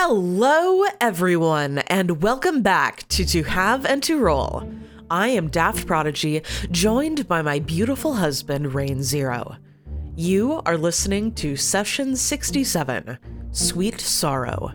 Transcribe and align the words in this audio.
Hello, 0.00 0.84
everyone, 1.00 1.78
and 1.88 2.22
welcome 2.22 2.62
back 2.62 3.08
to 3.08 3.24
To 3.24 3.42
Have 3.42 3.84
and 3.84 4.00
To 4.04 4.20
Roll. 4.20 4.72
I 5.10 5.26
am 5.26 5.48
Daft 5.48 5.88
Prodigy, 5.88 6.42
joined 6.70 7.26
by 7.26 7.42
my 7.42 7.58
beautiful 7.58 8.14
husband, 8.14 8.74
Rain 8.74 9.02
Zero. 9.02 9.56
You 10.14 10.62
are 10.64 10.78
listening 10.78 11.32
to 11.34 11.56
Session 11.56 12.14
67 12.14 13.18
Sweet 13.50 14.00
Sorrow. 14.00 14.72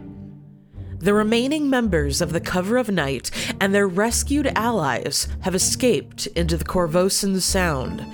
The 0.98 1.14
remaining 1.14 1.70
members 1.70 2.20
of 2.20 2.34
the 2.34 2.42
Cover 2.42 2.76
of 2.76 2.90
Night 2.90 3.32
and 3.62 3.74
their 3.74 3.88
rescued 3.88 4.52
allies 4.58 5.30
have 5.40 5.55
escaped 5.55 6.28
into 6.28 6.58
the 6.58 6.66
Korvosan 6.66 7.39
Sound, 7.39 8.05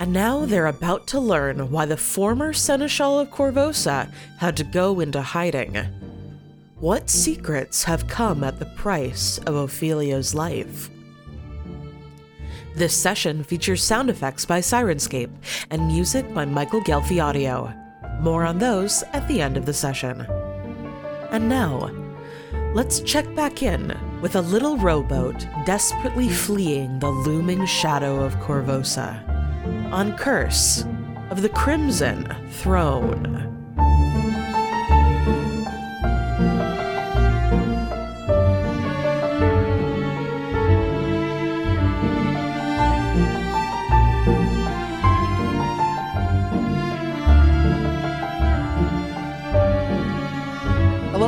and 0.00 0.14
now 0.14 0.46
they're 0.46 0.68
about 0.68 1.06
to 1.08 1.20
learn 1.20 1.70
why 1.70 1.84
the 1.84 1.98
former 1.98 2.54
Seneschal 2.54 3.18
of 3.18 3.28
Korvosa 3.28 4.10
had 4.38 4.56
to 4.56 4.64
go 4.64 5.00
into 5.00 5.20
hiding. 5.20 5.76
What 6.84 7.08
secrets 7.08 7.82
have 7.84 8.06
come 8.08 8.44
at 8.44 8.58
the 8.58 8.66
price 8.66 9.38
of 9.46 9.54
Ophelia's 9.54 10.34
life? 10.34 10.90
This 12.76 12.94
session 12.94 13.42
features 13.42 13.82
sound 13.82 14.10
effects 14.10 14.44
by 14.44 14.60
Sirenscape 14.60 15.30
and 15.70 15.86
music 15.86 16.34
by 16.34 16.44
Michael 16.44 16.82
Ghelfi 16.82 17.24
Audio. 17.24 17.72
More 18.20 18.44
on 18.44 18.58
those 18.58 19.02
at 19.14 19.26
the 19.28 19.40
end 19.40 19.56
of 19.56 19.64
the 19.64 19.72
session. 19.72 20.26
And 21.30 21.48
now, 21.48 21.90
let's 22.74 23.00
check 23.00 23.34
back 23.34 23.62
in 23.62 23.98
with 24.20 24.36
a 24.36 24.42
little 24.42 24.76
rowboat 24.76 25.46
desperately 25.64 26.28
fleeing 26.28 26.98
the 26.98 27.08
looming 27.08 27.64
shadow 27.64 28.22
of 28.22 28.36
Korvosa 28.40 29.26
on 29.90 30.18
Curse 30.18 30.84
of 31.30 31.40
the 31.40 31.48
Crimson 31.48 32.28
Throne. 32.50 33.53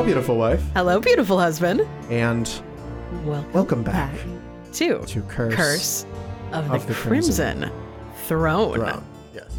Beautiful 0.06 0.36
wife, 0.36 0.62
Hello, 0.74 1.00
beautiful 1.00 1.38
husband. 1.38 1.80
and 2.10 2.48
Welcome, 3.24 3.52
welcome 3.52 3.82
back 3.82 4.14
to, 4.74 5.00
to 5.04 5.22
Curse. 5.22 5.54
Curse 5.54 6.06
of, 6.52 6.70
of 6.70 6.86
the, 6.86 6.92
the 6.92 6.98
Crimson, 7.00 7.58
Crimson 7.60 7.72
Throne. 8.26 8.74
Throne. 8.74 9.04
Yes. 9.34 9.56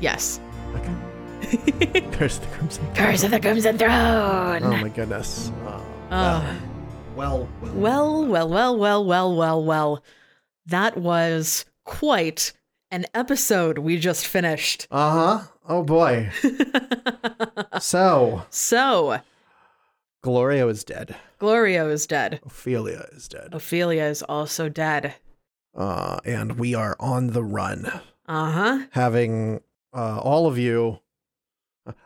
Yes. 0.00 0.40
Okay. 0.74 2.00
Curse 2.12 2.38
the 2.38 2.46
Crimson. 2.46 2.84
Throne. 2.86 2.94
Curse 2.96 3.22
of 3.24 3.30
the 3.30 3.40
Crimson 3.40 3.78
Throne. 3.78 4.64
Oh 4.64 4.76
my 4.78 4.88
goodness. 4.88 5.50
Uh, 5.66 5.80
Oh. 6.10 6.60
well, 7.16 7.48
well, 7.62 7.72
Well, 7.74 8.26
well, 8.26 8.48
well, 8.48 8.76
well, 8.78 9.04
well, 9.04 9.34
well, 9.36 9.64
well. 9.64 10.04
That 10.66 10.96
was 10.96 11.64
quite 11.84 12.52
an 12.90 13.06
episode 13.14 13.78
we 13.78 13.98
just 13.98 14.26
finished. 14.26 14.86
Uh 14.90 15.10
huh. 15.38 15.46
Oh 15.68 15.82
boy. 15.82 16.30
so, 17.80 18.42
So, 18.50 19.18
Glorio 20.24 20.70
is 20.70 20.84
dead. 20.84 21.14
Glorio 21.40 21.90
is 21.90 22.06
dead. 22.06 22.40
Ophelia 22.46 23.06
is 23.12 23.28
dead. 23.28 23.50
Ophelia 23.52 24.04
is 24.04 24.22
also 24.22 24.68
dead. 24.68 25.14
Uh, 25.76 26.18
and 26.24 26.58
we 26.58 26.74
are 26.74 26.96
on 26.98 27.28
the 27.28 27.42
run, 27.44 27.86
Uh 28.26 28.50
huh. 28.50 28.86
having 28.92 29.60
uh, 29.92 30.18
all 30.20 30.46
of 30.46 30.56
you. 30.56 31.00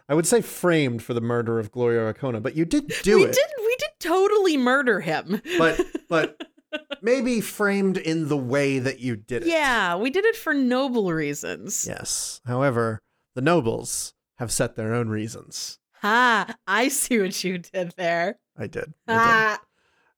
I 0.08 0.14
would 0.14 0.26
say 0.26 0.40
framed 0.40 1.02
for 1.02 1.14
the 1.14 1.20
murder 1.20 1.58
of 1.60 1.70
Glorio 1.70 2.12
Arkona, 2.12 2.42
but 2.42 2.56
you 2.56 2.64
did 2.64 2.88
do 3.02 3.16
we 3.16 3.24
it. 3.26 3.32
did. 3.32 3.46
We 3.58 3.76
did 3.78 3.90
totally 4.00 4.56
murder 4.56 5.00
him. 5.00 5.40
But 5.56 5.80
but 6.08 6.42
maybe 7.02 7.40
framed 7.40 7.96
in 7.98 8.28
the 8.28 8.36
way 8.36 8.78
that 8.80 8.98
you 8.98 9.14
did 9.14 9.42
it. 9.42 9.48
yeah, 9.48 9.94
we 9.96 10.10
did 10.10 10.24
it 10.24 10.34
for 10.36 10.52
noble 10.54 11.12
reasons. 11.12 11.86
Yes. 11.86 12.40
However, 12.46 13.00
the 13.36 13.42
nobles 13.42 14.14
have 14.38 14.50
set 14.50 14.74
their 14.74 14.92
own 14.94 15.08
reasons. 15.08 15.78
Ha! 16.02 16.56
I 16.66 16.88
see 16.88 17.18
what 17.20 17.42
you 17.44 17.58
did 17.58 17.92
there. 17.96 18.38
I 18.56 18.66
did. 18.66 18.92
I 19.06 19.58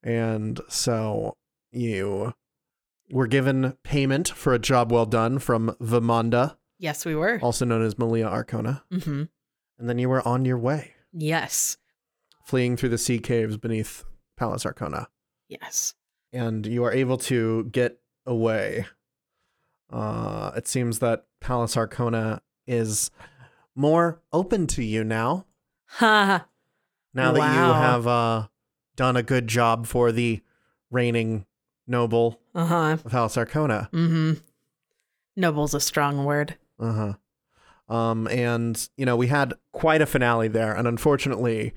did. 0.03 0.13
And 0.13 0.61
so 0.69 1.37
you 1.73 2.35
were 3.11 3.27
given 3.27 3.77
payment 3.83 4.29
for 4.29 4.55
a 4.55 4.59
job 4.59 4.91
well 4.93 5.07
done 5.07 5.39
from 5.39 5.75
Vimanda, 5.81 6.57
Yes, 6.79 7.05
we 7.05 7.15
were. 7.15 7.39
also 7.43 7.65
known 7.65 7.83
as 7.83 7.99
Malia 7.99 8.27
Arkona, 8.27 8.83
Mm-hmm. 8.93 9.25
and 9.79 9.89
then 9.89 9.99
you 9.99 10.09
were 10.09 10.27
on 10.27 10.45
your 10.45 10.59
way, 10.59 10.93
Yes. 11.13 11.77
fleeing 12.45 12.77
through 12.77 12.89
the 12.91 12.99
sea 12.99 13.19
caves 13.19 13.57
beneath 13.57 14.05
Palace 14.39 14.65
Arkona. 14.65 15.07
Yes. 15.49 15.95
and 16.33 16.65
you 16.67 16.85
are 16.85 16.93
able 16.93 17.17
to 17.19 17.65
get 17.73 17.99
away. 18.25 18.87
Uh, 19.93 20.53
it 20.57 20.69
seems 20.69 21.01
that 21.01 21.27
Palace 21.41 21.75
Arkona 21.75 22.41
is 22.67 23.11
more 23.75 24.23
open 24.33 24.67
to 24.69 24.85
you 24.85 25.03
now. 25.03 25.47
Ha! 25.99 26.47
Now 27.13 27.33
that 27.33 27.39
you 27.39 27.61
Wow. 27.61 27.73
have 27.75 28.07
uh, 28.07 28.47
done 28.95 29.17
a 29.17 29.23
good 29.25 29.49
job 29.49 29.87
for 29.89 30.13
the 30.13 30.41
reigning 30.93 31.45
noble 31.87 32.41
Uh 32.55 32.67
huh. 32.67 32.93
of 33.05 33.05
Palace 33.11 33.35
Arkona. 33.37 33.91
Mm-hmm. 33.91 34.35
Noble's 35.37 35.75
a 35.75 35.81
strong 35.81 36.25
word. 36.25 36.57
Uh 36.79 37.15
huh. 37.89 37.95
Um, 37.95 38.29
and 38.29 38.89
you 38.97 39.05
know 39.05 39.17
we 39.17 39.27
had 39.27 39.55
quite 39.73 40.01
a 40.01 40.07
finale 40.07 40.47
there, 40.47 40.73
and 40.73 40.87
unfortunately, 40.87 41.73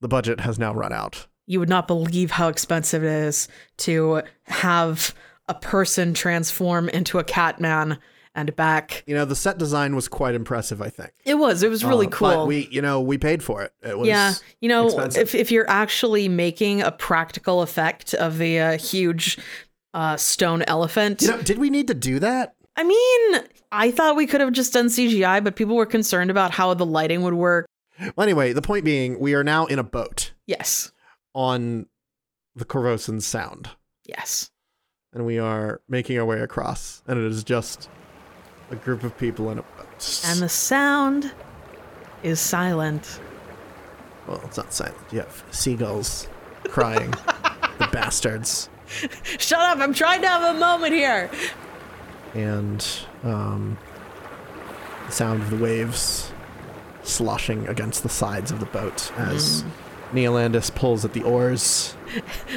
the 0.00 0.08
budget 0.08 0.40
has 0.40 0.58
now 0.58 0.72
run 0.72 0.92
out. 0.94 1.26
You 1.44 1.60
would 1.60 1.68
not 1.68 1.86
believe 1.86 2.30
how 2.30 2.48
expensive 2.48 3.04
it 3.04 3.12
is 3.12 3.48
to 3.78 4.22
have 4.44 5.14
a 5.48 5.54
person 5.54 6.14
transform 6.14 6.88
into 6.88 7.18
a 7.18 7.24
cat 7.24 7.60
man 7.60 7.98
and 8.34 8.54
back. 8.56 9.04
You 9.06 9.14
know 9.14 9.24
the 9.24 9.36
set 9.36 9.58
design 9.58 9.94
was 9.94 10.08
quite 10.08 10.34
impressive. 10.34 10.80
I 10.82 10.88
think 10.90 11.10
It 11.24 11.34
was. 11.34 11.62
It 11.62 11.70
was 11.70 11.84
really 11.84 12.06
Uh, 12.06 12.10
cool. 12.10 12.28
But 12.28 12.46
we, 12.46 12.68
you 12.70 12.80
know, 12.82 13.00
we 13.00 13.18
paid 13.18 13.42
for 13.42 13.62
it. 13.62 13.72
It 13.82 13.98
was 13.98 14.08
yeah, 14.08 14.34
you 14.60 14.68
know, 14.68 14.86
expensive. 14.86 15.22
if 15.22 15.34
if 15.34 15.50
you're 15.52 15.68
actually 15.68 16.28
making 16.28 16.82
a 16.82 16.90
practical 16.92 17.62
effect 17.62 18.14
of 18.14 18.38
the 18.38 18.58
uh, 18.58 18.78
huge 18.78 19.38
uh, 19.94 20.16
stone 20.16 20.62
elephant, 20.62 21.20
You 21.22 21.28
know, 21.28 21.42
did 21.42 21.58
we 21.58 21.68
need 21.70 21.88
to 21.88 21.94
do 21.94 22.18
that? 22.20 22.54
I 22.76 22.84
mean, 22.84 23.44
I 23.70 23.90
thought 23.90 24.16
we 24.16 24.26
could 24.26 24.40
have 24.40 24.52
just 24.52 24.72
done 24.72 24.86
CGI, 24.86 25.44
but 25.44 25.56
people 25.56 25.76
were 25.76 25.84
concerned 25.84 26.30
about 26.30 26.50
how 26.52 26.72
the 26.72 26.86
lighting 26.86 27.20
would 27.22 27.34
work. 27.34 27.66
Well, 28.16 28.24
anyway, 28.24 28.54
the 28.54 28.62
point 28.62 28.86
being, 28.86 29.20
we 29.20 29.34
are 29.34 29.44
now 29.44 29.66
in 29.66 29.78
a 29.78 29.82
boat 29.84 30.32
Yes, 30.46 30.90
on 31.34 31.86
the 32.56 32.64
Korvosan 32.64 33.20
Sound, 33.20 33.68
yes. 34.06 34.50
and 35.12 35.26
we 35.26 35.38
are 35.38 35.82
making 35.88 36.18
our 36.18 36.24
way 36.24 36.40
across, 36.40 37.02
and 37.06 37.18
it 37.18 37.26
is 37.26 37.44
just 37.44 37.90
a 38.72 38.76
group 38.76 39.04
of 39.04 39.16
people 39.18 39.50
in 39.50 39.58
a 39.58 39.62
boat. 39.62 40.22
And 40.26 40.40
the 40.40 40.48
sound 40.48 41.30
is 42.22 42.40
silent. 42.40 43.20
well, 44.26 44.40
it's 44.44 44.56
not 44.56 44.72
silent. 44.72 44.96
You 45.12 45.20
have 45.20 45.44
seagulls 45.50 46.26
crying, 46.64 47.10
the 47.78 47.88
bastards, 47.92 48.68
Shut 49.38 49.58
up! 49.58 49.78
I'm 49.78 49.94
trying 49.94 50.20
to 50.20 50.28
have 50.28 50.54
a 50.54 50.58
moment 50.58 50.92
here. 50.92 51.30
and 52.34 52.86
um, 53.22 53.78
the 55.06 55.12
sound 55.12 55.42
of 55.42 55.50
the 55.50 55.56
waves 55.56 56.30
sloshing 57.02 57.66
against 57.68 58.02
the 58.02 58.08
sides 58.10 58.50
of 58.50 58.60
the 58.60 58.66
boat 58.66 59.10
as 59.16 59.64
Neolandus 60.12 60.74
pulls 60.74 61.04
at 61.04 61.12
the 61.12 61.22
oars. 61.22 61.94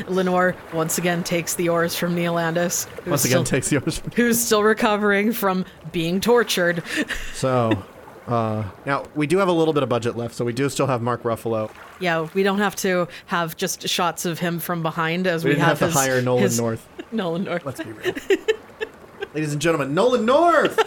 Lenore 0.07 0.55
once 0.73 0.97
again 0.97 1.23
takes 1.23 1.53
the 1.55 1.69
oars 1.69 1.95
from 1.95 2.15
Neolandus, 2.15 2.87
Once 3.07 3.23
again, 3.25 3.35
still, 3.37 3.43
takes 3.45 3.69
the 3.69 3.77
oars. 3.77 4.01
who's 4.15 4.39
still 4.39 4.63
recovering 4.63 5.31
from 5.31 5.65
being 5.91 6.19
tortured. 6.19 6.83
So, 7.33 7.83
uh, 8.27 8.63
now 8.85 9.03
we 9.13 9.27
do 9.27 9.37
have 9.37 9.47
a 9.47 9.51
little 9.51 9.73
bit 9.73 9.83
of 9.83 9.89
budget 9.89 10.15
left, 10.17 10.33
so 10.35 10.43
we 10.45 10.53
do 10.53 10.67
still 10.69 10.87
have 10.87 11.01
Mark 11.01 11.23
Ruffalo. 11.23 11.69
Yeah, 11.99 12.27
we 12.33 12.43
don't 12.43 12.57
have 12.59 12.75
to 12.77 13.07
have 13.27 13.55
just 13.57 13.87
shots 13.87 14.25
of 14.25 14.39
him 14.39 14.59
from 14.59 14.81
behind 14.81 15.27
as 15.27 15.43
We, 15.43 15.51
we, 15.53 15.59
have, 15.59 15.79
to 15.79 15.85
his- 15.85 15.93
hire 15.93 16.21
Nolan 16.21 16.43
his- 16.43 16.59
North. 16.59 16.87
Nolan 17.11 17.43
North. 17.43 17.65
Let's 17.65 17.81
be 17.83 17.91
real. 17.91 18.13
Ladies 19.33 19.51
and 19.53 19.61
gentlemen, 19.61 19.93
Nolan 19.93 20.25
North! 20.25 20.79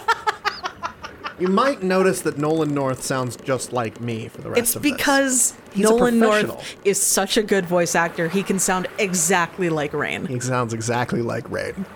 You 1.38 1.48
might 1.48 1.82
notice 1.82 2.20
that 2.22 2.38
Nolan 2.38 2.74
North 2.74 3.02
sounds 3.02 3.36
just 3.36 3.72
like 3.72 4.00
me 4.00 4.28
for 4.28 4.40
the 4.42 4.50
rest 4.50 4.58
It's 4.60 4.76
of 4.76 4.82
this. 4.82 4.92
It's 4.92 4.96
because 4.98 5.54
Nolan. 5.76 6.18
North 6.18 6.76
is 6.84 7.00
such 7.00 7.36
a 7.36 7.42
good 7.42 7.66
voice 7.66 7.94
actor. 7.94 8.28
He 8.28 8.42
can 8.42 8.58
sound 8.58 8.88
exactly 8.98 9.68
like 9.68 9.92
Rain. 9.92 10.26
He 10.26 10.40
sounds 10.40 10.72
exactly 10.74 11.22
like 11.22 11.48
Rain. 11.50 11.86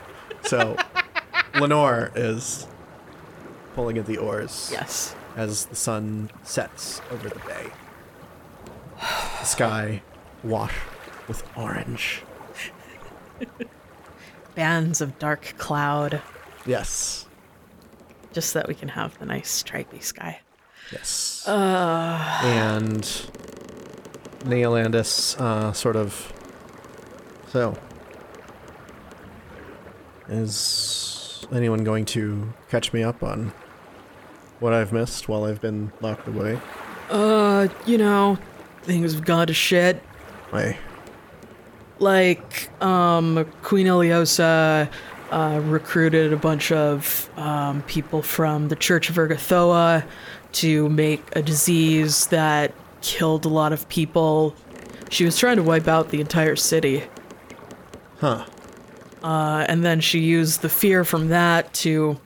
So, 0.44 0.76
Lenore 1.58 2.10
is 2.14 2.66
pulling 3.74 3.98
at 3.98 4.06
the 4.06 4.18
oars 4.18 4.68
Yes. 4.72 5.14
as 5.36 5.66
the 5.66 5.76
sun 5.76 6.30
sets 6.42 7.00
over 7.10 7.28
the 7.28 7.38
bay. 7.40 7.66
The 9.40 9.44
sky 9.44 10.02
washed 10.44 10.76
with 11.28 11.42
orange. 11.56 12.22
Bands 14.54 15.00
of 15.00 15.18
dark 15.18 15.54
cloud, 15.58 16.20
Yes. 16.66 17.26
Just 18.32 18.50
so 18.50 18.58
that 18.60 18.68
we 18.68 18.74
can 18.74 18.88
have 18.88 19.18
the 19.18 19.26
nice 19.26 19.50
stripy 19.50 20.00
sky. 20.00 20.40
Yes. 20.90 21.46
and 21.46 23.02
Neolandus 24.44 25.40
uh, 25.40 25.72
sort 25.72 25.96
of. 25.96 26.32
So, 27.48 27.76
is 30.28 31.46
anyone 31.52 31.84
going 31.84 32.04
to 32.06 32.52
catch 32.70 32.92
me 32.92 33.02
up 33.02 33.22
on 33.22 33.52
what 34.60 34.72
I've 34.72 34.92
missed 34.92 35.28
while 35.28 35.44
I've 35.44 35.60
been 35.60 35.92
locked 36.00 36.26
away? 36.28 36.58
Uh, 37.10 37.68
you 37.84 37.98
know, 37.98 38.38
things 38.82 39.12
have 39.12 39.24
gone 39.24 39.46
to 39.48 39.54
shit. 39.54 40.02
I 40.52 40.78
Like, 41.98 42.70
um, 42.82 43.46
Queen 43.62 43.86
Ileosa 43.86 44.90
uh, 45.32 45.60
recruited 45.64 46.32
a 46.32 46.36
bunch 46.36 46.70
of 46.70 47.30
um, 47.36 47.82
people 47.82 48.20
from 48.20 48.68
the 48.68 48.76
Church 48.76 49.08
of 49.08 49.16
Urgathoa 49.16 50.04
to 50.52 50.88
make 50.90 51.24
a 51.34 51.42
disease 51.42 52.26
that 52.26 52.74
killed 53.00 53.46
a 53.46 53.48
lot 53.48 53.72
of 53.72 53.88
people. 53.88 54.54
She 55.08 55.24
was 55.24 55.38
trying 55.38 55.56
to 55.56 55.62
wipe 55.62 55.88
out 55.88 56.10
the 56.10 56.20
entire 56.20 56.54
city. 56.54 57.04
huh. 58.20 58.44
Uh, 59.22 59.64
and 59.68 59.84
then 59.84 60.00
she 60.00 60.18
used 60.18 60.60
the 60.62 60.68
fear 60.68 61.02
from 61.02 61.28
that 61.28 61.72
to 61.74 62.20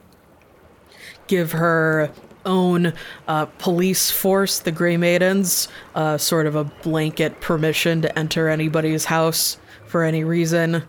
give 1.28 1.52
her 1.52 2.10
own 2.44 2.92
uh, 3.28 3.46
police 3.58 4.10
force, 4.10 4.58
the 4.58 4.72
Grey 4.72 4.96
Maidens, 4.96 5.68
uh, 5.94 6.16
sort 6.18 6.46
of 6.46 6.56
a 6.56 6.64
blanket 6.64 7.40
permission 7.40 8.02
to 8.02 8.18
enter 8.18 8.48
anybody's 8.48 9.04
house 9.04 9.58
for 9.84 10.02
any 10.02 10.24
reason. 10.24 10.82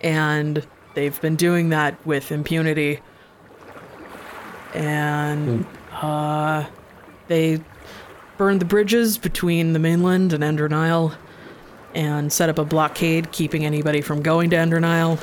And 0.00 0.66
they've 0.94 1.20
been 1.20 1.36
doing 1.36 1.70
that 1.70 2.04
with 2.06 2.32
impunity. 2.32 3.00
And 4.74 5.66
uh, 5.92 6.66
they 7.28 7.60
burned 8.36 8.60
the 8.60 8.66
bridges 8.66 9.18
between 9.18 9.72
the 9.72 9.78
mainland 9.78 10.32
and 10.32 10.42
Endronile 10.42 11.14
and 11.94 12.32
set 12.32 12.48
up 12.48 12.58
a 12.58 12.64
blockade 12.64 13.32
keeping 13.32 13.64
anybody 13.64 14.00
from 14.00 14.22
going 14.22 14.50
to 14.50 14.56
Endronile. 14.56 15.18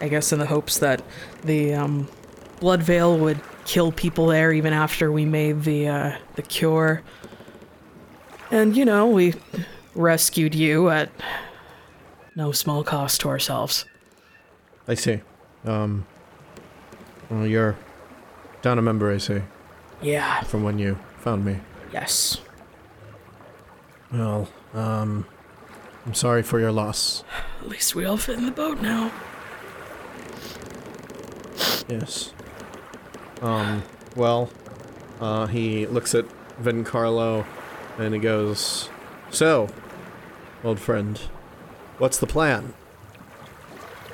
I 0.00 0.08
guess 0.08 0.32
in 0.32 0.38
the 0.38 0.46
hopes 0.46 0.78
that 0.78 1.02
the 1.44 1.74
um, 1.74 2.08
Blood 2.60 2.82
Veil 2.82 3.18
would 3.18 3.40
kill 3.64 3.92
people 3.92 4.26
there 4.26 4.52
even 4.52 4.72
after 4.72 5.12
we 5.12 5.24
made 5.24 5.62
the 5.64 5.88
uh, 5.88 6.16
the 6.36 6.42
cure. 6.42 7.02
And 8.50 8.76
you 8.76 8.84
know, 8.84 9.06
we 9.06 9.34
rescued 9.94 10.54
you 10.54 10.90
at 10.90 11.10
no 12.34 12.52
small 12.52 12.82
cost 12.82 13.20
to 13.22 13.28
ourselves. 13.28 13.84
I 14.90 14.94
see. 14.94 15.20
Um. 15.64 16.04
Well, 17.30 17.46
you're 17.46 17.76
down 18.60 18.76
a 18.78 18.82
member, 18.82 19.08
I 19.12 19.18
see, 19.18 19.42
Yeah. 20.02 20.42
from 20.42 20.64
when 20.64 20.80
you 20.80 20.98
found 21.18 21.44
me. 21.44 21.60
Yes. 21.92 22.40
Well, 24.12 24.48
um. 24.74 25.26
I'm 26.06 26.14
sorry 26.14 26.42
for 26.42 26.58
your 26.58 26.72
loss. 26.72 27.22
At 27.60 27.68
least 27.68 27.94
we 27.94 28.04
all 28.04 28.16
fit 28.16 28.36
in 28.38 28.46
the 28.46 28.50
boat 28.52 28.80
now. 28.80 29.12
Yes. 31.88 32.32
Um, 33.42 33.82
well, 34.16 34.50
uh, 35.20 35.46
he 35.46 35.86
looks 35.86 36.14
at 36.14 36.24
Vencarlo 36.60 37.44
and 37.98 38.14
he 38.14 38.18
goes, 38.20 38.88
So, 39.30 39.68
old 40.64 40.80
friend, 40.80 41.18
what's 41.98 42.16
the 42.18 42.26
plan? 42.26 42.72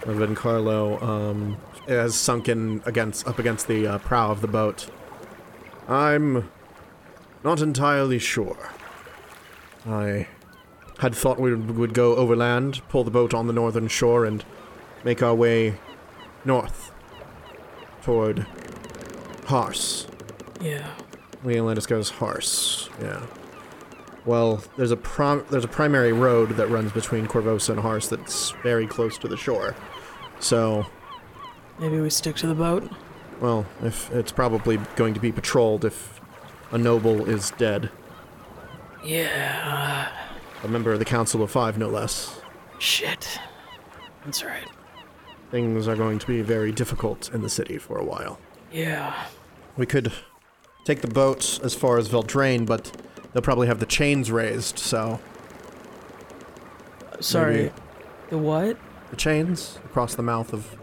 And 0.06 0.19
Vencarlo, 0.19 1.03
um, 1.03 1.56
has 1.88 2.14
sunken 2.14 2.82
against, 2.87 3.26
up 3.26 3.38
against 3.38 3.69
the 3.69 3.87
uh, 3.87 3.99
prow 3.99 4.31
of 4.31 4.41
the 4.41 4.49
boat. 4.49 4.88
I'm 5.88 6.50
not 7.44 7.61
entirely 7.61 8.19
sure. 8.19 8.70
I 9.87 10.26
had 10.99 11.14
thought 11.14 11.38
we 11.38 11.55
would 11.55 11.94
go 11.94 12.17
overland, 12.17 12.82
pull 12.88 13.05
the 13.05 13.11
boat 13.11 13.35
on 13.35 13.47
the 13.47 13.53
northern 13.53 13.88
shore, 13.88 14.25
and 14.25 14.44
make 15.05 15.23
our 15.23 15.35
way 15.35 15.79
north 16.44 16.93
toward 18.02 18.47
Harse. 19.47 20.06
Yeah. 20.61 20.88
Leolandis 21.44 21.87
goes 21.87 22.11
Harse. 22.11 22.88
Yeah. 23.00 23.26
Well, 24.25 24.62
there's 24.76 24.91
a 24.91 24.97
prom- 24.97 25.44
there's 25.50 25.64
a 25.64 25.69
primary 25.69 26.12
road 26.12 26.50
that 26.56 26.69
runs 26.69 26.91
between 26.91 27.29
Korvosa 27.29 27.70
and 27.70 27.81
Harse 27.81 28.09
that's 28.09 28.50
very 28.62 28.87
close 28.87 29.19
to 29.19 29.29
the 29.29 29.37
shore. 29.37 29.76
So, 30.41 30.87
Maybe 31.79 32.00
we 32.00 32.11
stick 32.11 32.37
to 32.37 32.47
the 32.47 32.55
boat. 32.55 32.91
well, 33.41 33.67
if 33.83 34.11
it's 34.12 34.33
probably 34.33 34.79
going 34.97 35.15
to 35.15 35.21
be 35.21 35.33
patrolled 35.33 35.85
if 35.85 36.21
a 36.73 36.79
noble 36.79 37.29
is 37.29 37.50
dead, 37.53 37.91
Yeah. 39.05 40.09
Uh, 40.62 40.67
a 40.67 40.69
member 40.69 40.93
of 40.93 40.99
the 40.99 41.05
Council 41.05 41.43
of 41.43 41.50
Five, 41.50 41.79
no 41.79 41.88
less. 41.88 42.41
Shit. 42.79 43.38
That's 44.25 44.43
right. 44.44 44.69
Things 45.50 45.87
are 45.87 45.94
going 45.97 46.19
to 46.19 46.27
be 46.27 46.43
very 46.43 46.73
difficult 46.73 47.33
in 47.33 47.43
the 47.43 47.49
city 47.49 47.79
for 47.79 47.99
a 47.99 48.05
while. 48.05 48.38
Yeah. 48.73 49.15
We 49.77 49.87
could 49.87 50.12
take 50.85 51.03
the 51.03 51.09
boat 51.09 51.61
as 51.62 51.75
far 51.75 51.99
as 51.99 52.09
Veldraine, 52.09 52.67
but 52.67 52.91
they'll 53.33 53.43
probably 53.43 53.67
have 53.69 53.79
the 53.79 53.87
chains 53.87 54.31
raised, 54.31 54.79
so 54.79 55.21
Sorry. 57.21 57.55
Maybe- 57.56 57.73
The 58.31 58.38
what? 58.38 58.77
The 59.11 59.17
chains 59.17 59.79
across 59.85 60.14
the 60.14 60.23
mouth 60.23 60.53
of 60.53 60.76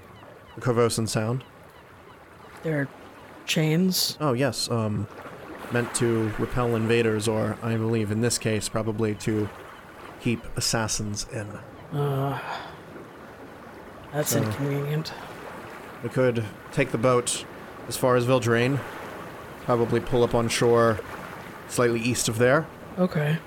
the 0.56 0.62
Korvosan 0.62 1.08
Sound. 1.10 1.44
There 2.64 2.82
are 2.82 2.88
chains. 3.46 4.18
Oh 4.22 4.34
yes, 4.34 4.70
um, 4.72 5.08
meant 5.72 5.94
to 5.96 6.32
repel 6.40 6.76
invaders, 6.76 7.28
or 7.28 7.58
I 7.62 7.76
believe 7.76 8.12
in 8.12 8.22
this 8.22 8.38
case 8.38 8.70
probably 8.70 9.16
to 9.16 9.50
keep 10.22 10.42
assassins 10.56 11.28
in. 11.34 11.48
Uh, 11.98 12.40
that's 14.14 14.30
So- 14.32 14.42
inconvenient. 14.42 15.12
We 16.04 16.10
could 16.10 16.44
take 16.72 16.92
the 16.92 16.98
boat 16.98 17.46
as 17.88 17.96
far 17.98 18.16
as 18.16 18.26
Veldraine, 18.26 18.80
probably 19.66 20.00
pull 20.00 20.24
up 20.24 20.34
on 20.36 20.48
shore 20.50 21.00
slightly 21.70 22.00
east 22.00 22.28
of 22.30 22.38
there. 22.38 22.66
Okay. 23.00 23.38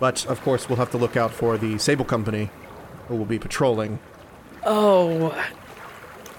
But 0.00 0.26
of 0.26 0.42
course, 0.42 0.68
we'll 0.68 0.76
have 0.78 0.90
to 0.92 0.98
look 0.98 1.16
out 1.16 1.30
for 1.32 1.56
the 1.56 1.78
Sable 1.78 2.04
Company, 2.04 2.50
who 3.08 3.16
will 3.16 3.24
be 3.24 3.38
patrolling. 3.38 3.98
Oh. 4.64 5.30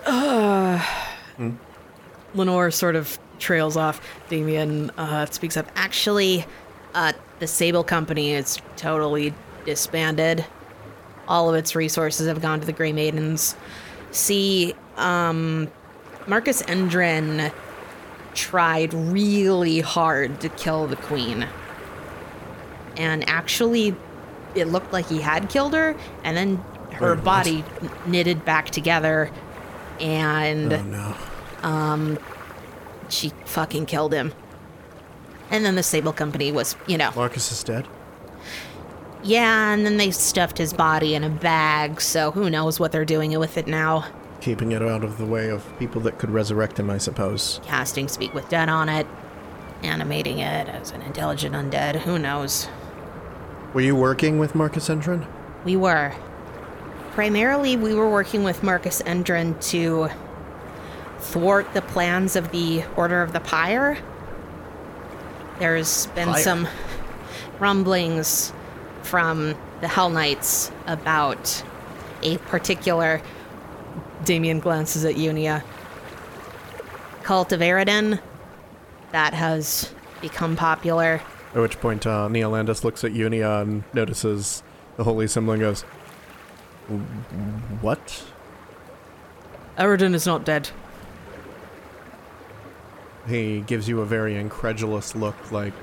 Uh. 0.05 0.85
Lenore 2.33 2.71
sort 2.71 2.95
of 2.95 3.17
trails 3.39 3.77
off. 3.77 4.01
Damien 4.29 4.89
uh, 4.91 5.25
speaks 5.27 5.57
up. 5.57 5.71
Actually, 5.75 6.45
uh, 6.93 7.13
the 7.39 7.47
Sable 7.47 7.83
Company 7.83 8.31
is 8.33 8.59
totally 8.75 9.33
disbanded. 9.65 10.45
All 11.27 11.49
of 11.49 11.55
its 11.55 11.75
resources 11.75 12.27
have 12.27 12.41
gone 12.41 12.59
to 12.59 12.65
the 12.65 12.73
Grey 12.73 12.91
Maidens. 12.91 13.55
See, 14.11 14.75
um, 14.97 15.69
Marcus 16.27 16.61
Endrin 16.63 17.51
tried 18.33 18.93
really 18.93 19.79
hard 19.79 20.39
to 20.41 20.49
kill 20.49 20.87
the 20.87 20.95
Queen. 20.95 21.47
And 22.97 23.27
actually, 23.27 23.95
it 24.55 24.67
looked 24.67 24.93
like 24.93 25.07
he 25.07 25.19
had 25.19 25.49
killed 25.49 25.73
her, 25.73 25.95
and 26.23 26.37
then 26.37 26.63
her 26.95 27.15
body 27.15 27.63
knitted 28.05 28.45
back 28.45 28.69
together, 28.69 29.29
and 29.99 30.73
Oh 30.73 30.83
no. 30.83 31.15
Um, 31.67 32.19
she 33.09 33.29
fucking 33.45 33.85
killed 33.85 34.13
him. 34.13 34.33
And 35.51 35.63
then 35.65 35.75
the 35.75 35.83
Sable 35.83 36.13
Company 36.13 36.51
was, 36.51 36.75
you 36.87 36.97
know, 36.97 37.11
Marcus 37.15 37.51
is 37.51 37.63
dead? 37.63 37.87
yeah, 39.23 39.73
and 39.73 39.85
then 39.85 39.97
they 39.97 40.11
stuffed 40.11 40.57
his 40.57 40.73
body 40.73 41.15
in 41.15 41.23
a 41.23 41.29
bag, 41.29 41.99
so 42.01 42.31
who 42.31 42.49
knows 42.49 42.79
what 42.79 42.91
they're 42.91 43.05
doing 43.05 43.37
with 43.39 43.57
it 43.57 43.67
now. 43.67 44.05
Keeping 44.41 44.71
it 44.71 44.81
out 44.83 45.03
of 45.03 45.17
the 45.17 45.25
way 45.25 45.49
of 45.49 45.65
people 45.79 46.01
that 46.01 46.19
could 46.19 46.29
resurrect 46.29 46.79
him, 46.79 46.89
I 46.89 46.97
suppose. 46.99 47.59
Casting 47.63 48.07
Speak 48.07 48.33
with 48.33 48.47
Dead 48.49 48.69
on 48.69 48.89
it, 48.89 49.07
animating 49.81 50.39
it 50.39 50.67
as 50.67 50.91
an 50.91 51.01
intelligent 51.01 51.55
undead, 51.55 51.95
who 52.01 52.19
knows. 52.19 52.67
Were 53.73 53.81
you 53.81 53.95
working 53.95 54.37
with 54.37 54.53
Marcus 54.55 54.89
Endrin? 54.89 55.25
We 55.63 55.75
were. 55.75 56.13
Primarily, 57.15 57.77
we 57.77 57.93
were 57.93 58.09
working 58.09 58.43
with 58.43 58.61
Marcus 58.61 59.01
Endrin 59.03 59.59
to 59.69 60.09
thwart 61.19 61.73
the 61.73 61.81
plans 61.81 62.35
of 62.35 62.51
the 62.51 62.83
Order 62.97 63.21
of 63.21 63.31
the 63.31 63.39
Pyre. 63.39 63.97
There's 65.59 66.07
been 66.07 66.27
Pyre? 66.27 66.41
some 66.43 66.67
rumblings 67.59 68.51
from 69.03 69.55
the 69.79 69.87
Hell 69.87 70.09
Knights 70.09 70.71
about 70.87 71.63
a 72.21 72.37
particular 72.39 73.21
Damien 74.25 74.59
glances 74.59 75.05
at 75.05 75.15
Unia. 75.15 75.63
cult 77.23 77.51
of 77.53 77.59
Eridan 77.61 78.19
that 79.11 79.33
has 79.33 79.91
become 80.21 80.55
popular. 80.55 81.21
At 81.55 81.61
which 81.61 81.79
point, 81.79 82.05
uh, 82.05 82.27
Neolandis 82.29 82.83
looks 82.83 83.03
at 83.05 83.13
Unia 83.13 83.61
and 83.61 83.83
notices 83.93 84.61
the 84.97 85.05
holy 85.05 85.27
symbol 85.27 85.53
and 85.53 85.61
goes, 85.61 85.81
"W- 85.81 86.04
What? 87.81 88.23
Eridan 89.77 90.13
is 90.13 90.25
not 90.25 90.45
dead. 90.45 90.69
He 93.27 93.61
gives 93.61 93.89
you 93.89 94.01
a 94.01 94.05
very 94.05 94.35
incredulous 94.35 95.15
look, 95.15 95.51
like, 95.51 95.73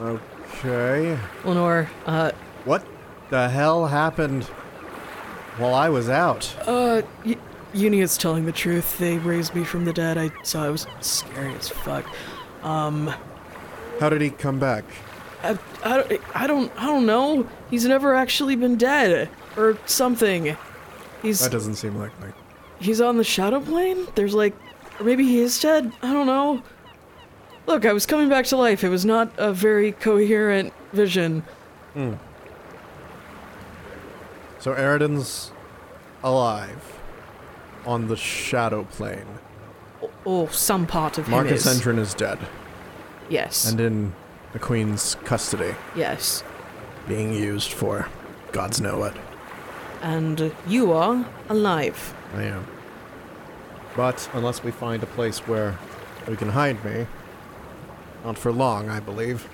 Okay. 0.00 1.16
Lenore, 1.44 1.88
uh, 2.06 2.32
What 2.64 2.84
the 3.30 3.48
hell 3.48 3.86
happened 3.86 4.44
while 5.58 5.74
I 5.74 5.88
was 5.88 6.08
out? 6.08 6.52
uh, 6.66 7.02
y- 7.24 7.36
Uni 7.72 8.00
is 8.00 8.16
telling 8.16 8.44
the 8.46 8.52
truth. 8.52 8.98
They 8.98 9.18
raised 9.18 9.54
me 9.54 9.64
from 9.64 9.84
the 9.84 9.92
dead. 9.92 10.16
I 10.18 10.30
saw 10.42 10.66
it 10.68 10.70
was 10.72 10.86
scary 11.00 11.54
as 11.54 11.68
fuck. 11.68 12.04
Um, 12.64 13.12
How 14.00 14.08
did 14.08 14.20
he 14.20 14.30
come 14.30 14.58
back? 14.58 14.84
I, 15.44 15.58
I, 15.84 15.96
don't- 15.96 16.20
I 16.34 16.46
don't, 16.46 16.72
I 16.76 16.86
don't 16.86 17.06
know. 17.06 17.48
He's 17.70 17.84
never 17.84 18.14
actually 18.14 18.56
been 18.56 18.76
dead 18.76 19.28
or 19.56 19.78
something. 19.86 20.56
He's 21.22 21.40
That 21.40 21.52
doesn't 21.52 21.76
seem 21.76 21.96
likely. 21.96 22.30
he's 22.80 23.00
on 23.00 23.16
the 23.16 23.24
shadow 23.24 23.60
plane. 23.60 24.06
There's 24.14 24.34
like, 24.34 24.54
or 24.98 25.04
maybe 25.04 25.24
he 25.24 25.40
is 25.40 25.60
dead. 25.60 25.92
I 26.02 26.12
don't 26.12 26.26
know. 26.26 26.62
Look, 27.66 27.86
I 27.86 27.92
was 27.92 28.04
coming 28.04 28.28
back 28.28 28.44
to 28.46 28.56
life. 28.56 28.84
It 28.84 28.90
was 28.90 29.04
not 29.04 29.32
a 29.38 29.52
very 29.52 29.92
coherent 29.92 30.72
vision. 30.92 31.42
Hmm. 31.94 32.14
So 34.58 34.74
Eridan's 34.74 35.50
alive 36.22 37.00
on 37.86 38.08
the 38.08 38.16
shadow 38.16 38.84
plane. 38.84 39.26
Or 40.00 40.10
oh, 40.26 40.46
some 40.48 40.86
part 40.86 41.18
of 41.18 41.28
Marcus 41.28 41.66
him 41.66 41.72
is. 41.72 41.80
Endrin 41.80 41.98
is 41.98 42.14
dead 42.14 42.38
yes. 43.28 43.70
and 43.70 43.80
in 43.80 44.12
the 44.54 44.58
Queen's 44.58 45.16
custody, 45.24 45.74
yes. 45.94 46.42
being 47.06 47.34
used 47.34 47.72
for 47.72 48.08
gods 48.52 48.80
know 48.80 48.98
what. 48.98 49.14
And 50.00 50.54
you 50.66 50.92
are 50.92 51.26
alive. 51.48 52.14
I 52.34 52.44
am. 52.44 52.66
But 53.96 54.30
unless 54.32 54.62
we 54.64 54.70
find 54.70 55.02
a 55.02 55.06
place 55.06 55.40
where 55.40 55.76
we 56.28 56.36
can 56.36 56.48
hide 56.50 56.82
me, 56.84 57.06
not 58.24 58.38
for 58.38 58.52
long, 58.52 58.88
I 58.88 59.00
believe. 59.00 59.48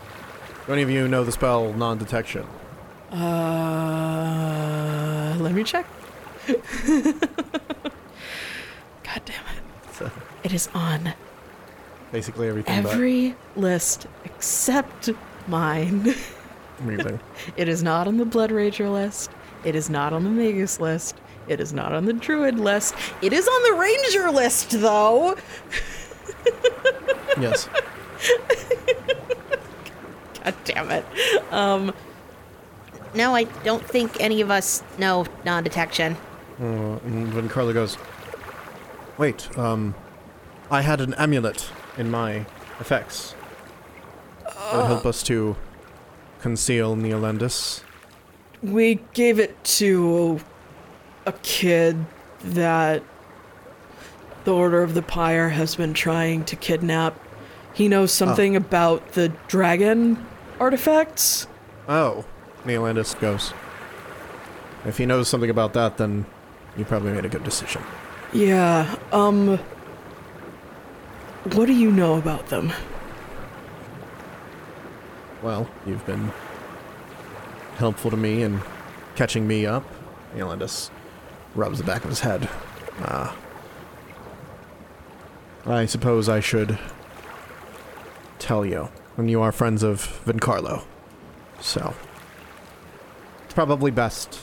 Do 0.67 0.75
any 0.75 0.83
of 0.83 0.91
you 0.91 1.09
know 1.09 1.25
the 1.25 1.33
spell 1.33 1.73
non-detection? 1.73 2.47
Uh, 3.11 3.27
let 5.41 5.53
me 5.55 5.65
check. 5.65 5.87
God 6.47 6.63
damn 9.25 9.45
it. 9.47 9.63
So 9.95 10.11
It 10.45 10.53
is 10.53 10.69
on 10.75 11.15
basically 12.13 12.49
everything 12.49 12.75
every 12.75 13.35
list 13.57 14.07
except 14.25 15.11
mine. 15.47 16.03
but 16.05 16.15
everything. 16.83 17.21
It 17.57 17.69
is 17.69 17.83
not 17.83 18.07
on 18.07 18.17
the 18.17 18.25
Blood 18.25 18.51
Rager 18.51 18.91
list. 18.91 19.31
It 19.65 19.75
is 19.75 19.91
not 19.91 20.13
on 20.13 20.25
the 20.25 20.31
Magus 20.31 20.81
list. 20.81 21.17
It 21.49 21.61
is 21.61 21.73
not 21.73 21.93
on 21.93 22.05
the 22.05 22.13
Druid 22.13 22.59
list. 22.59 22.95
It 23.23 23.33
is 23.33 23.47
on 23.47 23.63
the 23.63 23.81
Ranger 23.81 24.31
list, 24.31 24.71
though. 24.71 25.37
yes. 27.41 27.69
God 30.45 30.55
damn 30.65 30.91
it. 30.91 31.05
Um, 31.53 31.93
no, 33.15 33.35
I 33.35 33.45
don't 33.45 33.85
think 33.85 34.21
any 34.21 34.41
of 34.41 34.51
us 34.51 34.83
know 34.99 35.27
non-detection. 35.45 36.17
Uh, 36.61 36.65
and 37.05 37.33
Vencarlo 37.33 37.75
goes, 37.75 37.99
wait, 39.19 39.57
um, 39.59 39.95
I 40.71 40.83
had 40.83 41.01
an 41.01 41.15
amulet 41.15 41.71
in 42.01 42.11
my 42.11 42.47
effects. 42.81 43.35
That 44.45 44.77
would 44.77 44.87
help 44.87 45.07
us 45.07 45.23
to 45.25 45.55
conceal 46.41 46.97
Neolandus. 46.97 47.83
We 48.63 49.01
gave 49.13 49.39
it 49.39 49.63
to 49.65 50.41
a 51.27 51.33
kid 51.43 52.05
that 52.43 53.03
the 54.45 54.55
Order 54.55 54.83
of 54.83 54.95
the 54.95 55.03
Pyre 55.03 55.51
has 55.51 55.77
been 55.77 55.93
trying 55.93 56.45
to 56.47 56.57
kidnap. 56.57 57.19
He 57.75 57.87
knows 57.87 58.11
something 58.13 58.57
about 58.57 59.13
the 59.13 59.29
dragon 59.47 60.27
artifacts. 60.59 61.47
Oh, 61.89 62.25
Neolandus 62.65 63.19
goes. 63.21 63.53
If 64.87 64.97
he 64.97 65.05
knows 65.05 65.29
something 65.29 65.51
about 65.51 65.75
that, 65.75 65.99
then 65.99 66.25
you 66.77 66.87
probably 66.87 67.13
made 67.13 67.27
a 67.27 67.29
good 67.29 67.45
decision. 67.45 67.83
Yeah, 68.33 68.97
um. 69.13 69.59
What 71.45 71.67
do 71.67 71.73
you 71.73 71.91
know 71.91 72.17
about 72.17 72.49
them? 72.49 72.71
Well, 75.43 75.71
you've 75.87 76.05
been 76.05 76.31
helpful 77.77 78.11
to 78.11 78.17
me 78.17 78.43
in 78.43 78.61
catching 79.17 79.49
me 79.49 79.65
up. 79.65 79.85
Neolandus 80.35 80.91
rubs 81.55 81.79
the 81.79 81.85
back 81.85 82.05
of 82.05 82.11
his 82.11 82.21
head. 82.21 82.47
Ah. 83.01 83.35
I 85.65 85.87
suppose 85.87 86.29
I 86.29 86.41
should 86.41 86.79
tell 88.39 88.67
you 88.67 88.91
when 89.15 89.29
you 89.31 89.41
are 89.41 89.51
friends 89.51 89.83
of 89.83 90.23
Vencarlo. 90.27 90.85
So, 91.61 91.95
it's 93.45 93.55
probably 93.55 93.91
best 93.91 94.41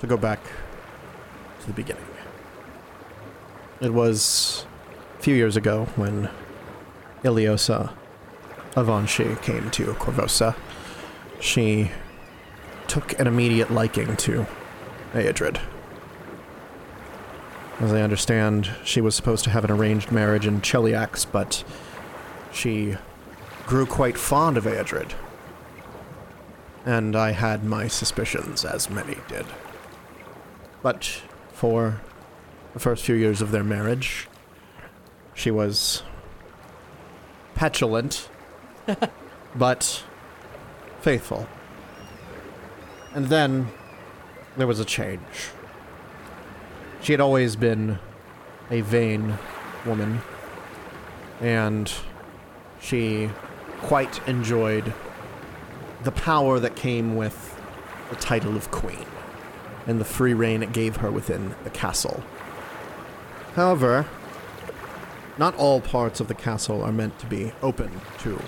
to 0.00 0.06
go 0.06 0.16
back 0.16 0.40
to 1.60 1.66
the 1.66 1.72
beginning. 1.74 2.04
It 3.82 3.92
was 3.92 4.64
few 5.22 5.36
years 5.36 5.56
ago 5.56 5.84
when 5.94 6.28
Ileosa 7.22 7.92
Avanshi 8.72 9.40
came 9.40 9.70
to 9.70 9.84
Korvosa. 9.94 10.56
She 11.38 11.92
took 12.88 13.16
an 13.20 13.28
immediate 13.28 13.70
liking 13.70 14.16
to 14.16 14.46
Eodred. 15.12 15.60
As 17.78 17.92
I 17.92 18.00
understand, 18.00 18.72
she 18.82 19.00
was 19.00 19.14
supposed 19.14 19.44
to 19.44 19.50
have 19.50 19.64
an 19.64 19.70
arranged 19.70 20.10
marriage 20.10 20.44
in 20.44 20.60
Cheliax, 20.60 21.24
but 21.30 21.62
she 22.52 22.96
grew 23.64 23.86
quite 23.86 24.18
fond 24.18 24.56
of 24.56 24.64
Eodred. 24.64 25.12
And 26.84 27.14
I 27.14 27.30
had 27.30 27.62
my 27.62 27.86
suspicions, 27.86 28.64
as 28.64 28.90
many 28.90 29.18
did. 29.28 29.46
But 30.82 31.22
for 31.52 32.00
the 32.72 32.80
first 32.80 33.04
few 33.04 33.14
years 33.14 33.40
of 33.40 33.52
their 33.52 33.62
marriage, 33.62 34.26
she 35.34 35.50
was 35.50 36.02
petulant, 37.54 38.28
but 39.54 40.02
faithful. 41.00 41.46
And 43.14 43.26
then 43.26 43.68
there 44.56 44.66
was 44.66 44.80
a 44.80 44.84
change. 44.84 45.20
She 47.02 47.12
had 47.12 47.20
always 47.20 47.56
been 47.56 47.98
a 48.70 48.80
vain 48.80 49.38
woman, 49.84 50.20
and 51.40 51.92
she 52.80 53.28
quite 53.80 54.26
enjoyed 54.28 54.92
the 56.04 56.12
power 56.12 56.58
that 56.60 56.76
came 56.76 57.16
with 57.16 57.60
the 58.10 58.16
title 58.16 58.56
of 58.56 58.70
queen 58.70 59.06
and 59.86 60.00
the 60.00 60.04
free 60.04 60.34
reign 60.34 60.62
it 60.62 60.72
gave 60.72 60.96
her 60.96 61.10
within 61.10 61.54
the 61.64 61.70
castle. 61.70 62.22
However, 63.54 64.06
not 65.38 65.54
all 65.56 65.80
parts 65.80 66.20
of 66.20 66.28
the 66.28 66.34
castle 66.34 66.82
are 66.82 66.92
meant 66.92 67.18
to 67.20 67.26
be 67.26 67.52
open 67.62 67.90
to 68.18 68.40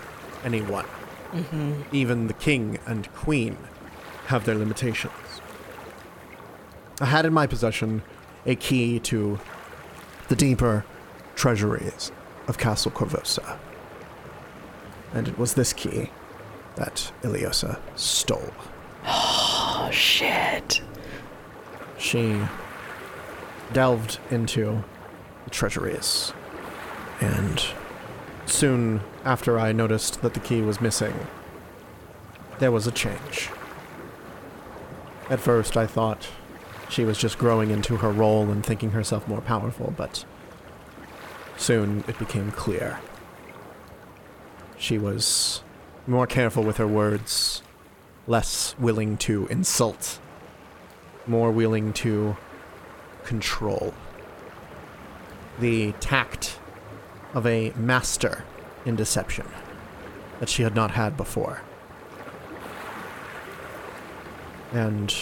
anyone. 0.45 0.87
Mm-hmm. 1.33 1.83
Even 1.93 2.27
the 2.27 2.35
king 2.35 2.79
and 2.87 3.13
queen 3.15 3.57
have 4.27 4.45
their 4.45 4.55
limitations. 4.55 5.13
I 7.01 7.07
had 7.07 7.27
in 7.27 7.33
my 7.33 7.47
possession 7.47 8.03
a 8.47 8.55
key 8.55 9.01
to 9.01 9.41
the 10.29 10.37
deeper 10.37 10.85
treasuries 11.35 12.13
of 12.47 12.59
Castle 12.59 12.91
Korvosa. 12.91 13.59
And 15.13 15.29
it 15.29 15.39
was 15.39 15.55
this 15.55 15.73
key 15.73 16.11
that 16.77 17.13
Ileosa 17.23 17.79
stole. 17.97 18.53
Oh, 19.07 19.89
shit. 19.93 20.81
She 21.99 22.41
delved 23.73 24.19
into 24.31 24.85
the 25.45 25.51
treasuries, 25.51 26.33
and 27.25 27.65
soon 28.45 29.01
after 29.25 29.59
I 29.59 29.73
noticed 29.73 30.21
that 30.21 30.35
the 30.35 30.41
key 30.41 30.61
was 30.61 30.81
missing, 30.81 31.15
there 32.59 32.71
was 32.71 32.87
a 32.87 32.93
change. 32.93 33.51
At 35.31 35.41
first, 35.41 35.77
I 35.77 35.87
thought 35.87 36.29
she 36.91 37.05
was 37.05 37.17
just 37.17 37.39
growing 37.39 37.71
into 37.71 37.97
her 37.97 38.11
role 38.11 38.51
and 38.51 38.65
thinking 38.65 38.91
herself 38.91 39.27
more 39.27 39.41
powerful, 39.41 39.95
but 39.97 40.27
soon 41.57 42.05
it 42.07 42.19
became 42.19 42.51
clear. 42.51 43.01
She 44.77 44.99
was 44.99 45.63
more 46.07 46.27
careful 46.27 46.63
with 46.63 46.77
her 46.77 46.87
words, 46.87 47.63
less 48.27 48.75
willing 48.79 49.17
to 49.19 49.47
insult, 49.47 50.21
more 51.27 51.51
willing 51.51 51.95
to 51.95 52.37
control. 53.25 53.95
The 55.59 55.93
tact 55.93 56.59
of 57.35 57.47
a 57.47 57.73
master 57.77 58.45
in 58.87 58.97
deception 58.97 59.47
that 60.41 60.49
she 60.49 60.63
had 60.63 60.75
not 60.75 60.93
had 60.93 61.17
before. 61.17 61.61
And 64.73 65.15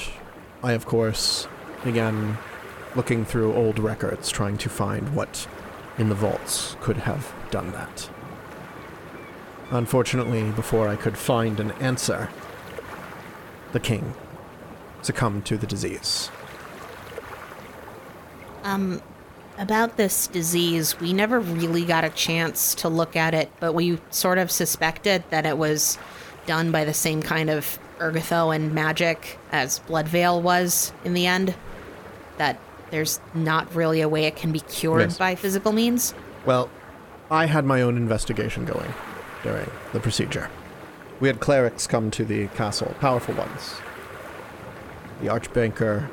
I, 0.62 0.72
of 0.72 0.86
course, 0.86 1.48
began 1.84 2.38
looking 2.94 3.24
through 3.24 3.54
old 3.54 3.78
records 3.78 4.30
trying 4.30 4.58
to 4.58 4.68
find 4.68 5.14
what 5.14 5.48
in 5.98 6.08
the 6.08 6.14
vaults 6.14 6.76
could 6.80 6.98
have 6.98 7.32
done 7.50 7.72
that. 7.72 8.08
unfortunately, 9.70 10.50
before 10.50 10.86
I 10.88 10.96
could 10.96 11.16
find 11.16 11.58
an 11.58 11.72
answer, 11.72 12.28
the 13.72 13.80
king 13.80 14.14
succumbed 15.00 15.46
to 15.46 15.56
the 15.56 15.66
disease. 15.66 16.30
Um, 18.64 19.00
about 19.62 19.96
this 19.96 20.26
disease, 20.26 20.98
we 21.00 21.12
never 21.12 21.38
really 21.38 21.84
got 21.84 22.04
a 22.04 22.10
chance 22.10 22.74
to 22.74 22.88
look 22.88 23.14
at 23.16 23.32
it, 23.32 23.50
but 23.60 23.72
we 23.72 23.98
sort 24.10 24.38
of 24.38 24.50
suspected 24.50 25.22
that 25.30 25.46
it 25.46 25.56
was 25.56 25.98
done 26.46 26.72
by 26.72 26.84
the 26.84 26.92
same 26.92 27.22
kind 27.22 27.48
of 27.48 27.78
Urgathoan 27.98 28.72
magic 28.72 29.38
as 29.52 29.78
Bloodveil 29.80 30.42
was 30.42 30.92
in 31.04 31.14
the 31.14 31.26
end. 31.26 31.54
That 32.38 32.58
there's 32.90 33.20
not 33.34 33.72
really 33.74 34.00
a 34.00 34.08
way 34.08 34.24
it 34.24 34.34
can 34.34 34.50
be 34.50 34.60
cured 34.60 35.02
Yes. 35.02 35.18
by 35.18 35.36
physical 35.36 35.70
means. 35.72 36.12
Well, 36.44 36.68
I 37.30 37.46
had 37.46 37.64
my 37.64 37.80
own 37.80 37.96
investigation 37.96 38.64
going 38.64 38.92
during 39.44 39.70
the 39.92 40.00
procedure. 40.00 40.50
We 41.20 41.28
had 41.28 41.38
clerics 41.38 41.86
come 41.86 42.10
to 42.10 42.24
the 42.24 42.48
castle, 42.48 42.94
powerful 43.00 43.34
ones. 43.36 43.74
The 45.20 45.28
archbanker, 45.28 46.08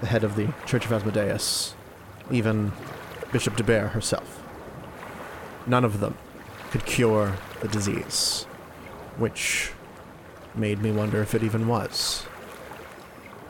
the 0.00 0.06
head 0.08 0.24
of 0.24 0.34
the 0.34 0.52
Church 0.66 0.84
of 0.86 0.92
Asmodeus, 0.92 1.74
even 2.30 2.72
Bishop 3.32 3.56
de 3.56 3.62
Bear 3.62 3.88
herself. 3.88 4.42
None 5.66 5.84
of 5.84 6.00
them 6.00 6.16
could 6.70 6.84
cure 6.84 7.36
the 7.60 7.68
disease, 7.68 8.44
which 9.16 9.72
made 10.54 10.80
me 10.80 10.90
wonder 10.90 11.20
if 11.22 11.34
it 11.34 11.42
even 11.42 11.66
was. 11.68 12.22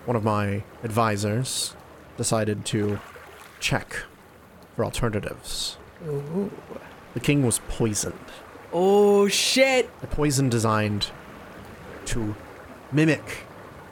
One 0.04 0.16
of 0.16 0.24
my 0.24 0.62
advisors 0.82 1.74
decided 2.16 2.64
to 2.66 2.98
check 3.60 3.96
for 4.76 4.84
alternatives. 4.84 5.78
The 7.14 7.20
king 7.20 7.44
was 7.44 7.60
poisoned. 7.68 8.14
Oh 8.72 9.28
shit! 9.28 9.90
A 10.02 10.06
poison 10.06 10.48
designed 10.48 11.10
to 12.06 12.34
mimic 12.92 13.44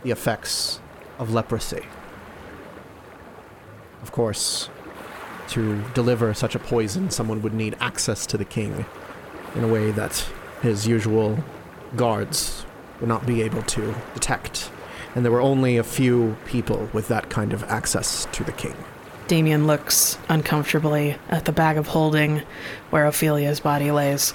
the 0.03 0.11
effects 0.11 0.81
of 1.19 1.33
leprosy. 1.33 1.85
Of 4.03 4.13
course, 4.13 4.71
to 5.49 5.83
deliver 5.95 6.33
such 6.35 6.55
a 6.55 6.59
poison, 6.59 7.11
someone 7.11 7.43
would 7.43 7.55
need 7.55 7.77
access 7.81 8.27
to 8.27 8.37
the 8.37 8.45
king 8.45 8.85
in 9.55 9.65
a 9.65 9.69
way 9.69 9.91
that 9.91 10.27
his 10.63 10.87
usual 10.87 11.43
guards 11.97 12.67
would 13.01 13.09
not 13.09 13.27
be 13.27 13.43
able 13.43 13.63
to 13.63 13.95
detect. 14.15 14.71
And 15.15 15.25
there 15.25 15.33
were 15.33 15.41
only 15.41 15.77
a 15.77 15.85
few 15.85 16.37
people 16.47 16.89
with 16.93 17.09
that 17.09 17.31
kind 17.31 17.53
of 17.53 17.65
access 17.65 18.27
to 18.33 18.45
the 18.45 18.53
king. 18.53 18.75
Damien 19.27 19.67
looks 19.67 20.19
uncomfortably 20.29 21.17
at 21.29 21.45
the 21.45 21.53
bag 21.53 21.77
of 21.77 21.87
holding 21.87 22.43
where 22.91 23.07
Ophelia's 23.07 23.61
body 23.61 23.91
lays. 23.91 24.35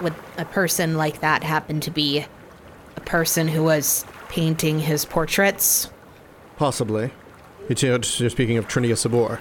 Would 0.00 0.14
a 0.38 0.44
person 0.44 0.96
like 0.96 1.20
that 1.20 1.42
happen 1.42 1.80
to 1.80 1.90
be 1.90 2.24
a 2.96 3.00
person 3.00 3.48
who 3.48 3.62
was 3.62 4.04
painting 4.28 4.78
his 4.78 5.04
portraits? 5.04 5.90
Possibly. 6.56 7.10
You're 7.68 8.02
speaking 8.02 8.56
of 8.56 8.66
Trinia 8.66 8.96
Sabor. 8.96 9.40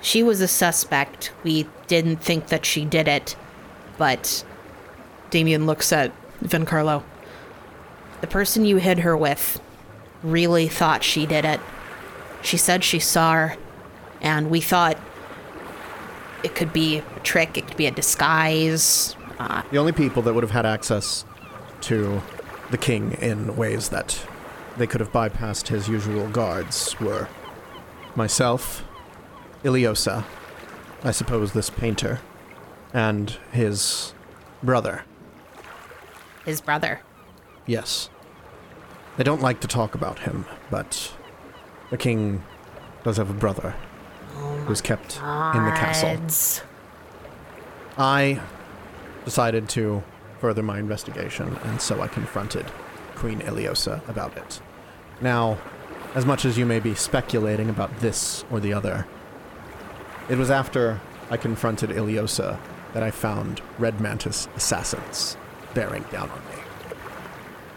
She 0.00 0.22
was 0.22 0.40
a 0.40 0.48
suspect. 0.48 1.32
We 1.42 1.66
didn't 1.86 2.16
think 2.18 2.48
that 2.48 2.64
she 2.64 2.84
did 2.84 3.08
it, 3.08 3.36
but 3.98 4.44
Damien 5.30 5.66
looks 5.66 5.92
at 5.92 6.12
Vencarlo. 6.42 7.02
the 8.20 8.26
person 8.26 8.64
you 8.64 8.76
hid 8.76 9.00
her 9.00 9.16
with 9.16 9.60
really 10.22 10.68
thought 10.68 11.02
she 11.04 11.26
did 11.26 11.44
it. 11.44 11.60
She 12.42 12.56
said 12.56 12.82
she 12.84 12.98
saw 12.98 13.32
her, 13.34 13.56
and 14.20 14.48
we 14.50 14.60
thought 14.60 14.96
it 16.42 16.54
could 16.54 16.72
be 16.72 16.98
a 16.98 17.20
trick, 17.20 17.58
it 17.58 17.66
could 17.66 17.76
be 17.76 17.86
a 17.86 17.90
disguise. 17.90 19.16
Uh, 19.38 19.62
The 19.70 19.78
only 19.78 19.92
people 19.92 20.22
that 20.22 20.34
would 20.34 20.44
have 20.44 20.52
had 20.52 20.64
access 20.66 21.24
to 21.82 22.22
the 22.70 22.78
king 22.78 23.12
in 23.20 23.56
ways 23.56 23.88
that 23.90 24.24
they 24.76 24.86
could 24.86 25.00
have 25.00 25.12
bypassed 25.12 25.68
his 25.68 25.88
usual 25.88 26.28
guards 26.28 26.98
were 27.00 27.28
myself, 28.14 28.82
Ileosa, 29.64 30.24
I 31.02 31.10
suppose 31.10 31.52
this 31.52 31.70
painter, 31.70 32.20
and 32.92 33.30
his 33.52 34.14
brother. 34.62 35.04
his 36.44 36.60
brother. 36.60 37.00
Yes. 37.66 38.08
They 39.16 39.24
don't 39.24 39.40
like 39.40 39.60
to 39.60 39.68
talk 39.68 39.94
about 39.94 40.20
him, 40.20 40.44
but 40.70 41.12
the 41.90 41.96
king 41.96 42.44
does 43.02 43.16
have 43.16 43.30
a 43.30 43.34
brother 43.34 43.74
who's 44.66 44.80
kept 44.80 45.16
in 45.16 45.64
the 45.64 45.72
castle. 45.74 46.18
I 47.98 48.40
decided 49.24 49.68
to 49.70 50.02
further 50.40 50.62
my 50.62 50.78
investigation, 50.78 51.56
and 51.64 51.80
so 51.80 52.00
I 52.00 52.08
confronted 52.08 52.66
Queen 53.16 53.40
Ileosa 53.40 54.06
about 54.08 54.36
it. 54.36 54.60
Now, 55.20 55.58
as 56.14 56.26
much 56.26 56.44
as 56.44 56.58
you 56.58 56.66
may 56.66 56.78
be 56.78 56.94
speculating 56.94 57.68
about 57.68 58.00
this 58.00 58.44
or 58.50 58.60
the 58.60 58.72
other, 58.72 59.06
it 60.28 60.38
was 60.38 60.50
after 60.50 61.00
I 61.30 61.36
confronted 61.36 61.90
Ileosa 61.90 62.58
that 62.92 63.02
I 63.02 63.10
found 63.10 63.60
Red 63.78 64.00
Mantis 64.00 64.48
assassins 64.56 65.36
bearing 65.74 66.04
down 66.10 66.30
on 66.30 66.38
me. 66.38 66.62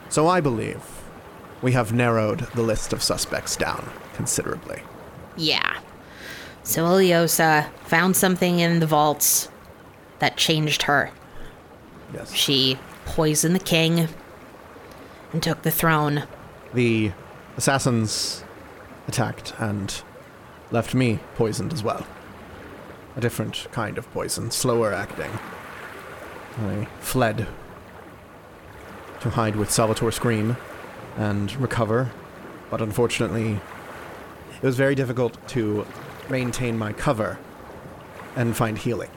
So 0.09 0.27
I 0.27 0.41
believe 0.41 0.81
we 1.61 1.73
have 1.73 1.93
narrowed 1.93 2.39
the 2.55 2.61
list 2.61 2.93
of 2.93 3.03
suspects 3.03 3.55
down 3.55 3.89
considerably. 4.13 4.81
Yeah. 5.35 5.79
So 6.63 6.85
Ileosa 6.85 7.69
found 7.85 8.15
something 8.15 8.59
in 8.59 8.79
the 8.79 8.87
vaults 8.87 9.49
that 10.19 10.37
changed 10.37 10.83
her. 10.83 11.11
Yes. 12.13 12.33
She 12.33 12.79
poisoned 13.05 13.55
the 13.55 13.59
king 13.59 14.07
and 15.33 15.43
took 15.43 15.61
the 15.61 15.71
throne. 15.71 16.23
The 16.73 17.11
assassins 17.57 18.43
attacked 19.07 19.53
and 19.59 20.01
left 20.71 20.93
me 20.93 21.19
poisoned 21.35 21.73
as 21.73 21.83
well. 21.83 22.05
A 23.19 23.21
different 23.21 23.67
kind 23.73 23.97
of 23.97 24.09
poison, 24.13 24.49
slower 24.49 24.93
acting. 24.93 25.29
I 26.57 26.87
fled 27.01 27.47
to 29.19 29.29
hide 29.31 29.57
with 29.57 29.69
Salvator 29.69 30.09
Scream 30.09 30.55
and 31.17 31.53
recover, 31.57 32.11
but 32.69 32.81
unfortunately, 32.81 33.59
it 34.55 34.63
was 34.63 34.77
very 34.77 34.95
difficult 34.95 35.37
to 35.49 35.85
maintain 36.29 36.77
my 36.77 36.93
cover 36.93 37.39
and 38.37 38.55
find 38.55 38.77
healing. 38.77 39.11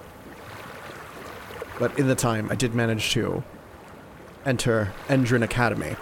But 1.78 1.96
in 1.96 2.08
the 2.08 2.16
time, 2.16 2.50
I 2.50 2.56
did 2.56 2.74
manage 2.74 3.12
to 3.12 3.44
enter 4.44 4.92
Endrin 5.06 5.44
Academy 5.44 5.94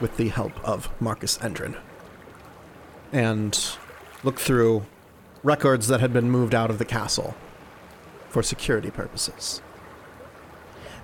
with 0.00 0.16
the 0.16 0.28
help 0.28 0.52
of 0.64 0.88
Marcus 1.00 1.38
Endrin 1.38 1.76
and 3.10 3.76
look 4.22 4.38
through 4.38 4.86
records 5.42 5.88
that 5.88 6.00
had 6.00 6.12
been 6.12 6.30
moved 6.30 6.54
out 6.54 6.70
of 6.70 6.78
the 6.78 6.84
castle 6.84 7.34
for 8.28 8.42
security 8.42 8.90
purposes. 8.90 9.62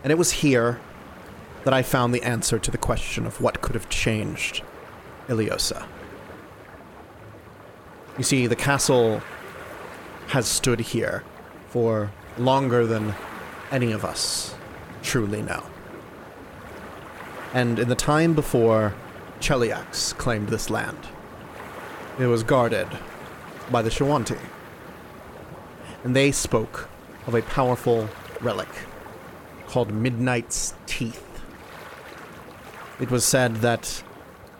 And 0.02 0.10
it 0.10 0.18
was 0.18 0.32
here 0.32 0.80
that 1.64 1.72
I 1.72 1.82
found 1.82 2.12
the 2.12 2.22
answer 2.22 2.58
to 2.58 2.70
the 2.70 2.78
question 2.78 3.26
of 3.26 3.40
what 3.40 3.60
could 3.60 3.74
have 3.74 3.88
changed 3.88 4.62
Ileosa. 5.28 5.86
You 8.18 8.24
see, 8.24 8.46
the 8.46 8.56
castle 8.56 9.22
has 10.28 10.46
stood 10.46 10.80
here 10.80 11.24
for 11.68 12.10
longer 12.36 12.86
than 12.86 13.14
any 13.70 13.92
of 13.92 14.04
us 14.04 14.54
truly 15.02 15.42
know. 15.42 15.62
And 17.54 17.78
in 17.78 17.88
the 17.88 17.94
time 17.94 18.34
before 18.34 18.94
Cheliax 19.40 20.16
claimed 20.16 20.48
this 20.48 20.70
land, 20.70 20.98
it 22.18 22.26
was 22.26 22.42
guarded 22.42 22.88
by 23.72 23.82
the 23.82 23.90
Shoanti. 23.90 24.38
And 26.04 26.14
they 26.14 26.30
spoke 26.30 26.88
of 27.26 27.34
a 27.34 27.42
powerful 27.42 28.08
relic 28.40 28.68
called 29.66 29.92
Midnight's 29.92 30.74
Teeth. 30.86 31.40
It 33.00 33.10
was 33.10 33.24
said 33.24 33.56
that 33.56 34.02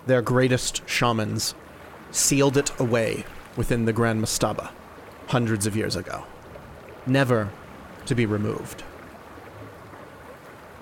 their 0.06 0.22
greatest 0.22 0.88
shamans 0.88 1.54
sealed 2.10 2.56
it 2.56 2.72
away 2.80 3.24
within 3.56 3.84
the 3.84 3.92
Grand 3.92 4.22
Mastaba 4.22 4.70
hundreds 5.28 5.66
of 5.66 5.76
years 5.76 5.96
ago, 5.96 6.24
never 7.06 7.50
to 8.06 8.14
be 8.14 8.26
removed. 8.26 8.82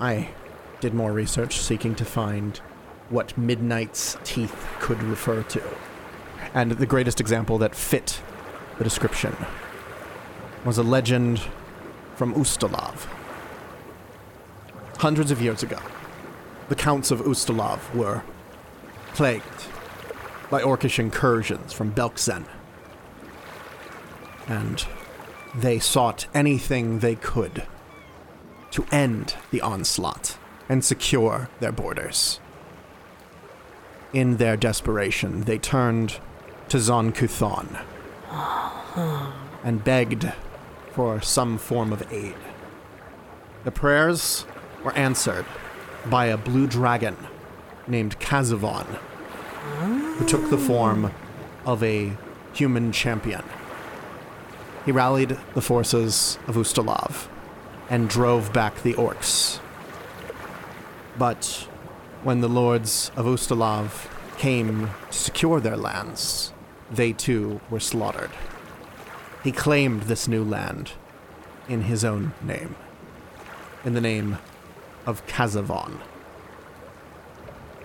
I 0.00 0.30
did 0.80 0.94
more 0.94 1.12
research 1.12 1.58
seeking 1.58 1.94
to 1.96 2.04
find 2.04 2.58
what 3.10 3.36
Midnight's 3.36 4.16
teeth 4.24 4.66
could 4.78 5.02
refer 5.02 5.42
to. 5.42 5.62
And 6.54 6.72
the 6.72 6.86
greatest 6.86 7.20
example 7.20 7.58
that 7.58 7.74
fit 7.74 8.20
the 8.78 8.84
description 8.84 9.36
was 10.64 10.78
a 10.78 10.82
legend 10.82 11.40
from 12.16 12.34
Ustalav. 12.34 13.06
Hundreds 14.98 15.30
of 15.30 15.40
years 15.40 15.62
ago, 15.62 15.78
the 16.68 16.74
counts 16.74 17.10
of 17.10 17.20
Ustalav 17.20 17.94
were 17.94 18.22
plagued 19.14 19.44
by 20.50 20.62
orcish 20.62 20.98
incursions 20.98 21.72
from 21.72 21.92
Belkzen. 21.92 22.44
And 24.46 24.84
they 25.54 25.78
sought 25.78 26.26
anything 26.34 26.98
they 26.98 27.14
could 27.14 27.66
to 28.72 28.84
end 28.92 29.36
the 29.50 29.60
onslaught 29.60 30.36
and 30.68 30.84
secure 30.84 31.48
their 31.60 31.72
borders. 31.72 32.40
In 34.12 34.36
their 34.38 34.56
desperation, 34.56 35.42
they 35.42 35.58
turned 35.58 36.18
to 36.70 36.78
Zon 36.78 37.12
Kuthon 37.12 37.80
and 39.64 39.82
begged 39.82 40.32
for 40.92 41.20
some 41.20 41.58
form 41.58 41.92
of 41.92 42.12
aid. 42.12 42.36
The 43.64 43.72
prayers 43.72 44.46
were 44.84 44.92
answered 44.92 45.46
by 46.06 46.26
a 46.26 46.36
blue 46.36 46.68
dragon 46.68 47.16
named 47.88 48.20
Kazavon, 48.20 48.86
who 50.16 50.24
took 50.26 50.48
the 50.48 50.56
form 50.56 51.10
of 51.66 51.82
a 51.82 52.12
human 52.52 52.92
champion. 52.92 53.42
He 54.84 54.92
rallied 54.92 55.36
the 55.54 55.60
forces 55.60 56.38
of 56.46 56.54
Ustalav 56.54 57.26
and 57.88 58.08
drove 58.08 58.52
back 58.52 58.80
the 58.84 58.94
orcs. 58.94 59.58
But 61.18 61.66
when 62.22 62.40
the 62.40 62.48
lords 62.48 63.10
of 63.16 63.26
Ustalav 63.26 64.08
came 64.38 64.90
to 65.10 65.18
secure 65.18 65.58
their 65.58 65.76
lands, 65.76 66.52
they 66.90 67.12
too 67.12 67.60
were 67.70 67.80
slaughtered. 67.80 68.30
He 69.44 69.52
claimed 69.52 70.02
this 70.02 70.28
new 70.28 70.44
land 70.44 70.92
in 71.68 71.82
his 71.82 72.04
own 72.04 72.32
name, 72.42 72.74
in 73.84 73.94
the 73.94 74.00
name 74.00 74.38
of 75.06 75.26
Kazavon. 75.26 75.98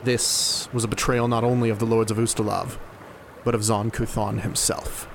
This 0.03 0.67
was 0.73 0.83
a 0.83 0.87
betrayal 0.87 1.27
not 1.27 1.43
only 1.43 1.69
of 1.69 1.79
the 1.79 1.85
lords 1.85 2.11
of 2.11 2.17
Ustalav, 2.17 2.77
but 3.43 3.55
of 3.55 3.63
Zon 3.63 3.91
Kuthon 3.91 4.41
himself. 4.41 5.07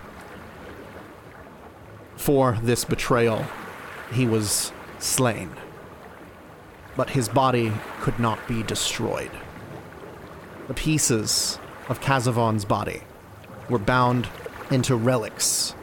For 2.17 2.59
this 2.63 2.85
betrayal, 2.85 3.47
he 4.13 4.27
was 4.27 4.73
slain. 4.99 5.51
But 6.97 7.11
his 7.11 7.29
body 7.29 7.73
could 8.01 8.19
not 8.19 8.47
be 8.47 8.63
destroyed. 8.63 9.31
The 10.69 10.75
pieces 10.75 11.59
of 11.89 12.01
Kazavon's 12.01 12.65
body 12.65 13.03
were 13.71 13.79
bound 13.79 14.29
into 14.71 14.95
relics 14.97 15.75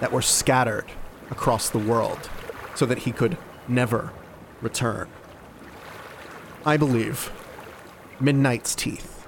that 0.00 0.12
were 0.12 0.22
scattered 0.22 0.86
across 1.30 1.68
the 1.68 1.78
world 1.78 2.30
so 2.74 2.86
that 2.86 2.98
he 2.98 3.12
could 3.12 3.36
never 3.68 4.12
return. 4.60 5.08
I 6.64 6.76
believe 6.76 7.30
Midnight's 8.20 8.74
teeth 8.74 9.26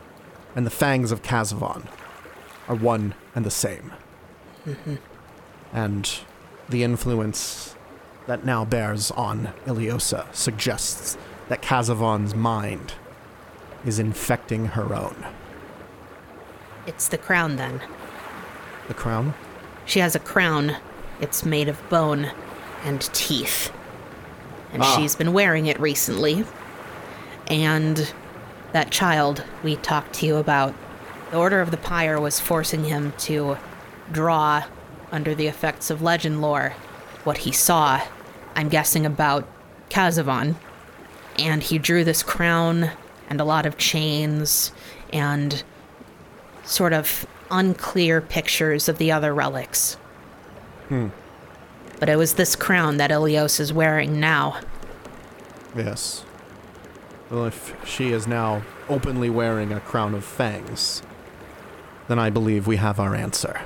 and 0.55 0.64
the 0.64 0.71
fangs 0.71 1.12
of 1.12 1.23
Kazavon 1.23 1.87
are 2.69 2.75
one 2.75 3.14
and 3.35 3.45
the 3.45 3.51
same. 3.51 3.92
And 5.73 6.09
the 6.71 6.85
influence 6.85 7.77
that 8.27 8.45
now 8.45 8.64
bears 8.64 9.11
on 9.11 9.53
Ileosa 9.66 10.33
suggests 10.35 11.19
that 11.49 11.61
Kazavon's 11.61 12.35
mind 12.35 12.95
is 13.85 13.99
infecting 13.99 14.66
her 14.69 14.95
own. 14.95 15.27
It's 16.87 17.09
the 17.09 17.19
crown 17.19 17.57
then. 17.57 17.81
The 18.88 18.94
crown? 18.94 19.35
She 19.85 20.01
has 20.01 20.14
a 20.14 20.18
crown. 20.20 20.77
It's 21.20 21.44
made 21.44 21.68
of 21.68 21.87
bone 21.88 22.31
and 22.85 23.01
teeth. 23.12 23.72
And 24.72 24.83
Ah. 24.83 24.96
she's 24.96 25.14
been 25.16 25.33
wearing 25.33 25.66
it 25.66 25.79
recently. 25.81 26.44
And 27.49 28.12
that 28.72 28.90
child 28.90 29.44
we 29.62 29.77
talked 29.77 30.12
to 30.14 30.27
you 30.27 30.37
about, 30.37 30.75
the 31.31 31.37
Order 31.37 31.61
of 31.61 31.70
the 31.70 31.77
Pyre 31.77 32.20
was 32.20 32.40
forcing 32.40 32.85
him 32.85 33.12
to 33.18 33.57
draw, 34.12 34.64
under 35.12 35.35
the 35.35 35.46
effects 35.46 35.88
of 35.90 36.03
legend 36.03 36.40
lore, 36.42 36.75
what 37.25 37.38
he 37.38 37.53
saw. 37.53 38.01
I'm 38.55 38.68
guessing 38.68 39.07
about 39.07 39.46
Kazavon. 39.88 40.57
And 41.38 41.62
he 41.62 41.79
drew 41.79 42.03
this 42.05 42.22
crown 42.22 42.90
and 43.29 43.40
a 43.40 43.44
lot 43.44 43.66
of 43.66 43.77
chains 43.79 44.72
and 45.12 45.62
sort 46.64 46.92
of 46.92 47.27
unclear 47.51 48.21
pictures 48.21 48.89
of 48.89 48.99
the 48.99 49.13
other 49.13 49.35
relics. 49.35 49.95
Hmm. 50.89 51.09
But 51.99 52.09
it 52.09 52.17
was 52.17 52.35
this 52.35 52.57
crown 52.57 52.99
that 52.99 53.11
Ilios 53.11 53.59
is 53.59 53.73
wearing 53.73 54.21
now. 54.21 54.61
Yes. 55.75 56.25
Well, 57.31 57.47
if 57.47 57.75
she 57.87 58.13
is 58.13 58.27
now 58.27 58.63
openly 58.89 59.31
wearing 59.31 59.73
a 59.73 59.81
crown 59.81 60.15
of 60.15 60.25
fangs, 60.25 61.03
then 62.09 62.19
I 62.19 62.31
believe 62.31 62.67
we 62.67 62.77
have 62.77 63.01
our 63.01 63.15
answer. 63.15 63.61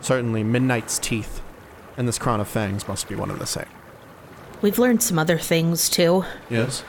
Certainly, 0.00 0.44
Midnight's 0.44 0.98
teeth 0.98 1.42
and 1.96 2.08
this 2.08 2.18
crown 2.18 2.40
of 2.40 2.48
fangs 2.48 2.88
must 2.88 3.08
be 3.08 3.14
one 3.14 3.30
and 3.30 3.38
the 3.38 3.46
same. 3.46 3.66
We've 4.62 4.78
learned 4.78 5.02
some 5.02 5.18
other 5.18 5.38
things 5.38 5.88
too. 5.90 6.24
Yes? 6.48 6.84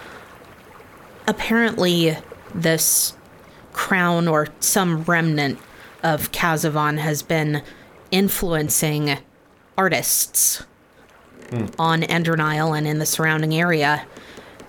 Apparently, 1.27 2.17
this 2.53 3.15
crown 3.75 4.27
or 4.27 4.47
some 4.61 5.03
remnant 5.03 5.59
of 6.01 6.31
Kazavon 6.31 6.97
has 6.97 7.21
been 7.21 7.61
influencing 8.09 9.17
artists 9.77 10.63
on 11.77 12.03
Ender 12.03 12.35
Endernile 12.35 12.75
and 12.75 12.87
in 12.87 12.99
the 12.99 13.05
surrounding 13.05 13.53
area. 13.53 14.05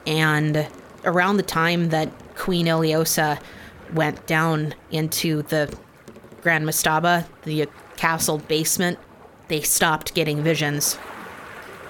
And 0.06 0.66
around 1.04 1.36
the 1.36 1.44
time 1.44 1.90
that 1.90 2.10
Queen 2.34 2.66
Ileosa 2.66 3.40
went 3.94 4.26
down 4.26 4.74
into 4.90 5.42
the 5.42 5.74
Grand 6.42 6.66
Mastaba, 6.66 7.26
the 7.44 7.68
castle 7.96 8.38
basement, 8.38 8.98
they 9.48 9.60
stopped 9.60 10.14
getting 10.14 10.42
visions. 10.42 10.98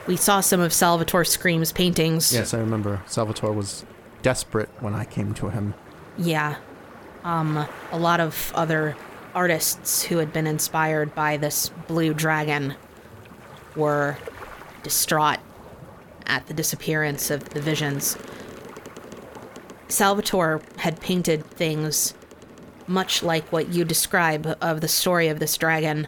We 0.06 0.16
saw 0.16 0.40
some 0.40 0.60
of 0.60 0.72
Salvator 0.72 1.24
Scream's 1.24 1.72
paintings. 1.72 2.32
Yes, 2.32 2.52
I 2.54 2.58
remember. 2.58 3.02
Salvator 3.06 3.52
was 3.52 3.84
desperate 4.22 4.68
when 4.80 4.94
I 4.94 5.04
came 5.04 5.34
to 5.34 5.48
him. 5.48 5.74
Yeah. 6.18 6.56
Um, 7.26 7.66
a 7.90 7.98
lot 7.98 8.20
of 8.20 8.52
other 8.54 8.96
artists 9.34 10.04
who 10.04 10.18
had 10.18 10.32
been 10.32 10.46
inspired 10.46 11.12
by 11.12 11.36
this 11.36 11.70
blue 11.88 12.14
dragon 12.14 12.76
were 13.74 14.16
distraught 14.84 15.40
at 16.26 16.46
the 16.46 16.54
disappearance 16.54 17.32
of 17.32 17.48
the 17.48 17.60
visions. 17.60 18.16
Salvator 19.88 20.60
had 20.76 21.00
painted 21.00 21.44
things 21.44 22.14
much 22.86 23.24
like 23.24 23.50
what 23.50 23.70
you 23.70 23.84
describe 23.84 24.56
of 24.60 24.80
the 24.80 24.86
story 24.86 25.26
of 25.26 25.40
this 25.40 25.56
dragon. 25.56 26.06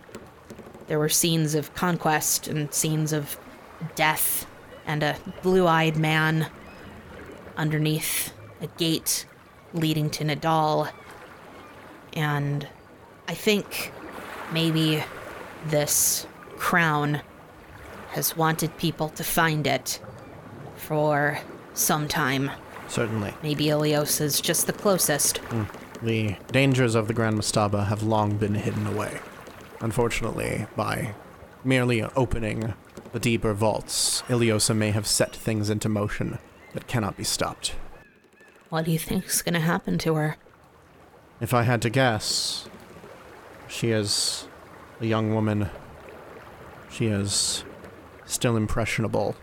There 0.86 1.00
were 1.00 1.08
scenes 1.08 1.56
of 1.56 1.74
conquest 1.74 2.46
and 2.46 2.72
scenes 2.72 3.12
of 3.12 3.36
death 3.96 4.46
and 4.86 5.02
a 5.02 5.16
blue 5.42 5.66
eyed 5.66 5.96
man 5.96 6.46
underneath 7.56 8.32
a 8.60 8.68
gate 8.68 9.26
leading 9.74 10.10
to 10.10 10.22
Nidal. 10.24 10.92
And 12.14 12.66
I 13.26 13.34
think 13.34 13.92
maybe 14.52 15.02
this 15.66 16.26
crown 16.56 17.20
has 18.10 18.36
wanted 18.36 18.76
people 18.78 19.08
to 19.10 19.24
find 19.24 19.66
it 19.66 20.00
for 20.76 21.38
some 21.74 22.08
time. 22.08 22.50
Certainly. 22.88 23.34
Maybe 23.42 23.66
Ilios 23.66 24.20
is 24.20 24.40
just 24.40 24.66
the 24.66 24.72
closest. 24.72 25.38
Hmm. 25.38 25.64
The 26.02 26.36
dangers 26.52 26.94
of 26.94 27.08
the 27.08 27.14
Grand 27.14 27.38
Mastaba 27.38 27.86
have 27.88 28.02
long 28.02 28.36
been 28.36 28.54
hidden 28.54 28.86
away. 28.86 29.18
Unfortunately, 29.80 30.66
by 30.76 31.14
merely 31.64 32.02
opening 32.02 32.74
the 33.12 33.20
deeper 33.20 33.52
vaults, 33.52 34.22
Ileosa 34.28 34.76
may 34.76 34.90
have 34.90 35.06
set 35.06 35.34
things 35.34 35.70
into 35.70 35.88
motion 35.88 36.38
that 36.72 36.86
cannot 36.86 37.16
be 37.16 37.24
stopped. 37.24 37.74
What 38.68 38.84
do 38.84 38.92
you 38.92 38.98
think's 38.98 39.42
gonna 39.42 39.60
happen 39.60 39.98
to 39.98 40.14
her? 40.14 40.36
If 41.40 41.54
I 41.54 41.62
had 41.62 41.80
to 41.82 41.90
guess, 41.90 42.68
she 43.68 43.90
is 43.90 44.48
a 45.00 45.06
young 45.06 45.32
woman. 45.32 45.70
She 46.90 47.06
is 47.06 47.64
still 48.26 48.56
impressionable. 48.56 49.36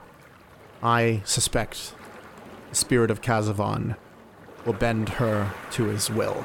I 0.84 1.21
suspect 1.23 1.93
the 2.69 2.75
spirit 2.75 3.10
of 3.10 3.21
Kazavon 3.21 3.95
will 4.65 4.73
bend 4.73 5.10
her 5.10 5.53
to 5.71 5.86
his 5.86 6.10
will. 6.10 6.43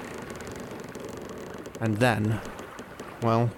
And 1.81 1.97
then, 1.97 2.41
well, 3.21 3.51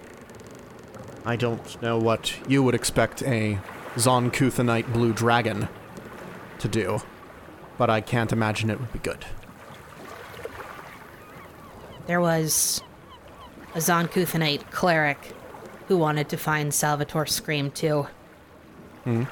I 1.25 1.35
don't 1.35 1.79
know 1.81 1.99
what 1.99 2.39
you 2.49 2.63
would 2.63 2.73
expect 2.73 3.21
a 3.21 3.59
Zon-Kuthonite 3.99 4.91
blue 4.91 5.13
dragon 5.13 5.69
to 6.57 6.67
do, 6.67 7.01
but 7.77 7.91
I 7.91 8.01
can't 8.01 8.31
imagine 8.31 8.71
it 8.71 8.79
would 8.79 8.93
be 8.93 8.99
good. 8.99 9.25
There 12.05 12.21
was 12.21 12.81
a 13.75 13.81
Zon-Kuthonite 13.81 14.69
cleric 14.71 15.33
who 15.87 15.97
wanted 15.97 16.29
to 16.29 16.37
find 16.37 16.73
Salvator 16.73 17.25
Scream 17.25 17.71
too. 17.71 18.07
Hmm. 19.03 19.23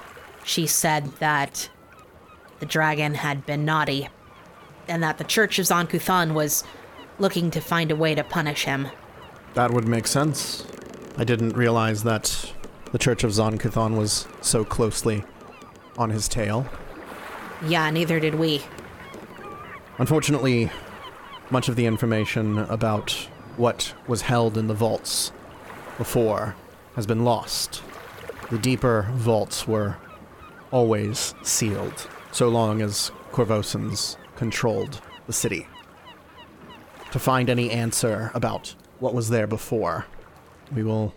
She 0.43 0.67
said 0.67 1.07
that 1.19 1.69
the 2.59 2.65
dragon 2.65 3.15
had 3.15 3.45
been 3.45 3.65
naughty, 3.65 4.09
and 4.87 5.01
that 5.03 5.17
the 5.17 5.23
Church 5.23 5.59
of 5.59 5.65
Zon-Kuthon 5.65 6.33
was 6.33 6.63
looking 7.19 7.51
to 7.51 7.61
find 7.61 7.91
a 7.91 7.95
way 7.95 8.15
to 8.15 8.23
punish 8.23 8.65
him. 8.65 8.87
That 9.53 9.71
would 9.71 9.87
make 9.87 10.07
sense. 10.07 10.65
I 11.17 11.23
didn't 11.23 11.55
realize 11.55 12.03
that 12.03 12.53
the 12.91 12.97
Church 12.97 13.23
of 13.23 13.33
Zon-Kuthon 13.33 13.97
was 13.97 14.27
so 14.41 14.63
closely 14.63 15.23
on 15.97 16.09
his 16.09 16.27
tail. 16.27 16.67
Yeah, 17.65 17.89
neither 17.91 18.19
did 18.19 18.35
we. 18.35 18.61
Unfortunately, 19.97 20.71
much 21.51 21.67
of 21.69 21.75
the 21.75 21.85
information 21.85 22.57
about 22.57 23.11
what 23.57 23.93
was 24.07 24.23
held 24.23 24.57
in 24.57 24.67
the 24.67 24.73
vaults 24.73 25.31
before 25.97 26.55
has 26.95 27.05
been 27.05 27.23
lost. 27.23 27.83
The 28.49 28.57
deeper 28.57 29.07
vaults 29.13 29.67
were 29.67 29.97
always 30.71 31.35
sealed, 31.43 32.07
so 32.31 32.49
long 32.49 32.81
as 32.81 33.11
Korvosans 33.31 34.15
controlled 34.35 35.01
the 35.27 35.33
city. 35.33 35.67
To 37.11 37.19
find 37.19 37.49
any 37.49 37.69
answer 37.69 38.31
about 38.33 38.73
what 38.99 39.13
was 39.13 39.29
there 39.29 39.47
before, 39.47 40.05
we 40.73 40.83
will 40.83 41.13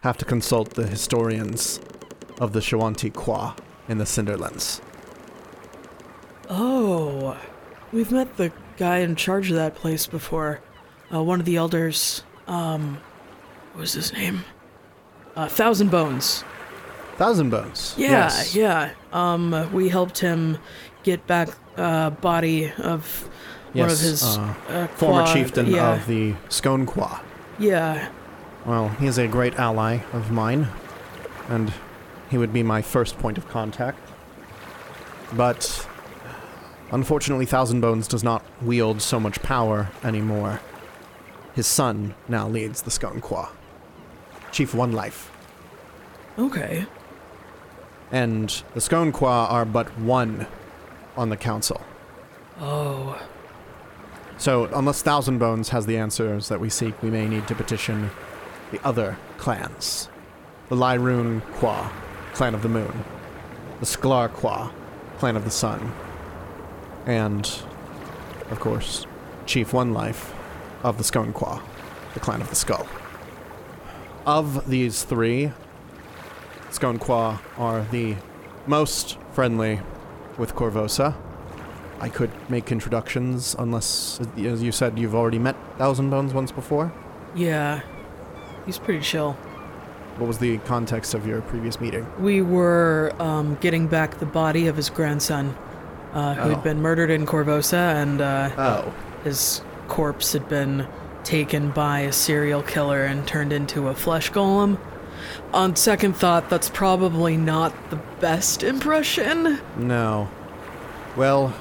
have 0.00 0.16
to 0.18 0.24
consult 0.24 0.70
the 0.70 0.86
historians 0.86 1.80
of 2.40 2.52
the 2.52 2.60
Shoanti 2.60 3.12
Quah 3.12 3.54
in 3.88 3.98
the 3.98 4.04
Cinderlands. 4.04 4.80
Oh, 6.48 7.38
we've 7.92 8.12
met 8.12 8.36
the 8.36 8.52
guy 8.76 8.98
in 8.98 9.16
charge 9.16 9.50
of 9.50 9.56
that 9.56 9.74
place 9.74 10.06
before. 10.06 10.60
Uh, 11.12 11.22
one 11.22 11.40
of 11.40 11.46
the 11.46 11.56
elders. 11.56 12.22
Um, 12.46 13.00
what 13.72 13.80
was 13.82 13.92
his 13.92 14.12
name? 14.12 14.44
Uh, 15.36 15.48
Thousand 15.48 15.90
Bones. 15.90 16.44
Thousand 17.16 17.50
Bones. 17.50 17.94
Yeah, 17.96 18.10
yes. 18.10 18.54
yeah. 18.54 18.90
Um, 19.12 19.72
we 19.72 19.88
helped 19.88 20.18
him 20.18 20.58
get 21.02 21.26
back 21.26 21.48
uh, 21.76 22.10
body 22.10 22.72
of 22.78 23.28
one 23.72 23.90
of 23.90 24.00
his 24.00 24.22
uh, 24.22 24.54
uh, 24.68 24.86
Former 24.88 25.26
chieftain 25.26 25.66
yeah, 25.66 25.94
of 25.94 26.06
the 26.06 26.32
Skoan 26.48 26.86
Quah. 26.86 27.20
Yeah. 27.58 28.08
Well, 28.64 28.88
he 28.88 29.06
is 29.06 29.18
a 29.18 29.28
great 29.28 29.54
ally 29.56 29.98
of 30.12 30.30
mine, 30.30 30.68
and 31.48 31.72
he 32.30 32.38
would 32.38 32.52
be 32.52 32.62
my 32.62 32.82
first 32.82 33.18
point 33.18 33.36
of 33.38 33.48
contact. 33.48 33.98
But 35.32 35.86
unfortunately, 36.94 37.44
Thousand 37.44 37.80
Bones 37.80 38.08
does 38.08 38.24
not 38.24 38.44
wield 38.62 39.02
so 39.02 39.18
much 39.20 39.42
power 39.42 39.90
anymore. 40.02 40.60
His 41.54 41.66
son 41.66 42.14
now 42.28 42.48
leads 42.48 42.82
the 42.82 42.90
Skoan 42.90 43.20
Quah. 43.20 43.50
Chief 44.52 44.72
One 44.72 44.92
Life. 44.92 45.30
Okay. 46.38 46.86
And 48.10 48.48
the 48.74 48.80
Skoan 48.80 49.12
Quah 49.12 49.46
are 49.50 49.64
but 49.64 49.96
one 49.98 50.46
on 51.16 51.28
the 51.28 51.36
council. 51.36 51.80
Oh. 52.60 53.20
So, 54.36 54.66
unless 54.66 55.02
Thousand 55.02 55.38
Bones 55.38 55.68
has 55.70 55.86
the 55.86 55.96
answers 55.96 56.48
that 56.48 56.60
we 56.60 56.70
seek, 56.70 57.00
we 57.02 57.10
may 57.10 57.26
need 57.26 57.46
to 57.48 57.54
petition 57.54 58.10
the 58.70 58.84
other 58.84 59.16
clans. 59.38 60.08
The 60.68 60.76
Lyrune 60.76 61.42
Quah, 61.54 61.90
Clan 62.32 62.54
of 62.54 62.62
the 62.62 62.68
Moon. 62.68 63.04
The 63.80 63.86
Sklar 63.86 64.32
Quah, 64.32 64.72
Clan 65.18 65.36
of 65.36 65.44
the 65.44 65.50
Sun. 65.50 65.92
And, 67.06 67.44
of 68.50 68.60
course, 68.60 69.06
Chief 69.46 69.72
One 69.72 69.92
Life 69.92 70.32
of 70.82 70.98
the 70.98 71.04
Skoan 71.04 71.32
Quah, 71.32 71.62
the 72.14 72.20
Clan 72.20 72.40
of 72.40 72.48
the 72.48 72.56
Skull. 72.56 72.86
Of 74.26 74.68
these 74.68 75.02
three, 75.02 75.52
Skoan 76.70 76.98
Quah 76.98 77.40
are 77.58 77.82
the 77.90 78.16
most 78.66 79.18
friendly 79.32 79.80
with 80.38 80.54
Korvosa. 80.54 81.14
I 82.00 82.08
could 82.08 82.30
make 82.50 82.72
introductions 82.72 83.54
unless, 83.58 84.20
as 84.36 84.62
you 84.62 84.72
said, 84.72 84.98
you've 84.98 85.14
already 85.14 85.38
met 85.38 85.56
Thousand 85.78 86.10
Bones 86.10 86.34
once 86.34 86.52
before. 86.52 86.92
Yeah. 87.34 87.80
He's 88.66 88.78
pretty 88.78 89.00
chill. 89.00 89.32
What 90.16 90.26
was 90.26 90.38
the 90.38 90.58
context 90.58 91.14
of 91.14 91.26
your 91.26 91.40
previous 91.42 91.80
meeting? 91.80 92.06
We 92.22 92.40
were 92.40 93.12
um, 93.18 93.56
getting 93.60 93.88
back 93.88 94.18
the 94.18 94.26
body 94.26 94.68
of 94.68 94.76
his 94.76 94.90
grandson, 94.90 95.56
uh, 96.14 96.34
who 96.34 96.42
Oh. 96.42 96.54
had 96.54 96.62
been 96.62 96.80
murdered 96.80 97.10
in 97.10 97.26
Korvosa, 97.26 97.94
and 98.02 98.20
uh, 98.20 98.50
Oh, 98.56 98.92
his 99.24 99.60
corpse 99.88 100.32
had 100.32 100.48
been 100.48 100.86
taken 101.24 101.70
by 101.70 102.00
a 102.00 102.12
serial 102.12 102.62
killer 102.62 103.02
and 103.04 103.26
turned 103.26 103.52
into 103.52 103.88
a 103.88 103.94
flesh 103.94 104.30
golem. 104.30 104.78
On 105.52 105.74
second 105.76 106.14
thought, 106.16 106.48
that's 106.50 106.68
probably 106.70 107.36
not 107.36 107.72
the 107.90 107.96
best 108.20 108.62
impression. 108.62 109.58
no. 109.76 110.28
Well, 111.16 111.54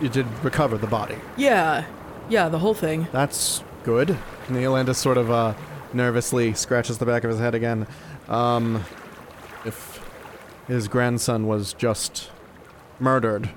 you 0.00 0.08
did 0.08 0.26
recover 0.44 0.78
the 0.78 0.86
body. 0.86 1.16
Yeah, 1.36 1.84
yeah, 2.28 2.48
the 2.48 2.58
whole 2.60 2.74
thing. 2.74 3.08
That's 3.12 3.62
good. 3.82 4.16
Neolandus 4.48 4.94
sort 4.96 5.16
of 5.18 5.30
uh, 5.30 5.54
nervously 5.92 6.54
scratches 6.54 6.98
the 6.98 7.06
back 7.06 7.24
of 7.24 7.30
his 7.30 7.40
head 7.40 7.54
again. 7.54 7.86
Um, 8.28 8.84
if 9.64 10.00
his 10.68 10.86
grandson 10.88 11.46
was 11.48 11.72
just 11.72 12.30
murdered, 13.00 13.50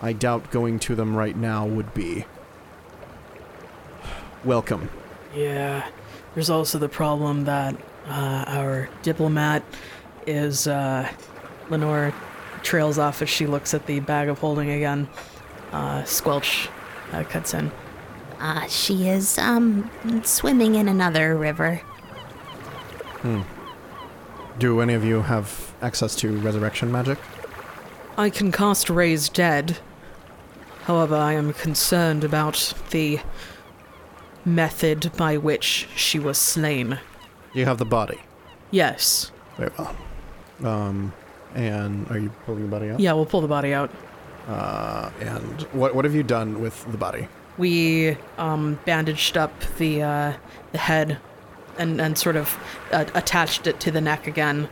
I 0.00 0.12
doubt 0.12 0.50
going 0.50 0.78
to 0.80 0.94
them 0.94 1.16
right 1.16 1.36
now 1.36 1.66
would 1.66 1.92
be 1.94 2.24
welcome. 4.44 4.90
Yeah. 5.34 5.88
There's 6.34 6.50
also 6.50 6.78
the 6.78 6.88
problem 6.88 7.44
that 7.44 7.74
uh, 8.06 8.44
our 8.46 8.88
diplomat 9.02 9.64
is. 10.26 10.66
Uh, 10.66 11.10
Lenore 11.70 12.14
trails 12.62 12.98
off 12.98 13.22
as 13.22 13.28
she 13.28 13.46
looks 13.46 13.74
at 13.74 13.86
the 13.86 14.00
bag 14.00 14.28
of 14.28 14.38
holding 14.38 14.70
again. 14.70 15.08
Uh, 15.72 16.02
Squelch 16.04 16.68
uh, 17.12 17.24
cuts 17.24 17.54
in. 17.54 17.70
Uh, 18.38 18.66
she 18.68 19.08
is, 19.08 19.36
um, 19.38 19.90
swimming 20.22 20.76
in 20.76 20.88
another 20.88 21.36
river. 21.36 21.76
Hmm. 23.22 23.42
Do 24.58 24.80
any 24.80 24.94
of 24.94 25.04
you 25.04 25.22
have 25.22 25.74
access 25.82 26.14
to 26.16 26.36
resurrection 26.38 26.90
magic? 26.90 27.18
I 28.16 28.30
can 28.30 28.50
cast 28.52 28.90
Raise 28.90 29.28
Dead. 29.28 29.78
However, 30.88 31.16
I 31.16 31.34
am 31.34 31.52
concerned 31.52 32.24
about 32.24 32.72
the 32.92 33.20
method 34.46 35.12
by 35.18 35.36
which 35.36 35.86
she 35.94 36.18
was 36.18 36.38
slain. 36.38 36.98
You 37.52 37.66
have 37.66 37.76
the 37.76 37.84
body. 37.84 38.18
Yes. 38.70 39.30
Very 39.58 39.70
well. 39.76 39.94
Um, 40.64 41.12
and 41.54 42.10
are 42.10 42.18
you 42.18 42.30
pulling 42.46 42.62
the 42.62 42.68
body 42.68 42.88
out? 42.88 43.00
Yeah, 43.00 43.12
we'll 43.12 43.26
pull 43.26 43.42
the 43.42 43.48
body 43.48 43.74
out. 43.74 43.90
Uh, 44.46 45.10
and 45.20 45.60
what 45.72 45.94
what 45.94 46.06
have 46.06 46.14
you 46.14 46.22
done 46.22 46.62
with 46.62 46.90
the 46.90 46.96
body? 46.96 47.28
We 47.58 48.16
um, 48.38 48.78
bandaged 48.86 49.36
up 49.36 49.52
the 49.76 50.00
uh, 50.00 50.32
the 50.72 50.78
head 50.78 51.18
and, 51.76 52.00
and 52.00 52.16
sort 52.16 52.36
of 52.36 52.56
uh, 52.92 53.04
attached 53.14 53.66
it 53.66 53.78
to 53.80 53.90
the 53.90 54.00
neck 54.00 54.26
again. 54.26 54.70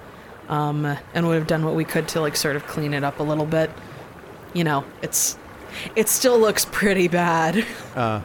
Um, 0.49 0.97
and 1.13 1.29
would 1.29 1.35
have 1.35 1.47
done 1.47 1.63
what 1.63 1.75
we 1.75 1.85
could 1.85 2.09
to 2.09 2.23
like 2.23 2.37
sort 2.37 2.57
of 2.57 2.67
clean 2.67 2.95
it 2.95 3.05
up 3.05 3.21
a 3.21 3.23
little 3.23 3.45
bit. 3.45 3.71
You 4.55 4.65
know, 4.65 4.83
it's 5.03 5.37
it 5.95 6.09
still 6.09 6.39
looks 6.39 6.65
pretty 6.67 7.09
bad. 7.09 7.65
Uh, 7.95 8.21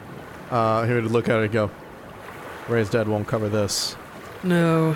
uh, 0.50 0.86
he 0.86 0.92
would 0.94 1.04
look 1.10 1.28
at 1.28 1.38
it 1.40 1.44
and 1.44 1.52
go, 1.52 1.70
Raise 2.68 2.90
Dead 2.90 3.08
won't 3.08 3.26
cover 3.26 3.48
this. 3.48 3.96
No. 4.42 4.94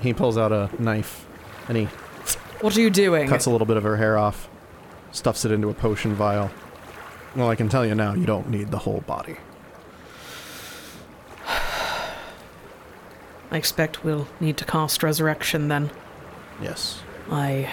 He 0.00 0.14
pulls 0.14 0.38
out 0.38 0.52
a 0.52 0.70
knife 0.78 1.26
and 1.68 1.76
he 1.76 1.84
What 2.60 2.76
are 2.76 2.80
you 2.80 2.90
doing? 2.90 3.28
cuts 3.28 3.46
a 3.46 3.50
little 3.50 3.66
bit 3.66 3.76
of 3.76 3.82
her 3.82 3.96
hair 3.96 4.16
off, 4.18 4.48
stuffs 5.12 5.44
it 5.44 5.52
into 5.52 5.68
a 5.68 5.74
potion 5.74 6.14
vial. 6.14 6.50
Well, 7.36 7.48
I 7.50 7.56
can 7.56 7.68
tell 7.68 7.84
you 7.86 7.94
now, 7.94 8.14
you 8.14 8.24
don't 8.26 8.48
need 8.48 8.70
the 8.70 8.78
whole 8.78 9.02
body. 9.02 9.36
I 13.50 13.56
expect 13.56 14.04
we'll 14.04 14.28
need 14.40 14.56
to 14.58 14.64
cast 14.64 15.02
resurrection 15.02 15.68
then. 15.68 15.90
Yes. 16.62 17.02
I 17.30 17.70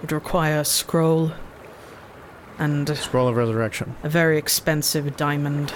would 0.00 0.12
require 0.12 0.60
a 0.60 0.64
scroll 0.64 1.32
and 2.60 2.96
Scroll 2.96 3.26
of 3.26 3.36
Resurrection. 3.36 3.96
a 4.04 4.08
very 4.08 4.38
expensive 4.38 5.16
diamond. 5.16 5.72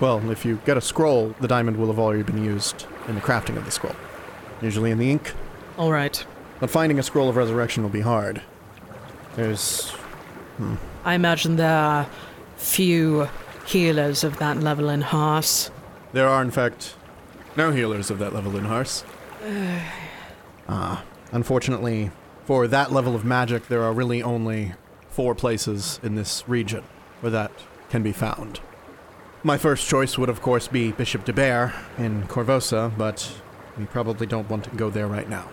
Well, 0.00 0.30
if 0.30 0.44
you 0.44 0.60
get 0.66 0.76
a 0.76 0.80
scroll, 0.80 1.34
the 1.40 1.48
diamond 1.48 1.76
will 1.78 1.86
have 1.86 1.98
already 1.98 2.24
been 2.24 2.44
used 2.44 2.86
in 3.08 3.14
the 3.14 3.20
crafting 3.20 3.56
of 3.56 3.64
the 3.64 3.70
scroll. 3.70 3.94
Usually 4.60 4.90
in 4.90 4.98
the 4.98 5.10
ink. 5.10 5.32
All 5.78 5.92
right. 5.92 6.24
But 6.60 6.68
finding 6.70 6.98
a 6.98 7.02
scroll 7.02 7.28
of 7.28 7.36
resurrection 7.36 7.82
will 7.82 7.90
be 7.90 8.00
hard. 8.00 8.42
There's 9.36 9.92
I 11.04 11.14
imagine 11.14 11.56
there 11.56 11.76
are 11.76 12.06
few 12.56 13.28
healers 13.66 14.24
of 14.24 14.38
that 14.38 14.60
level 14.60 14.88
in 14.88 15.00
Harse. 15.00 15.70
There 16.12 16.28
are, 16.28 16.42
in 16.42 16.50
fact, 16.50 16.94
no 17.56 17.72
healers 17.72 18.10
of 18.10 18.18
that 18.18 18.32
level 18.32 18.56
in 18.56 18.64
Harse. 18.64 19.04
Ah, 20.66 21.04
unfortunately, 21.30 22.10
for 22.46 22.66
that 22.66 22.90
level 22.90 23.14
of 23.14 23.22
magic, 23.22 23.68
there 23.68 23.82
are 23.82 23.92
really 23.92 24.22
only 24.22 24.72
four 25.14 25.34
places 25.34 26.00
in 26.02 26.16
this 26.16 26.42
region 26.48 26.82
where 27.20 27.30
that 27.30 27.52
can 27.88 28.02
be 28.02 28.12
found. 28.12 28.60
My 29.44 29.56
first 29.56 29.88
choice 29.88 30.18
would, 30.18 30.28
of 30.28 30.42
course, 30.42 30.68
be 30.68 30.90
Bishop 30.90 31.24
de 31.24 31.32
Bear 31.32 31.72
in 31.98 32.24
Korvosa, 32.24 32.96
but 32.98 33.30
we 33.78 33.84
probably 33.86 34.26
don't 34.26 34.50
want 34.50 34.64
to 34.64 34.70
go 34.70 34.90
there 34.90 35.06
right 35.06 35.28
now. 35.28 35.48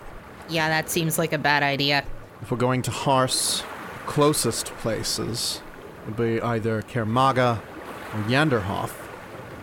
Yeah, 0.48 0.68
that 0.68 0.90
seems 0.90 1.18
like 1.18 1.32
a 1.32 1.38
bad 1.38 1.62
idea. 1.62 2.04
If 2.40 2.50
we're 2.50 2.56
going 2.56 2.82
to 2.82 2.90
Harse, 2.90 3.62
closest 4.06 4.66
places 4.78 5.62
would 6.06 6.16
be 6.16 6.40
either 6.40 6.82
Kaer 6.82 7.06
Maga 7.06 7.62
or 8.12 8.20
Janderhoff. 8.22 8.92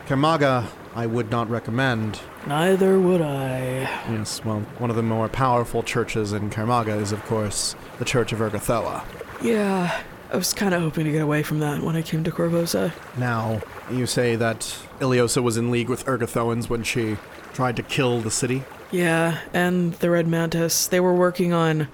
Kermaga 0.08 0.68
I 0.96 1.06
would 1.06 1.30
not 1.30 1.50
recommend. 1.50 2.20
Neither 2.48 3.00
would 3.00 3.22
I. 3.22 3.82
Yes, 4.10 4.44
well, 4.44 4.62
one 4.80 4.90
of 4.90 4.96
the 4.96 5.04
more 5.04 5.30
powerful 5.30 5.84
churches 5.84 6.34
in 6.34 6.50
Kaer 6.50 6.66
Maga 6.66 6.96
is, 6.96 7.12
of 7.12 7.24
course, 7.26 7.76
the 8.00 8.06
Church 8.06 8.34
of 8.34 8.40
Urgathoa. 8.40 9.04
Yeah, 9.42 10.02
I 10.32 10.38
was 10.38 10.54
kind 10.54 10.74
of 10.74 10.82
hoping 10.82 11.06
to 11.06 11.12
get 11.12 11.22
away 11.22 11.44
from 11.44 11.60
that 11.60 11.82
when 11.82 11.96
I 11.96 12.02
came 12.02 12.24
to 12.24 12.32
Korvosa. 12.32 12.92
Now, 13.18 13.62
you 13.92 14.06
say 14.06 14.36
that 14.36 14.60
Ileosa 15.00 15.42
was 15.42 15.58
in 15.58 15.72
league 15.72 15.90
with 15.90 16.06
Urgathoans 16.06 16.70
when 16.70 16.84
she 16.84 17.18
tried 17.54 17.76
to 17.78 17.84
kill 17.84 18.22
the 18.22 18.32
city? 18.32 18.64
Yeah, 18.92 19.40
and 19.54 19.94
the 19.96 20.10
Red 20.10 20.28
Mantis, 20.28 20.88
they 20.88 21.00
were 21.00 21.14
working 21.14 21.54
on 21.54 21.88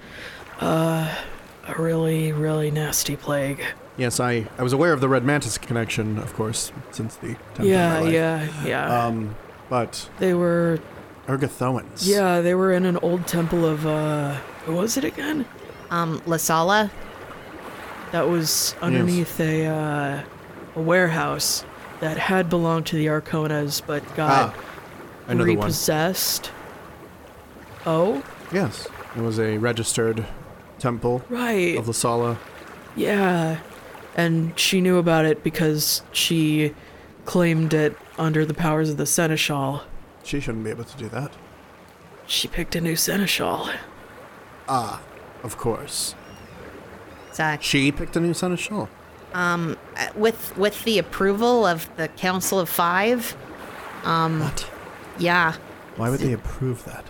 uh, 0.60 1.14
a 1.66 1.82
really, 1.82 2.32
really 2.32 2.70
nasty 2.70 3.16
plague. 3.16 3.62
Yes, 3.96 4.20
I, 4.20 4.46
I 4.58 4.62
was 4.62 4.72
aware 4.72 4.92
of 4.92 5.00
the 5.00 5.08
Red 5.08 5.24
Mantis 5.24 5.56
connection, 5.56 6.18
of 6.18 6.34
course, 6.34 6.72
since 6.90 7.16
the 7.16 7.36
time 7.54 7.66
yeah, 7.66 7.94
of 7.94 8.00
my 8.00 8.00
life. 8.00 8.12
yeah, 8.12 8.66
yeah. 8.66 9.06
Um, 9.06 9.36
but 9.68 10.08
they 10.18 10.34
were, 10.34 10.78
Urgathoans. 11.26 12.06
yeah, 12.06 12.40
they 12.40 12.54
were 12.54 12.72
in 12.72 12.84
an 12.84 12.98
old 12.98 13.26
temple 13.26 13.64
of, 13.64 13.86
uh, 13.86 14.36
what 14.66 14.76
was 14.76 14.96
it 14.96 15.04
again? 15.04 15.46
Um, 15.90 16.20
Lasala? 16.20 16.90
That 18.12 18.28
was 18.28 18.74
underneath 18.80 19.38
a, 19.40 19.66
uh, 19.66 20.22
a 20.76 20.80
warehouse 20.80 21.64
that 22.00 22.16
had 22.18 22.48
belonged 22.48 22.86
to 22.86 22.96
the 22.96 23.06
Arkonas, 23.06 23.82
but 23.84 24.02
got 24.14 24.54
Ah, 24.54 24.60
another 25.26 25.50
one. 25.50 25.56
repossessed. 25.58 26.50
Oh, 27.84 28.22
Yes, 28.52 28.86
it 29.16 29.22
was 29.22 29.40
a 29.40 29.58
registered 29.58 30.24
temple 30.78 31.24
right. 31.28 31.76
of 31.76 31.86
Lasala. 31.86 32.38
Yeah. 32.94 33.58
And 34.14 34.58
she 34.58 34.80
knew 34.80 34.98
about 34.98 35.24
it 35.24 35.42
because 35.42 36.02
she 36.12 36.74
claimed 37.24 37.74
it 37.74 37.96
under 38.18 38.44
the 38.46 38.54
powers 38.54 38.88
of 38.90 38.98
the 38.98 39.04
Seneschal. 39.06 39.82
She 40.22 40.38
shouldn't 40.40 40.62
be 40.64 40.70
able 40.70 40.84
to 40.84 40.96
do 40.96 41.08
that. 41.08 41.32
She 42.26 42.46
picked 42.46 42.76
a 42.76 42.80
new 42.80 42.94
Seneschal. 42.94 43.68
Ah, 44.68 45.02
of 45.42 45.56
course. 45.58 46.14
She 47.60 47.92
picked 47.92 48.16
a 48.16 48.20
new 48.20 48.34
seneschal. 48.34 48.88
Uh, 49.34 49.74
with 50.14 50.56
with 50.56 50.82
the 50.84 50.98
approval 50.98 51.66
of 51.66 51.94
the 51.96 52.08
Council 52.08 52.58
of 52.58 52.68
Five, 52.68 53.32
what? 54.02 54.70
yeah. 55.18 55.54
Why 55.96 56.10
would 56.10 56.20
they 56.20 56.32
approve 56.32 56.84
that? 56.84 57.04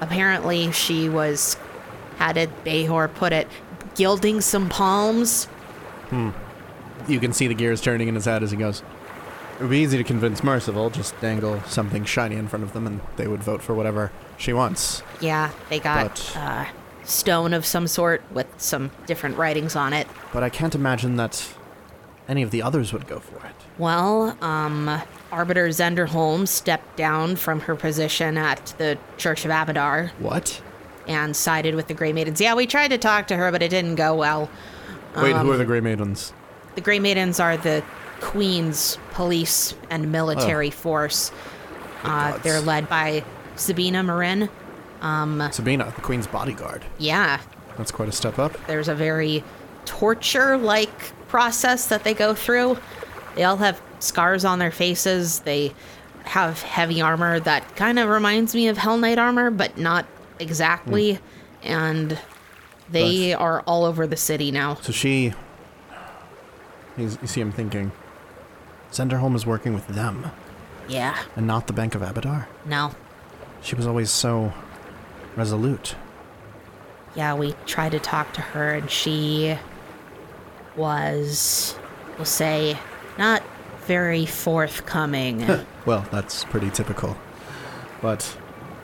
Apparently 0.00 0.72
she 0.72 1.08
was 1.08 1.56
how 2.18 2.32
did 2.32 2.50
Behor 2.64 3.08
put 3.14 3.32
it? 3.32 3.48
Gilding 3.94 4.40
some 4.40 4.68
palms. 4.68 5.46
Hmm. 6.10 6.30
You 7.08 7.20
can 7.20 7.32
see 7.32 7.46
the 7.46 7.54
gears 7.54 7.80
turning 7.80 8.08
in 8.08 8.14
his 8.14 8.24
head 8.24 8.42
as 8.42 8.50
he 8.50 8.56
goes. 8.56 8.82
It 9.58 9.62
would 9.62 9.70
be 9.70 9.78
easy 9.78 9.96
to 9.96 10.04
convince 10.04 10.44
Merciful, 10.44 10.90
just 10.90 11.18
dangle 11.20 11.62
something 11.62 12.04
shiny 12.04 12.36
in 12.36 12.46
front 12.48 12.62
of 12.62 12.72
them 12.74 12.86
and 12.86 13.00
they 13.16 13.26
would 13.26 13.42
vote 13.42 13.62
for 13.62 13.74
whatever 13.74 14.12
she 14.36 14.52
wants. 14.52 15.02
Yeah, 15.20 15.50
they 15.70 15.78
got 15.78 16.32
But- 16.34 16.36
uh, 16.36 16.64
stone 17.06 17.54
of 17.54 17.64
some 17.64 17.86
sort 17.86 18.22
with 18.32 18.46
some 18.58 18.90
different 19.06 19.36
writings 19.36 19.76
on 19.76 19.92
it. 19.92 20.06
But 20.32 20.42
I 20.42 20.48
can't 20.50 20.74
imagine 20.74 21.16
that 21.16 21.48
any 22.28 22.42
of 22.42 22.50
the 22.50 22.62
others 22.62 22.92
would 22.92 23.06
go 23.06 23.20
for 23.20 23.36
it. 23.46 23.54
Well, 23.78 24.36
um, 24.42 25.00
Arbiter 25.30 25.68
Zenderholm 25.68 26.48
stepped 26.48 26.96
down 26.96 27.36
from 27.36 27.60
her 27.60 27.74
position 27.76 28.36
at 28.36 28.74
the 28.78 28.98
Church 29.16 29.44
of 29.44 29.50
Abadar 29.50 30.10
What? 30.18 30.60
and 31.06 31.36
sided 31.36 31.74
with 31.74 31.86
the 31.86 31.94
Grey 31.94 32.12
Maidens. 32.12 32.40
Yeah, 32.40 32.54
we 32.54 32.66
tried 32.66 32.88
to 32.88 32.98
talk 32.98 33.28
to 33.28 33.36
her, 33.36 33.52
but 33.52 33.62
it 33.62 33.68
didn't 33.68 33.94
go 33.96 34.14
well. 34.14 34.50
Wait, 35.16 35.34
who 35.36 35.50
are 35.50 35.56
the 35.56 35.64
Grey 35.64 35.80
Maidens? 35.80 36.32
The 36.74 36.80
Grey 36.80 36.98
Maidens 36.98 37.40
are 37.40 37.56
the 37.56 37.82
Queen's 38.20 38.98
police 39.12 39.74
and 39.90 40.10
military 40.10 40.70
force. 40.70 41.30
Uh, 42.02 42.36
they're 42.38 42.60
led 42.60 42.88
by 42.88 43.24
Sabina 43.56 44.02
Merrin. 44.02 44.48
Um, 45.00 45.48
Sabina, 45.52 45.92
the 45.94 46.02
Queen's 46.02 46.26
bodyguard. 46.26 46.84
Yeah, 46.98 47.40
That's 47.76 47.90
quite 47.90 48.08
a 48.08 48.12
step 48.12 48.38
up. 48.38 48.52
there's 48.66 48.88
a 48.88 48.94
very 48.94 49.44
torture 49.84 50.56
like 50.56 51.12
process 51.28 51.86
that 51.88 52.02
they 52.04 52.14
go 52.14 52.34
through. 52.34 52.78
They 53.34 53.44
all 53.44 53.56
have 53.58 53.80
scars 53.98 54.44
on 54.44 54.58
their 54.58 54.70
faces. 54.70 55.40
They 55.40 55.72
have 56.24 56.60
heavy 56.62 57.00
armor 57.00 57.38
that 57.40 57.76
kind 57.76 57.98
of 57.98 58.08
reminds 58.08 58.54
me 58.54 58.68
of 58.68 58.78
Hell 58.78 58.96
Knight 58.96 59.18
armor, 59.18 59.50
but 59.50 59.76
not 59.78 60.06
exactly. 60.40 61.14
Hmm. 61.14 61.20
And 61.62 62.18
they 62.90 63.34
are 63.34 63.60
all 63.62 63.84
over 63.84 64.06
the 64.06 64.16
city 64.16 64.50
now. 64.50 64.74
So 64.76 64.92
she. 64.92 65.34
You 66.96 67.10
see 67.26 67.40
him 67.42 67.52
thinking. 67.52 67.92
Zenderholm 68.90 69.34
is 69.34 69.44
working 69.44 69.74
with 69.74 69.86
them 69.88 70.30
Yeah, 70.88 71.18
and 71.34 71.46
not 71.46 71.66
the 71.66 71.72
Bank 71.74 71.94
of 71.94 72.00
Abadar. 72.02 72.46
no. 72.64 72.92
She 73.62 73.74
was 73.74 73.86
always 73.86 74.10
so 74.10 74.52
resolute. 75.36 75.94
Yeah, 77.14 77.34
we 77.34 77.54
tried 77.66 77.92
to 77.92 77.98
talk 77.98 78.32
to 78.34 78.40
her, 78.40 78.74
and 78.74 78.90
she 78.90 79.56
was, 80.76 81.78
we'll 82.16 82.24
say, 82.24 82.76
not 83.18 83.42
very 83.86 84.26
forthcoming. 84.26 85.46
Well, 85.86 86.04
that's 86.10 86.44
pretty 86.44 86.70
typical. 86.70 87.16
But 88.02 88.36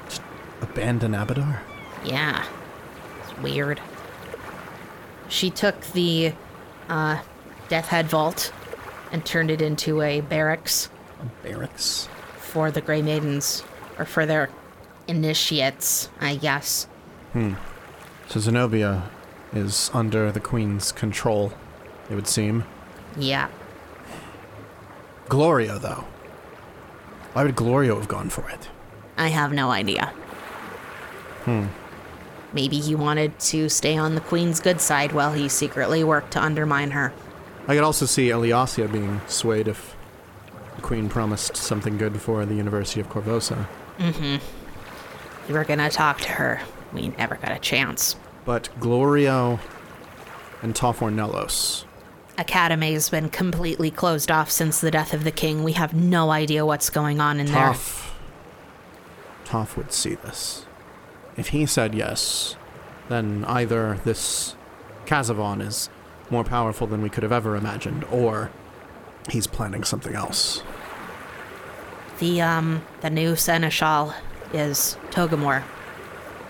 just 0.09 0.23
abandon 0.61 1.12
Abadar? 1.12 1.59
Yeah. 2.05 2.47
It's 3.23 3.37
weird. 3.38 3.81
She 5.29 5.51
took 5.51 5.81
the 5.93 6.33
uh, 6.88 7.21
Death 7.69 7.88
Head 7.88 8.07
Vault 8.07 8.53
and 9.11 9.25
turned 9.25 9.51
it 9.51 9.61
into 9.61 10.01
a 10.01 10.21
barracks 10.21 10.88
A 11.21 11.47
Barracks? 11.47 12.09
for 12.38 12.71
the 12.71 12.81
Grey 12.81 13.03
Maidens, 13.03 13.65
or 13.99 14.05
for 14.05 14.25
their 14.27 14.49
initiates, 15.09 16.09
I 16.21 16.37
guess. 16.37 16.85
Hmm. 17.33 17.55
So 18.29 18.41
Zenobia 18.41 19.11
is 19.53 19.91
under 19.93 20.33
the 20.33 20.41
Queen's 20.41 20.93
control, 20.93 21.53
it 22.11 22.15
would 22.15 22.27
seem. 22.29 22.65
Yeah. 23.17 23.49
Glorio, 25.29 25.81
though. 25.81 26.05
Why 27.33 27.45
would 27.45 27.57
Glorio 27.57 27.97
have 27.97 28.09
gone 28.09 28.31
for 28.31 28.49
it? 28.49 28.69
I 29.17 29.29
have 29.29 29.53
no 29.53 29.71
idea. 29.71 30.07
Hmm. 31.45 31.67
Maybe 32.53 32.79
he 32.81 32.95
wanted 32.95 33.38
to 33.41 33.69
stay 33.69 33.97
on 33.97 34.15
the 34.15 34.21
Queen's 34.21 34.61
good 34.61 34.81
side 34.81 35.12
while 35.12 35.33
he 35.33 35.49
secretly 35.49 36.05
worked 36.05 36.33
to 36.33 36.43
undermine 36.43 36.91
her. 36.91 37.12
I 37.67 37.75
could 37.75 37.85
also 37.85 38.07
see 38.07 38.29
Eliasia 38.29 38.91
being 38.93 39.21
swayed 39.27 39.69
if 39.69 39.97
the 40.77 40.83
Queen 40.83 41.09
promised 41.09 41.57
something 41.57 41.97
good 41.97 42.21
for 42.21 42.45
the 42.45 42.55
University 42.55 43.01
of 43.01 43.09
Korvosa. 43.09 43.67
We 45.48 45.55
were 45.55 45.64
gonna 45.64 45.90
talk 45.90 46.20
to 46.22 46.28
her. 46.31 46.61
We 46.92 47.09
never 47.09 47.37
got 47.37 47.52
a 47.52 47.59
chance. 47.59 48.16
But 48.44 48.68
Glorio 48.81 49.61
and 50.62 50.74
Toff 50.74 51.00
Ornelos. 51.00 51.85
Academy's 52.38 53.11
been 53.11 53.28
completely 53.28 53.90
closed 53.90 54.31
off 54.31 54.50
since 54.50 54.81
the 54.81 54.90
death 54.90 55.12
of 55.12 55.24
the 55.24 55.31
king. 55.31 55.64
We 55.64 55.72
have 55.72 55.94
no 55.94 56.31
idea 56.31 56.64
what's 56.64 56.90
going 56.90 57.20
on 57.20 57.38
in 57.38 57.46
there. 57.46 57.55
Toff. 57.55 58.18
Toff 59.44 59.76
would 59.76 59.92
see 59.92 60.14
this. 60.14 60.66
If 61.37 61.48
he 61.48 61.66
said 61.66 61.94
yes, 61.94 62.57
then 63.09 63.44
either 63.46 63.98
this 64.05 64.57
Kazavon 65.07 65.61
is 65.61 65.90
more 66.31 66.44
powerful 66.44 66.87
than 66.87 67.02
we 67.02 67.11
could 67.11 67.22
have 67.22 67.33
ever 67.33 67.57
imagined, 67.57 68.05
or 68.05 68.50
he's 69.31 69.46
planning 69.46 69.85
something 69.85 70.14
else. 70.14 70.62
The 72.18 72.40
um 72.40 72.83
the 73.00 73.11
new 73.11 73.37
seneschal 73.37 74.14
is 74.53 74.97
Togomor, 75.11 75.62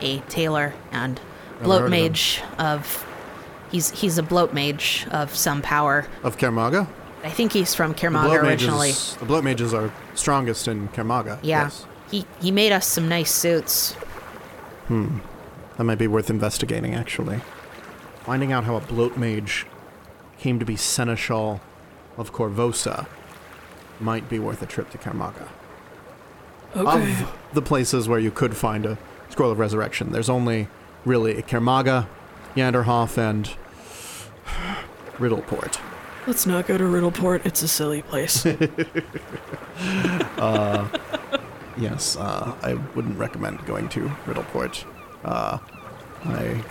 a 0.00 0.18
tailor 0.28 0.74
and 0.90 1.20
bloat 1.62 1.82
heard 1.82 1.86
of 1.86 1.90
mage 1.90 2.42
of 2.58 3.06
he's 3.70 3.90
he's 3.90 4.18
a 4.18 4.22
bloat 4.22 4.52
mage 4.52 5.06
of 5.10 5.34
some 5.34 5.62
power. 5.62 6.06
Of 6.22 6.38
Kaer 6.38 6.52
Maga? 6.52 6.88
I 7.24 7.30
think 7.30 7.52
he's 7.52 7.74
from 7.74 7.94
Kaer 7.94 8.10
Maga 8.10 8.34
originally. 8.34 8.88
mages, 8.88 9.16
the 9.16 9.24
bloat 9.24 9.44
mages 9.44 9.72
are 9.72 9.92
strongest 10.14 10.68
in 10.68 10.88
Kaer 10.88 11.04
Maga. 11.04 11.38
Yeah. 11.42 11.64
Yes. 11.64 11.86
He 12.10 12.26
he 12.40 12.50
made 12.50 12.72
us 12.72 12.86
some 12.86 13.08
nice 13.08 13.30
suits. 13.32 13.92
Hmm. 14.88 15.18
That 15.76 15.84
might 15.84 15.98
be 15.98 16.06
worth 16.06 16.28
investigating, 16.28 16.94
actually. 16.94 17.40
Finding 18.24 18.52
out 18.52 18.64
how 18.64 18.76
a 18.76 18.80
bloat 18.80 19.16
mage 19.16 19.66
came 20.38 20.58
to 20.58 20.64
be 20.64 20.76
seneschal 20.76 21.60
of 22.18 22.32
Korvosa 22.32 23.06
might 23.98 24.28
be 24.28 24.38
worth 24.38 24.60
a 24.62 24.66
trip 24.66 24.90
to 24.90 24.98
Kaer 24.98 25.14
Maga. 25.14 25.48
Okay. 26.74 27.12
Of 27.12 27.38
the 27.52 27.62
places 27.62 28.08
where 28.08 28.18
you 28.18 28.30
could 28.30 28.56
find 28.56 28.86
a 28.86 28.98
scroll 29.28 29.50
of 29.50 29.58
resurrection, 29.58 30.12
there's 30.12 30.28
only 30.28 30.68
really 31.04 31.42
Kermaga, 31.42 32.06
Janderhoff, 32.56 33.18
and 33.18 33.54
Riddleport. 35.18 35.80
Let's 36.26 36.46
not 36.46 36.66
go 36.66 36.78
to 36.78 36.84
Riddleport. 36.84 37.44
It's 37.44 37.62
a 37.62 37.68
silly 37.68 38.02
place. 38.02 38.46
uh, 40.38 40.88
Yes, 41.76 42.16
uh, 42.16 42.54
I 42.62 42.74
wouldn't 42.94 43.18
recommend 43.18 43.64
going 43.66 43.88
to 43.90 44.00
Riddleport. 44.26 44.84
Uh, 45.24 45.58
I 46.24 46.64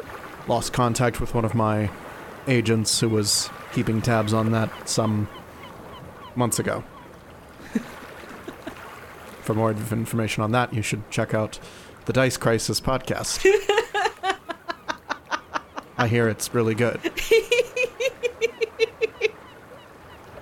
lost 0.47 0.74
contact 0.74 1.20
with 1.20 1.34
one 1.34 1.45
of 1.45 1.56
my 1.56 1.89
agents 2.47 2.99
who 2.99 3.10
was 3.10 3.49
keeping 3.74 4.02
tabs 4.02 4.34
on 4.34 4.52
that 4.52 4.88
some 4.88 5.28
months 6.36 6.60
ago. 6.60 6.84
For 9.42 9.54
more 9.54 9.72
information 9.72 10.44
on 10.44 10.52
that, 10.52 10.74
you 10.74 10.82
should 10.82 11.10
check 11.10 11.34
out 11.34 11.60
the 12.06 12.14
Dice 12.14 12.38
Crisis 12.38 12.80
podcast. 12.80 13.46
I 15.98 16.08
hear 16.08 16.28
it's 16.30 16.54
really 16.54 16.74
good. 16.76 17.00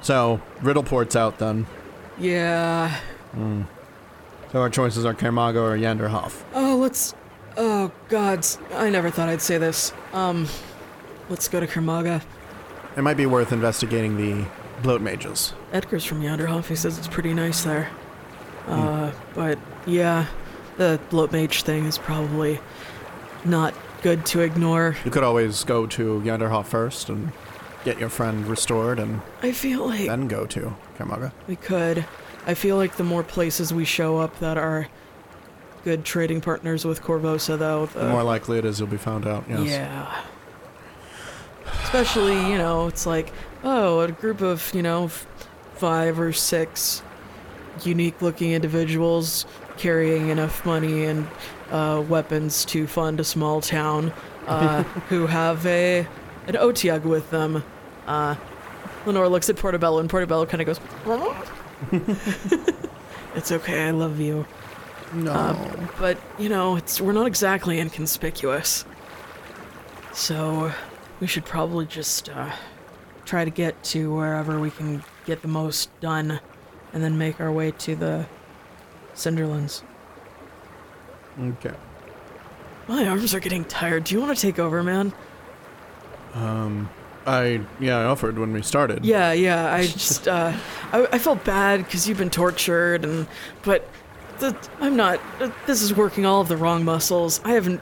so, 0.02 0.42
Riddleport's 0.62 1.16
out 1.16 1.38
then. 1.40 1.66
Yeah. 2.18 2.98
So 4.52 4.62
our 4.62 4.70
choices 4.70 5.06
are 5.06 5.14
Kaer 5.14 5.32
Maga 5.34 5.60
or 5.60 5.78
Janderhoff. 5.78 6.42
Oh, 6.54 6.78
let's. 6.78 7.14
Oh, 7.58 7.92
God. 8.08 8.46
I 8.74 8.90
never 8.90 9.10
thought 9.10 9.30
I'd 9.30 9.42
say 9.42 9.58
this. 9.58 9.94
Um, 10.14 10.48
let's 11.30 11.48
go 11.48 11.60
to 11.60 11.68
Kaer 11.68 11.84
Maga. 11.84 12.22
It 12.96 13.02
might 13.02 13.18
be 13.18 13.26
worth 13.26 13.52
investigating 13.52 14.18
the 14.18 14.48
bloat 14.82 15.02
mages. 15.02 15.54
Edgar's 15.72 16.04
from 16.06 16.22
Janderhoff. 16.22 16.68
He 16.68 16.76
says 16.76 16.98
it's 16.98 17.08
pretty 17.08 17.34
nice 17.34 17.64
there. 17.64 17.90
Uh, 18.68 19.12
but 19.34 19.58
yeah, 19.86 20.28
the 20.78 21.00
bloat 21.10 21.32
mage 21.32 21.64
thing 21.64 21.86
is 21.86 21.98
probably 21.98 22.60
not 23.46 23.74
good 24.02 24.26
to 24.28 24.42
ignore. 24.42 24.96
You 25.06 25.12
could 25.12 25.24
always 25.24 25.64
go 25.64 25.86
to 25.88 26.22
Janderhoff 26.22 26.66
first 26.68 27.10
and 27.10 27.32
get 27.86 28.00
your 28.00 28.10
friend 28.10 28.46
restored 28.48 29.00
and 29.00 29.22
I 29.42 29.52
feel 29.54 29.88
like 29.88 30.08
then 30.08 30.28
go 30.28 30.46
to 30.46 30.76
Kaer 30.98 31.08
Maga. 31.08 31.34
we 31.48 31.56
could. 31.56 32.06
I 32.46 32.54
feel 32.54 32.76
like 32.76 32.98
the 32.98 33.04
more 33.04 33.24
places 33.24 33.74
we 33.74 33.86
show 33.86 34.18
up 34.18 34.38
that 34.40 34.58
are 34.58 34.88
good 35.86 36.04
trading 36.04 36.42
partners 36.42 36.84
with 36.84 37.02
Korvosa, 37.02 37.58
though, 37.58 37.86
the 37.88 38.00
The 38.00 38.10
more 38.10 38.24
likely 38.24 38.58
it 38.58 38.66
is 38.66 38.80
you'll 38.80 38.90
be 38.90 38.98
found 38.98 39.26
out, 39.26 39.46
yes. 39.50 39.66
Yeah. 39.68 40.22
Especially, 41.84 42.36
you 42.52 42.58
know, 42.58 42.88
it's 42.88 43.06
like, 43.06 43.32
oh, 43.64 44.00
a 44.02 44.12
group 44.12 44.42
of, 44.42 44.72
you 44.74 44.82
know, 44.82 45.06
f- 45.06 45.26
five 45.76 46.20
or 46.20 46.34
six 46.34 47.02
unique 47.86 48.22
looking 48.22 48.52
individuals 48.52 49.46
carrying 49.78 50.30
enough 50.30 50.66
money 50.66 51.06
and 51.06 51.28
uh, 51.72 52.04
weapons 52.08 52.66
to 52.66 52.88
fund 52.88 53.20
a 53.20 53.24
small 53.24 53.62
town 53.62 54.12
uh, 54.48 54.84
who 55.10 55.28
have 55.28 55.66
a 55.66 56.08
an 56.48 56.56
Otyugh 56.56 57.04
with 57.04 57.30
them. 57.30 57.64
Uh, 58.08 58.36
Lenore 59.06 59.30
looks 59.30 59.50
at 59.50 59.56
Portobello 59.56 60.00
and 60.00 60.10
Portobello 60.10 60.46
kind 60.46 60.62
of 60.62 60.68
goes, 60.68 60.80
It's 63.36 63.52
okay, 63.52 63.84
I 63.84 63.92
love 63.92 64.20
you. 64.20 64.46
No. 65.14 65.90
But, 66.00 66.18
you 66.38 66.50
know, 66.50 66.76
it's 66.76 67.00
we're 67.00 67.14
not 67.14 67.28
exactly 67.28 67.80
inconspicuous. 67.80 68.86
So, 70.12 70.72
we 71.20 71.28
should 71.28 71.46
probably 71.46 71.86
just 71.86 72.30
uh, 72.30 72.52
try 73.26 73.46
to 73.46 73.52
get 73.52 73.82
to 73.86 74.14
wherever 74.14 74.60
we 74.60 74.72
can 74.72 75.04
get 75.26 75.42
the 75.42 75.48
most 75.48 75.98
done 76.00 76.40
and 76.94 77.04
then 77.04 77.18
make 77.18 77.40
our 77.40 77.52
way 77.52 77.72
to 77.72 77.96
the 77.96 78.26
Cinderlands. 79.16 79.84
okay. 81.40 81.74
My 82.88 83.08
arms 83.08 83.34
are 83.36 83.40
getting 83.40 83.66
tired. 83.66 84.06
Do 84.06 84.16
you 84.16 84.22
want 84.22 84.36
to 84.36 84.42
take 84.42 84.58
over, 84.58 84.82
man? 84.82 85.14
Um, 86.34 86.90
I 87.28 87.62
yeah, 87.80 88.00
I 88.00 88.06
offered 88.06 88.40
when 88.40 88.52
we 88.52 88.62
started. 88.64 89.06
Yeah, 89.06 89.32
yeah. 89.34 89.72
I 89.74 89.84
just 89.84 90.28
uh, 90.28 90.54
I, 90.92 91.08
I 91.12 91.20
felt 91.20 91.44
bad 91.44 91.84
because 91.84 92.08
you've 92.10 92.18
been 92.18 92.30
tortured, 92.32 93.06
and 93.06 93.28
but 93.64 93.88
the, 94.40 94.56
I'm 94.80 94.96
not. 94.96 95.20
uh, 95.40 95.52
This 95.68 95.82
is 95.84 95.94
working 95.94 96.26
all 96.26 96.42
of 96.42 96.48
the 96.48 96.58
wrong 96.58 96.84
muscles. 96.84 97.42
I 97.44 97.52
haven't 97.52 97.82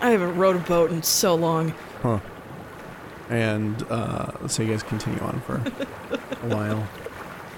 I 0.00 0.10
haven't 0.10 0.36
rowed 0.36 0.54
a 0.56 0.60
boat 0.60 0.92
in 0.92 1.02
so 1.02 1.34
long. 1.34 1.74
Huh. 2.02 2.20
And 3.28 3.82
uh, 3.90 4.46
so 4.46 4.62
you 4.62 4.70
guys 4.70 4.84
continue 4.84 5.18
on 5.20 5.40
for 5.40 5.56
a 5.56 6.54
while. 6.54 6.86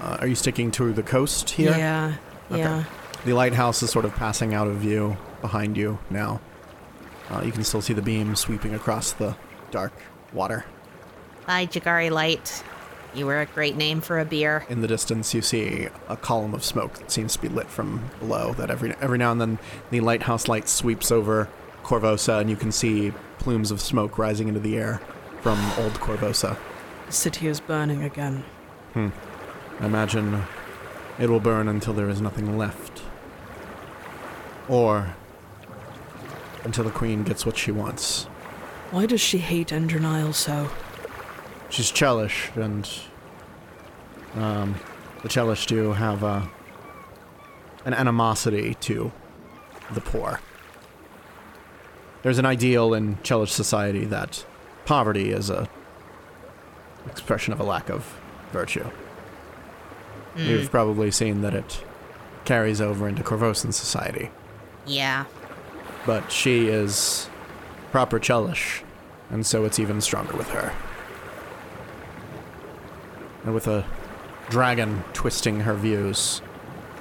Uh, 0.01 0.17
are 0.21 0.27
you 0.27 0.35
sticking 0.35 0.71
to 0.71 0.93
the 0.93 1.03
coast 1.03 1.49
here? 1.51 1.71
Yeah, 1.71 2.13
Okay. 2.51 2.59
yeah. 2.61 2.83
The 3.25 3.33
lighthouse 3.33 3.83
is 3.83 3.89
sort 3.89 4.05
of 4.05 4.15
passing 4.15 4.53
out 4.53 4.67
of 4.67 4.77
view 4.77 5.17
behind 5.41 5.75
you 5.75 5.99
now. 6.09 6.39
Uh, 7.29 7.41
you 7.43 7.51
can 7.51 7.63
still 7.63 7.81
see 7.81 7.93
the 7.93 8.01
beam 8.01 8.35
sweeping 8.35 8.73
across 8.73 9.11
the 9.11 9.35
dark 9.71 9.91
water. 10.33 10.65
Bye, 11.45 11.65
Jagari 11.67 12.09
Light. 12.09 12.63
You 13.13 13.25
were 13.25 13.41
a 13.41 13.45
great 13.45 13.75
name 13.75 14.01
for 14.01 14.19
a 14.19 14.25
beer. 14.25 14.65
In 14.69 14.81
the 14.81 14.87
distance, 14.87 15.33
you 15.33 15.41
see 15.41 15.87
a 16.07 16.15
column 16.15 16.53
of 16.53 16.63
smoke 16.63 16.93
that 16.99 17.11
seems 17.11 17.33
to 17.33 17.39
be 17.41 17.49
lit 17.49 17.67
from 17.67 18.09
below. 18.19 18.53
That 18.53 18.69
every 18.69 18.93
every 19.01 19.17
now 19.17 19.31
and 19.31 19.41
then, 19.41 19.59
the 19.89 19.99
lighthouse 19.99 20.47
light 20.47 20.69
sweeps 20.69 21.11
over 21.11 21.49
Korvosa, 21.83 22.39
and 22.39 22.49
you 22.49 22.55
can 22.55 22.71
see 22.71 23.11
plumes 23.39 23.71
of 23.71 23.81
smoke 23.81 24.17
rising 24.19 24.47
into 24.47 24.59
the 24.59 24.77
air 24.77 25.01
from 25.41 25.57
old 25.79 25.93
Korvosa. 25.93 26.57
The 27.07 27.11
city 27.11 27.47
is 27.47 27.59
burning 27.59 28.03
again. 28.03 28.43
I 29.79 29.85
imagine 29.85 30.43
it 31.17 31.29
will 31.29 31.39
burn 31.39 31.67
until 31.67 31.93
there 31.93 32.09
is 32.09 32.21
nothing 32.21 32.57
left. 32.57 33.01
Or 34.67 35.15
until 36.63 36.83
the 36.83 36.91
queen 36.91 37.23
gets 37.23 37.45
what 37.45 37.57
she 37.57 37.71
wants. 37.71 38.25
Why 38.91 39.05
does 39.05 39.21
she 39.21 39.37
hate 39.37 39.69
Endernile 39.69 40.33
so? 40.33 40.69
She's 41.69 41.91
Chelish, 41.91 42.55
and 42.55 42.89
um, 44.35 44.75
the 45.21 45.29
Chelish 45.29 45.65
do 45.67 45.93
have 45.93 46.23
a, 46.23 46.49
an 47.85 47.93
animosity 47.93 48.73
to 48.81 49.11
the 49.91 50.01
poor. 50.01 50.41
There's 52.23 52.39
an 52.39 52.45
ideal 52.45 52.93
in 52.93 53.15
Chelish 53.17 53.49
society 53.49 54.05
that 54.05 54.45
poverty 54.85 55.31
is 55.31 55.49
a 55.49 55.69
expression 57.07 57.53
of 57.53 57.59
a 57.59 57.63
lack 57.63 57.89
of 57.89 58.19
virtue. 58.51 58.89
You've 60.35 60.67
mm. 60.67 60.71
probably 60.71 61.11
seen 61.11 61.41
that 61.41 61.53
it 61.53 61.83
carries 62.45 62.81
over 62.81 63.07
into 63.07 63.23
Korvosan 63.23 63.73
society, 63.73 64.29
Yeah. 64.85 65.25
but 66.05 66.31
she 66.31 66.67
is 66.67 67.29
proper 67.91 68.19
Chelish, 68.19 68.81
and 69.29 69.45
so 69.45 69.65
it's 69.65 69.79
even 69.79 70.01
stronger 70.01 70.35
with 70.35 70.49
her. 70.49 70.73
And 73.43 73.53
with 73.53 73.67
a 73.67 73.85
dragon 74.49 75.03
twisting 75.13 75.61
her 75.61 75.75
views, 75.75 76.41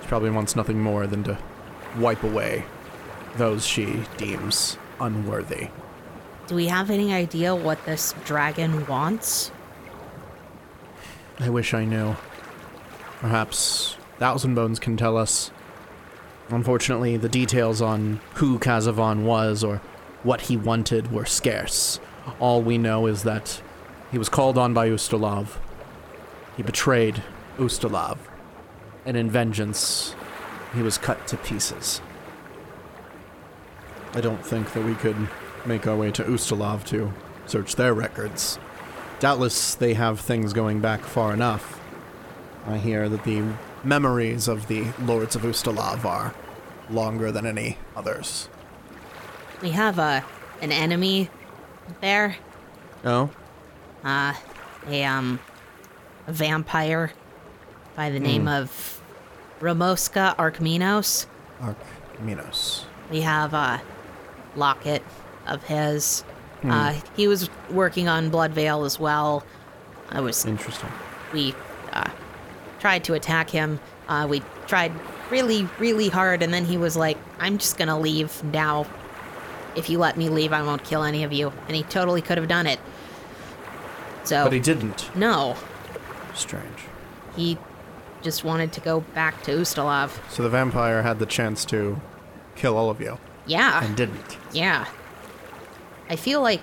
she 0.00 0.08
probably 0.08 0.30
wants 0.30 0.56
nothing 0.56 0.80
more 0.82 1.06
than 1.06 1.24
to 1.24 1.38
wipe 1.96 2.22
away 2.22 2.64
those 3.36 3.66
she 3.66 4.04
deems 4.16 4.76
unworthy. 5.00 5.68
Do 6.46 6.54
we 6.54 6.66
have 6.66 6.90
any 6.90 7.12
idea 7.12 7.54
what 7.54 7.84
this 7.84 8.14
dragon 8.24 8.86
wants? 8.86 9.52
I 11.38 11.50
wish 11.50 11.74
I 11.74 11.84
knew. 11.84 12.16
Perhaps 13.20 13.96
Thousand 14.18 14.54
Bones 14.54 14.78
can 14.78 14.96
tell 14.96 15.16
us. 15.16 15.50
Unfortunately, 16.50 17.16
the 17.16 17.28
details 17.28 17.82
on 17.82 18.20
who 18.34 18.58
Kazavon 18.58 19.24
was 19.24 19.62
or 19.62 19.80
what 20.22 20.42
he 20.42 20.56
wanted 20.56 21.12
were 21.12 21.24
scarce. 21.24 22.00
All 22.40 22.62
we 22.62 22.78
know 22.78 23.06
is 23.06 23.24
that 23.24 23.60
he 24.10 24.18
was 24.18 24.28
called 24.28 24.56
on 24.56 24.72
by 24.72 24.88
Ustalav. 24.88 25.58
He 26.56 26.62
betrayed 26.62 27.22
Ustalav. 27.58 28.18
And 29.04 29.16
in 29.16 29.30
vengeance, 29.30 30.14
he 30.74 30.82
was 30.82 30.98
cut 30.98 31.26
to 31.28 31.36
pieces. 31.36 32.00
I 34.14 34.20
don't 34.20 34.44
think 34.44 34.72
that 34.72 34.84
we 34.84 34.94
could 34.94 35.28
make 35.66 35.86
our 35.86 35.96
way 35.96 36.10
to 36.12 36.24
Ustalav 36.24 36.84
to 36.86 37.12
search 37.46 37.76
their 37.76 37.94
records. 37.94 38.58
Doubtless 39.20 39.74
they 39.74 39.94
have 39.94 40.20
things 40.20 40.52
going 40.52 40.80
back 40.80 41.00
far 41.02 41.34
enough. 41.34 41.77
I 42.68 42.76
hear 42.76 43.08
that 43.08 43.24
the 43.24 43.42
memories 43.82 44.46
of 44.46 44.68
the 44.68 44.84
Lords 45.00 45.34
of 45.34 45.42
Ustalav 45.42 46.04
are 46.04 46.34
longer 46.90 47.32
than 47.32 47.46
any 47.46 47.78
others. 47.96 48.48
We 49.62 49.70
have 49.70 49.98
a 49.98 50.22
an 50.60 50.70
enemy 50.70 51.30
there. 52.02 52.36
Oh? 53.04 53.30
Uh, 54.04 54.34
a 54.86 55.04
um, 55.04 55.40
a 56.26 56.32
vampire 56.32 57.12
by 57.96 58.10
the 58.10 58.20
name 58.20 58.46
of 58.46 59.02
Ramoska 59.60 60.36
Arkminos. 60.36 61.26
Archminos. 61.60 62.84
We 63.10 63.22
have 63.22 63.54
a 63.54 63.80
locket 64.56 65.02
of 65.46 65.62
his. 65.64 66.22
Uh, 66.62 67.00
he 67.16 67.28
was 67.28 67.48
working 67.70 68.08
on 68.08 68.30
Blood 68.30 68.52
Veil 68.52 68.84
as 68.84 68.98
well. 69.00 69.44
I 70.10 70.20
was 70.20 70.44
Interesting. 70.44 70.90
we 71.32 71.54
uh, 71.92 72.10
tried 72.80 73.04
to 73.04 73.14
attack 73.14 73.50
him. 73.50 73.80
Uh, 74.08 74.26
we 74.28 74.42
tried 74.66 74.92
really, 75.30 75.68
really 75.78 76.08
hard, 76.08 76.42
and 76.42 76.52
then 76.54 76.64
he 76.64 76.76
was 76.78 76.96
like, 76.96 77.18
"I'm 77.38 77.58
just 77.58 77.76
gonna 77.76 77.98
leave 77.98 78.42
now. 78.44 78.86
If 79.76 79.90
you 79.90 79.98
let 79.98 80.16
me 80.16 80.28
leave, 80.28 80.52
I 80.52 80.62
won't 80.62 80.84
kill 80.84 81.02
any 81.04 81.24
of 81.24 81.32
you." 81.32 81.52
And 81.66 81.76
he 81.76 81.82
totally 81.84 82.22
could 82.22 82.38
have 82.38 82.48
done 82.48 82.66
it. 82.66 82.80
So 84.24 84.44
But 84.44 84.52
he 84.52 84.60
didn't. 84.60 85.14
no, 85.16 85.56
Strange. 86.34 86.80
he 87.36 87.56
just 88.22 88.44
wanted 88.44 88.72
to 88.72 88.80
go 88.80 89.00
back 89.14 89.42
to 89.44 89.52
Ustalav. 89.52 90.10
So 90.30 90.42
the 90.42 90.48
vampire 90.48 91.02
had 91.02 91.18
the 91.18 91.26
chance 91.26 91.64
to 91.66 92.00
kill 92.56 92.76
all 92.76 92.90
of 92.90 93.00
you 93.00 93.18
Yeah, 93.46 93.82
and 93.84 93.96
didn't. 93.96 94.36
yeah. 94.52 94.86
I 96.10 96.16
feel 96.16 96.40
like 96.40 96.60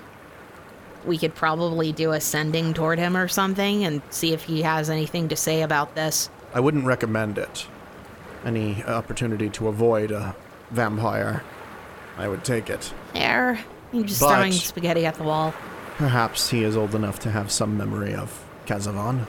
we 1.06 1.16
could 1.18 1.34
probably 1.34 1.92
do 1.92 2.12
a 2.12 2.20
sending 2.20 2.74
toward 2.74 2.98
him 2.98 3.16
or 3.16 3.28
something 3.28 3.84
and 3.84 4.02
see 4.10 4.32
if 4.32 4.44
he 4.44 4.62
has 4.62 4.90
anything 4.90 5.28
to 5.28 5.36
say 5.36 5.62
about 5.62 5.94
this. 5.94 6.28
I 6.54 6.60
wouldn't 6.60 6.84
recommend 6.86 7.38
it. 7.38 7.66
any 8.44 8.84
opportunity 8.84 9.48
to 9.50 9.66
avoid 9.66 10.12
a 10.12 10.36
vampire, 10.70 11.42
I 12.16 12.28
would 12.28 12.44
take 12.44 12.70
it. 12.70 12.92
There. 13.12 13.58
You're 13.92 14.04
just 14.04 14.20
But- 14.20 14.34
throwing 14.36 14.52
spaghetti 14.52 15.04
at 15.04 15.16
the 15.16 15.24
wall. 15.24 15.52
Perhaps 15.98 16.50
he 16.50 16.62
is 16.62 16.76
old 16.76 16.94
enough 16.94 17.18
to 17.20 17.30
have 17.32 17.50
some 17.50 17.76
memory 17.76 18.14
of 18.14 18.44
Kazavon. 18.66 19.26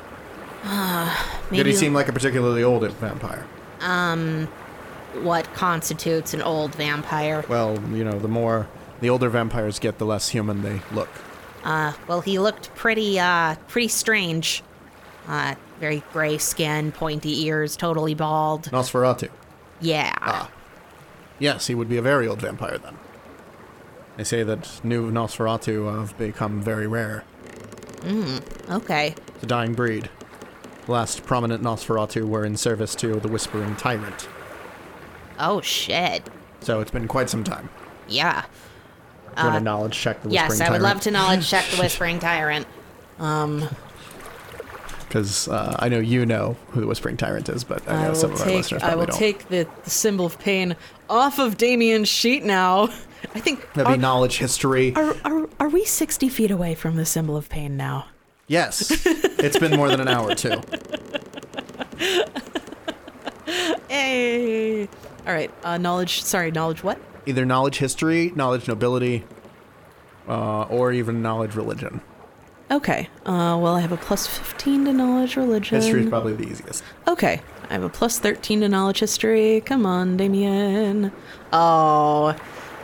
Maybe 1.50 1.58
Did 1.64 1.66
he 1.66 1.74
seem 1.74 1.94
like 1.94 2.08
a 2.10 2.14
particularly 2.14 2.64
old 2.64 2.88
vampire? 2.94 3.46
Um, 3.82 4.48
what 5.22 5.52
constitutes 5.54 6.34
an 6.34 6.42
old 6.42 6.76
vampire? 6.76 7.44
Well, 7.50 7.80
you 7.92 8.04
know, 8.04 8.20
the 8.20 8.28
more 8.28 8.68
the 9.02 9.10
older 9.10 9.30
vampires 9.30 9.80
get, 9.80 9.98
the 9.98 10.06
less 10.06 10.30
human 10.30 10.62
they 10.62 10.82
look. 10.92 11.10
Uh, 11.68 11.92
well, 12.08 12.22
he 12.22 12.40
looked 12.40 12.74
pretty, 12.76 13.20
uh, 13.20 13.56
pretty 13.68 13.90
strange. 13.90 14.64
Uh, 15.28 15.54
very 15.82 16.02
gray 16.14 16.38
skin, 16.38 16.94
pointy 16.94 17.44
ears, 17.46 17.76
totally 17.76 18.14
bald. 18.14 18.64
Nosferatu. 18.72 19.30
Yeah. 19.82 20.14
Ah. 20.22 20.50
Yes, 21.40 21.68
he 21.68 21.76
would 21.76 21.90
be 21.90 21.98
a 21.98 22.02
very 22.02 22.26
old 22.26 22.42
vampire 22.42 22.78
then. 22.78 22.98
They 24.16 24.24
say 24.24 24.44
that 24.44 24.80
new 24.84 25.12
Nosferatu 25.12 25.94
have 26.00 26.18
become 26.18 26.62
very 26.62 26.88
rare. 26.88 27.26
Hmm, 28.02 28.38
okay. 28.72 29.14
It's 29.36 29.44
a 29.44 29.48
dying 29.48 29.74
breed. 29.74 30.10
The 30.86 30.92
last 30.94 31.26
prominent 31.26 31.62
Nosferatu 31.62 32.26
were 32.26 32.46
in 32.46 32.56
service 32.56 32.96
to 32.96 33.20
the 33.20 33.28
Whispering 33.28 33.76
Tyrant, 33.76 34.30
Oh 35.38 35.60
shit. 35.60 36.30
so 36.62 36.80
it's 36.80 36.92
been 36.92 37.10
quite 37.10 37.30
some 37.30 37.44
time. 37.44 37.70
Yeah. 38.08 38.46
Do 39.38 39.44
you 39.44 39.50
want 39.50 39.60
to 39.60 39.64
knowledge 39.64 39.98
check 39.98 40.22
the 40.24 40.30
Whispering 40.30 40.50
Uh, 40.52 40.54
Yes? 40.54 40.62
I 40.62 40.72
would 40.72 40.82
love 40.82 41.02
to 41.02 41.12
knowledge 41.12 41.50
check 41.50 41.66
the 41.72 41.78
Whispering 41.82 42.20
Tyrant. 42.20 42.68
Because 45.08 45.48
uh, 45.48 45.76
I 45.80 45.90
know 45.90 46.00
you 46.00 46.26
know 46.26 46.58
who 46.72 46.82
the 46.82 46.88
Whispering 46.88 47.16
Tyrant 47.18 47.48
is, 47.50 47.64
but 47.64 47.88
I 47.90 48.04
know 48.04 48.10
I 48.12 48.14
some 48.14 48.32
will 48.32 48.36
of 48.38 48.42
our 48.42 48.48
take 48.48 48.58
listeners 48.58 48.84
I 48.84 48.88
probably 48.88 49.00
will 49.00 49.12
don't. 49.12 49.20
take 49.20 49.48
the, 49.50 49.68
the 49.84 49.90
symbol 49.90 50.26
of 50.26 50.38
pain 50.40 50.76
off 51.10 51.40
of 51.40 51.58
Damien's 51.58 52.10
sheet 52.10 52.44
now. 52.44 52.90
I 53.36 53.40
think 53.40 53.62
That'd 53.74 53.88
be 53.88 53.94
are, 53.94 53.98
knowledge 53.98 54.38
history. 54.38 54.94
are, 54.96 55.16
are 55.24 55.50
are 55.60 55.70
we 55.70 55.86
sixty 55.86 56.30
feet 56.30 56.52
away 56.52 56.76
from 56.76 56.96
the 56.98 57.06
symbol 57.06 57.36
of 57.38 57.50
pain 57.50 57.76
now? 57.78 58.08
yes, 58.48 58.92
it's 59.06 59.58
been 59.58 59.76
more 59.76 59.88
than 59.90 60.00
an 60.02 60.08
hour 60.08 60.34
too. 60.36 60.62
Hey. 63.90 64.88
All 65.26 65.34
right. 65.34 65.50
Uh, 65.64 65.78
knowledge. 65.78 66.22
Sorry, 66.22 66.52
knowledge. 66.52 66.84
What? 66.84 67.00
Either 67.28 67.46
knowledge 67.46 67.78
history, 67.78 68.32
knowledge 68.36 68.68
nobility, 68.68 69.24
uh, 70.28 70.64
or 70.64 70.92
even 70.92 71.22
knowledge 71.22 71.56
religion. 71.56 72.02
Okay. 72.72 73.10
Uh, 73.26 73.58
well, 73.62 73.76
I 73.76 73.82
have 73.82 73.92
a 73.92 73.98
plus 73.98 74.26
fifteen 74.28 74.86
to 74.86 74.94
knowledge 74.94 75.36
religion. 75.36 75.80
History 75.80 76.04
is 76.04 76.10
probably 76.10 76.34
the 76.34 76.48
easiest. 76.50 76.84
Okay. 77.08 77.42
I 77.70 77.74
have 77.74 77.84
a 77.84 77.90
plus 77.90 78.20
13 78.20 78.62
to 78.62 78.70
knowledge 78.70 79.00
history. 79.00 79.62
Come 79.66 79.86
on, 79.86 80.16
Damien. 80.16 81.12
Oh. 81.52 82.36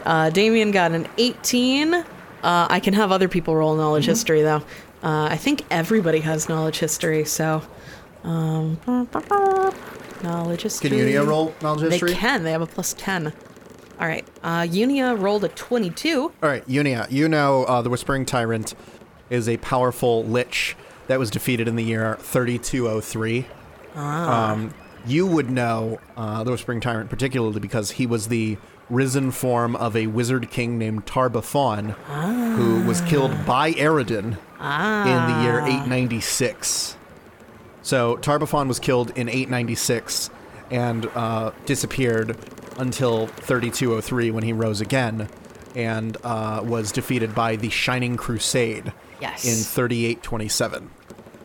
Uh, 0.05 0.29
Damien 0.29 0.71
got 0.71 0.91
an 0.91 1.07
18. 1.17 1.93
Uh, 1.93 2.03
I 2.43 2.81
can 2.81 2.93
have 2.93 3.11
other 3.11 3.29
people 3.29 3.55
roll 3.55 3.75
knowledge 3.75 4.05
history, 4.05 4.41
though. 4.41 4.61
Uh, 5.01 5.27
I 5.31 5.37
think 5.37 5.63
everybody 5.71 6.19
has 6.19 6.49
knowledge 6.49 6.79
history, 6.79 7.23
so. 7.23 7.63
Um, 8.23 8.77
knowledge 10.21 10.63
history. 10.63 10.89
Can 10.89 10.99
Unia 10.99 11.25
roll 11.25 11.55
knowledge 11.61 11.89
history? 11.91 12.09
They 12.11 12.15
can. 12.17 12.43
They 12.43 12.51
have 12.51 12.61
a 12.61 12.67
plus 12.67 12.93
10. 12.97 13.31
All 13.99 14.07
right. 14.07 14.27
Uh, 14.43 14.61
Unia 14.61 15.19
rolled 15.19 15.43
a 15.43 15.49
22. 15.49 16.21
All 16.21 16.31
right, 16.41 16.65
Unia, 16.67 17.09
you 17.11 17.29
know 17.29 17.63
uh, 17.65 17.81
the 17.81 17.89
Whispering 17.89 18.25
Tyrant 18.25 18.73
is 19.29 19.47
a 19.47 19.57
powerful 19.57 20.23
lich 20.25 20.75
that 21.07 21.19
was 21.19 21.29
defeated 21.29 21.67
in 21.67 21.75
the 21.75 21.83
year 21.83 22.17
3203. 22.19 23.45
Um, 23.95 24.73
you 25.05 25.27
would 25.27 25.49
know 25.49 25.99
uh, 26.17 26.43
the 26.43 26.51
Whispering 26.51 26.81
Tyrant 26.81 27.09
particularly 27.09 27.59
because 27.59 27.91
he 27.91 28.05
was 28.05 28.27
the 28.29 28.57
risen 28.89 29.31
form 29.31 29.75
of 29.75 29.95
a 29.95 30.07
wizard 30.07 30.49
king 30.49 30.77
named 30.77 31.05
Tar-Baphon, 31.05 31.91
who 32.55 32.85
was 32.87 33.01
killed 33.01 33.31
by 33.45 33.71
Aroden 33.73 34.23
in 34.25 35.35
the 35.35 35.43
year 35.43 35.59
896. 35.59 36.97
So 37.81 38.17
Tar-Baphon 38.17 38.67
was 38.67 38.79
killed 38.79 39.11
in 39.11 39.29
896 39.29 40.29
and 40.71 41.05
uh, 41.15 41.51
disappeared 41.65 42.37
until 42.77 43.27
3203 43.27 44.31
when 44.31 44.43
he 44.43 44.53
rose 44.53 44.81
again 44.81 45.29
and 45.75 46.17
uh, 46.23 46.61
was 46.63 46.91
defeated 46.91 47.33
by 47.33 47.55
the 47.55 47.69
Shining 47.69 48.15
Crusade 48.17 48.91
Yes. 49.21 49.45
in 49.45 49.63
3827. 49.63 50.89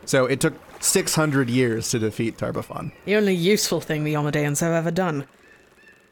So 0.05 0.27
it 0.27 0.41
took 0.41 0.55
600 0.83 1.49
years 1.51 1.91
to 1.91 1.99
defeat 1.99 2.39
Tar-Baphon. 2.39 2.93
The 3.05 3.17
only 3.17 3.35
useful 3.35 3.81
thing 3.81 4.05
the 4.05 4.15
Iomedaeans 4.15 4.61
have 4.61 4.73
ever 4.73 4.91
done. 4.91 5.27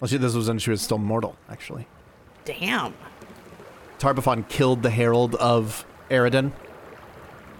Well, 0.01 0.09
she, 0.09 0.17
this 0.19 0.35
was 0.35 0.49
when 0.49 0.59
she 0.59 0.71
was 0.71 0.83
still 0.83 0.99
mortal, 0.99 1.37
actually. 1.51 1.87
Damn. 2.45 2.95
Tar-Baphon 3.99 4.49
killed 4.49 4.83
the 4.83 4.91
Herald 4.91 5.35
of 5.37 5.85
Aroden, 6.11 6.53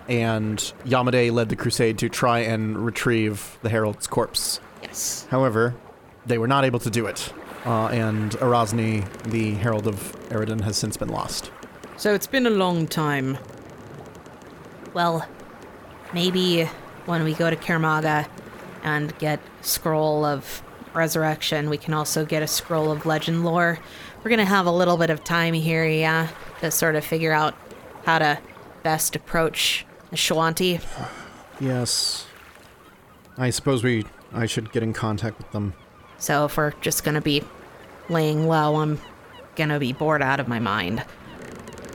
and 0.09 0.59
Iomedae 0.85 1.33
led 1.33 1.49
the 1.49 1.57
crusade 1.57 1.99
to 1.99 2.09
try 2.09 2.41
and 2.41 2.79
retrieve 2.85 3.59
the 3.63 3.69
Herald's 3.71 4.07
corpse. 4.07 4.61
Yes. 4.83 5.27
However, 5.31 5.75
they 6.27 6.39
were 6.39 6.47
not 6.49 6.65
able 6.65 6.79
to 6.81 6.91
do 6.91 7.07
it, 7.07 7.33
uh, 7.67 7.89
and 7.89 8.33
Arazni, 8.33 9.05
the 9.25 9.55
Herald 9.55 9.87
of 9.87 9.97
Aroden, 10.31 10.63
has 10.63 10.77
since 10.77 10.97
been 10.97 11.09
lost. 11.09 11.51
So 11.97 12.15
it's 12.15 12.27
been 12.27 12.47
a 12.47 12.51
long 12.51 12.87
time. 12.87 13.39
Well, 14.95 15.27
maybe 16.15 16.65
when 17.07 17.25
we 17.25 17.35
go 17.35 17.51
to 17.51 17.57
Kaer 17.57 17.81
Maga 17.81 18.29
and 18.83 19.17
get 19.19 19.41
scroll 19.63 20.25
of 20.25 20.63
resurrection, 20.95 21.69
we 21.69 21.77
can 21.77 21.93
also 21.93 22.25
get 22.25 22.43
a 22.43 22.47
scroll 22.47 22.91
of 22.91 23.05
legend 23.05 23.45
lore. 23.45 23.79
We're 24.23 24.31
gonna 24.31 24.45
have 24.45 24.67
a 24.67 24.73
little 24.73 24.97
bit 24.97 25.11
of 25.11 25.25
time 25.25 25.55
here, 25.55 25.87
yeah, 25.87 26.29
to 26.61 26.71
sort 26.71 26.95
of 26.95 27.05
figure 27.05 27.33
out 27.33 27.55
how 28.05 28.21
to 28.21 28.39
best 28.83 29.17
approach 29.17 29.85
the 30.11 30.17
Shoanti. 30.17 30.81
Yes. 31.59 32.27
I 33.39 33.49
suppose 33.49 33.83
we. 33.83 34.05
I 34.31 34.45
should 34.45 34.73
get 34.73 34.83
in 34.83 34.93
contact 34.93 35.39
with 35.39 35.51
them. 35.53 35.73
So 36.19 36.45
if 36.45 36.59
we're 36.59 36.73
just 36.83 37.03
gonna 37.03 37.23
be 37.23 37.43
laying 38.09 38.47
low, 38.47 38.77
I'm 38.77 38.99
gonna 39.57 39.79
be 39.79 39.93
bored 39.93 40.23
out 40.23 40.41
of 40.41 40.49
my 40.49 40.59
mind. 40.59 41.05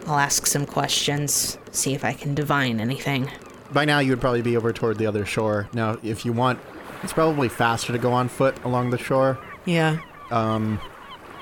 I'll 0.08 0.18
ask 0.20 0.46
some 0.48 0.66
questions, 0.66 1.58
see 1.72 1.94
if 1.94 2.04
I 2.04 2.14
can 2.14 2.34
divine 2.36 2.80
anything. 2.80 3.30
By 3.72 3.86
now, 3.86 4.00
you 4.00 4.12
would 4.12 4.20
probably 4.22 4.42
be 4.42 4.58
over 4.58 4.74
toward 4.74 4.98
the 4.98 5.06
other 5.06 5.26
shore. 5.26 5.70
Now, 5.74 5.98
if 6.04 6.26
you 6.26 6.34
want, 6.34 6.60
it's 7.04 7.14
probably 7.14 7.48
faster 7.50 7.94
to 7.94 8.00
go 8.00 8.12
on 8.12 8.28
foot 8.28 8.56
along 8.64 8.90
the 8.90 8.98
shore. 8.98 9.38
Yeah. 9.66 10.00
Um, 10.32 10.80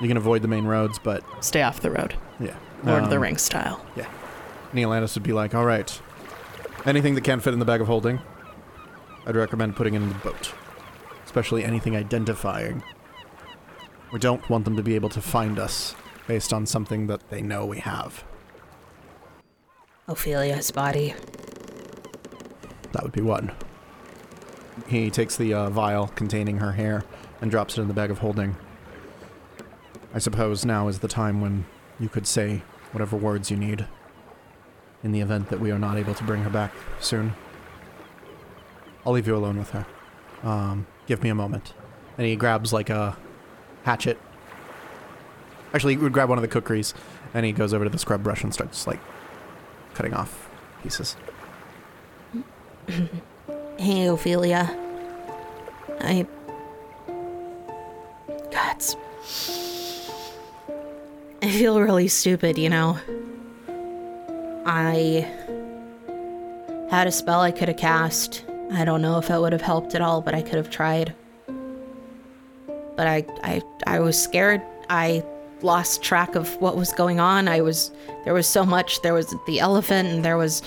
You 0.02 0.08
can 0.08 0.16
avoid 0.18 0.42
the 0.42 0.48
main 0.48 0.66
roads, 0.66 0.98
but 1.00 1.24
Stay 1.42 1.62
off 1.62 1.82
the 1.82 1.92
road. 1.92 2.16
yeah. 2.40 2.54
Lord 2.86 3.04
of 3.04 3.10
the 3.10 3.18
Um, 3.18 3.22
Rings 3.24 3.42
style. 3.42 3.84
Yeah. 3.98 4.06
Neolandus 4.74 5.16
would 5.16 5.24
be 5.24 5.34
like, 5.34 5.54
all 5.56 5.66
right, 5.66 6.00
anything 6.86 7.16
that 7.16 7.24
can't 7.26 7.42
fit 7.44 7.52
in 7.54 7.60
the 7.60 7.66
bag 7.66 7.82
of 7.82 7.88
holding, 7.88 8.20
I'd 9.26 9.36
recommend 9.36 9.76
putting 9.76 9.96
it 9.96 9.98
in 9.98 10.10
the 10.10 10.16
boat. 10.16 10.54
Especially 11.26 11.64
anything 11.66 11.96
identifying. 11.98 12.82
We 14.12 14.20
don't 14.20 14.48
want 14.50 14.66
them 14.66 14.76
to 14.76 14.84
be 14.84 14.96
able 14.96 15.10
to 15.10 15.22
find 15.22 15.60
us 15.60 15.96
based 16.28 16.52
on 16.54 16.66
something 16.66 17.08
that 17.08 17.30
they 17.30 17.42
know 17.42 17.66
we 17.66 17.80
have. 17.80 18.24
Ophelia's 20.08 20.72
body. 20.72 21.14
That 22.92 23.04
would 23.04 23.12
be 23.12 23.22
one. 23.22 23.52
He 24.88 25.12
takes 25.12 25.36
the 25.36 25.54
uh, 25.54 25.70
vial 25.70 26.08
containing 26.08 26.58
her 26.58 26.72
hair 26.72 27.04
and 27.42 27.52
drops 27.52 27.78
it 27.78 27.82
in 27.82 27.88
the 27.88 27.94
bag 27.94 28.10
of 28.10 28.20
holding. 28.20 28.56
I 30.14 30.20
suppose 30.20 30.66
now 30.66 30.88
is 30.88 31.00
the 31.00 31.08
time 31.08 31.42
when 31.42 31.66
you 32.00 32.10
could 32.10 32.26
say 32.26 32.64
whatever 32.92 33.16
words 33.16 33.52
you 33.52 33.58
need 33.58 33.86
in 35.04 35.12
the 35.12 35.22
event 35.22 35.50
that 35.50 35.60
we 35.60 35.72
are 35.72 35.78
not 35.78 35.98
able 35.98 36.16
to 36.16 36.24
bring 36.24 36.42
her 36.42 36.50
back 36.50 36.74
soon. 37.00 37.34
I'll 39.06 39.14
leave 39.14 39.28
you 39.28 39.36
alone 39.36 39.58
with 39.58 39.70
her. 39.72 39.86
Um, 40.44 40.88
give 41.06 41.22
me 41.22 41.30
a 41.30 41.36
moment. 41.36 41.74
And 42.18 42.26
he 42.26 42.36
grabs 42.36 42.74
like 42.74 42.90
a 42.90 43.16
hatchet. 43.84 44.18
Actually, 45.74 45.94
he 45.96 45.98
would 46.02 46.14
grab 46.14 46.30
one 46.30 46.38
of 46.38 46.42
the 46.42 46.48
kukris 46.62 46.94
and 47.34 47.46
he 47.46 47.52
goes 47.52 47.74
over 47.74 47.84
to 47.84 47.90
the 47.90 48.00
scrub 48.00 48.24
brush 48.24 48.44
and 48.44 48.54
starts 48.54 48.88
like 48.88 49.00
cutting 49.94 50.14
off 50.14 50.50
pieces. 50.84 51.16
Hey, 53.78 54.08
Ophelia. 54.08 54.70
I. 56.02 56.26
God, 58.52 58.76
it's- 58.76 58.96
I 61.42 61.50
feel 61.50 61.80
really 61.80 62.10
stupid, 62.10 62.58
you 62.58 62.70
know? 62.70 63.00
I 64.66 65.26
had 66.92 67.08
a 67.08 67.12
spell 67.12 67.40
I 67.40 67.52
could 67.52 67.70
have 67.70 67.78
cast. 67.78 68.44
I 68.74 68.84
don't 68.84 69.02
know 69.02 69.18
if 69.18 69.30
it 69.30 69.40
would 69.40 69.54
have 69.54 69.62
helped 69.62 69.96
at 69.96 70.02
all, 70.02 70.20
but 70.20 70.36
I 70.36 70.42
could 70.42 70.56
have 70.56 70.70
tried. 70.70 71.14
But 73.00 73.08
I, 73.08 73.26
I, 73.46 73.62
I 73.88 74.00
was 74.02 74.22
scared. 74.22 74.62
I 74.90 75.24
lost 75.62 76.04
track 76.04 76.36
of 76.36 76.54
what 76.58 76.76
was 76.76 76.92
going 76.92 77.22
on. 77.22 77.48
I 77.48 77.62
was, 77.62 77.92
there 78.26 78.34
was 78.34 78.46
so 78.46 78.66
much. 78.66 79.02
There 79.04 79.14
was 79.14 79.34
the 79.48 79.62
elephant, 79.62 80.10
and 80.10 80.26
there 80.26 80.36
was 80.36 80.62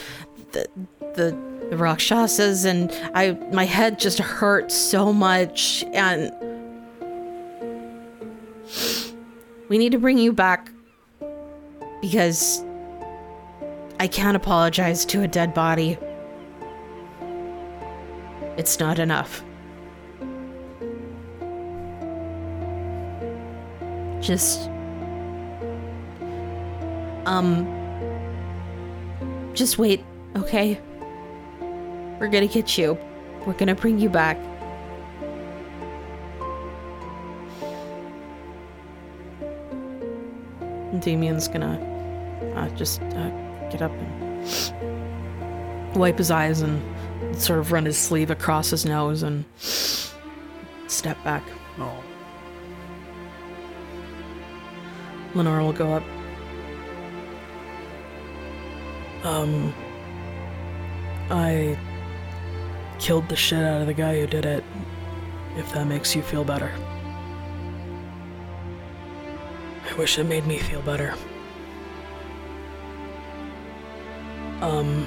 the, 0.52 0.66
the, 1.14 1.38
the 1.68 1.76
Rakshasas, 1.76 2.64
and 2.64 2.90
I, 3.12 3.32
my 3.52 3.66
head 3.66 3.98
just 3.98 4.18
hurt 4.18 4.72
so 4.72 5.12
much. 5.12 5.84
And 5.92 6.32
We 9.68 9.76
need 9.76 9.92
to 9.92 9.98
bring 9.98 10.16
you 10.16 10.32
back 10.32 10.70
because 12.00 12.64
I 14.00 14.08
can't 14.10 14.38
apologize 14.38 15.04
to 15.04 15.20
a 15.20 15.28
dead 15.28 15.52
body. 15.52 15.98
It's 18.56 18.80
not 18.80 18.98
enough. 18.98 19.44
Just. 24.22 24.70
Um. 27.26 27.66
Just 29.52 29.76
wait, 29.78 30.02
okay? 30.36 30.80
We're 32.18 32.28
gonna 32.28 32.46
get 32.46 32.78
you. 32.78 32.96
We're 33.44 33.52
gonna 33.52 33.74
bring 33.74 33.98
you 33.98 34.08
back. 34.08 34.38
Damien's 41.00 41.48
gonna 41.48 41.80
uh, 42.54 42.68
just 42.76 43.02
uh, 43.02 43.30
get 43.70 43.82
up 43.82 43.90
and 43.90 44.46
wipe 45.96 46.18
his 46.18 46.30
eyes 46.30 46.60
and 46.60 46.80
sort 47.36 47.58
of 47.58 47.72
run 47.72 47.84
his 47.84 47.98
sleeve 47.98 48.30
across 48.30 48.70
his 48.70 48.84
nose 48.84 49.22
and 49.22 49.44
step 49.58 51.22
back. 51.24 51.42
Oh. 51.78 52.11
Lenore 55.34 55.60
will 55.60 55.72
go 55.72 55.92
up. 55.92 56.02
Um, 59.24 59.72
I 61.30 61.78
killed 62.98 63.28
the 63.28 63.36
shit 63.36 63.62
out 63.62 63.80
of 63.80 63.86
the 63.86 63.94
guy 63.94 64.20
who 64.20 64.26
did 64.26 64.44
it, 64.44 64.64
if 65.56 65.72
that 65.72 65.86
makes 65.86 66.14
you 66.14 66.22
feel 66.22 66.44
better. 66.44 66.72
I 69.88 69.94
wish 69.94 70.18
it 70.18 70.24
made 70.24 70.46
me 70.46 70.58
feel 70.58 70.82
better. 70.82 71.14
Um, 74.60 75.04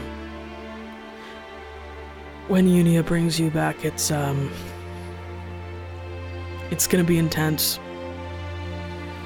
when 2.47 2.67
Unia 2.67 3.05
brings 3.05 3.39
you 3.39 3.49
back, 3.49 3.86
it's, 3.86 4.11
um, 4.11 4.51
it's 6.71 6.88
gonna 6.88 7.03
be 7.03 7.17
intense. 7.17 7.80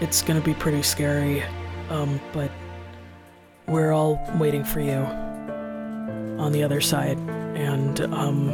It's 0.02 0.22
gonna 0.22 0.42
be 0.42 0.54
pretty 0.54 0.82
scary, 0.82 1.44
um, 1.90 2.22
but 2.32 2.50
we're 3.68 3.92
all 3.92 4.20
waiting 4.40 4.64
for 4.64 4.80
you 4.80 4.94
on 6.40 6.54
the 6.54 6.64
other 6.64 6.80
side. 6.80 7.18
And, 7.56 8.00
um, 8.14 8.48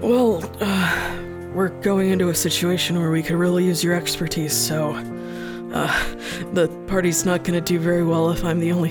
well, 0.00 0.42
uh, 0.60 1.16
we're 1.54 1.68
going 1.80 2.10
into 2.10 2.30
a 2.30 2.34
situation 2.34 2.98
where 2.98 3.12
we 3.12 3.22
could 3.22 3.36
really 3.36 3.66
use 3.66 3.84
your 3.84 3.94
expertise, 3.94 4.52
so, 4.52 4.94
uh, 5.72 5.92
the 6.52 6.68
party's 6.88 7.24
not 7.24 7.44
gonna 7.44 7.60
do 7.60 7.78
very 7.78 8.02
well 8.02 8.30
if 8.30 8.44
I'm 8.44 8.58
the 8.58 8.72
only 8.72 8.90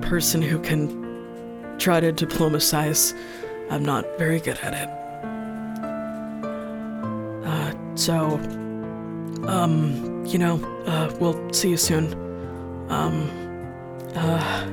person 0.00 0.40
who 0.40 0.60
can 0.60 1.76
try 1.78 1.98
to 1.98 2.12
diplomatize. 2.12 3.14
I'm 3.68 3.84
not 3.84 4.06
very 4.16 4.38
good 4.38 4.58
at 4.62 4.74
it. 4.74 4.88
Uh, 7.44 7.72
so, 7.96 8.38
um, 9.48 10.24
you 10.26 10.38
know, 10.38 10.62
uh, 10.86 11.14
we'll 11.20 11.52
see 11.52 11.70
you 11.70 11.76
soon. 11.76 12.12
Um, 12.90 13.30
uh, 14.14 14.70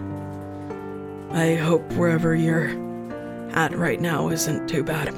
I 1.31 1.55
hope 1.55 1.83
wherever 1.93 2.35
you're 2.35 2.69
at 3.51 3.75
right 3.77 3.99
now 3.99 4.29
isn't 4.29 4.67
too 4.67 4.83
bad. 4.83 5.09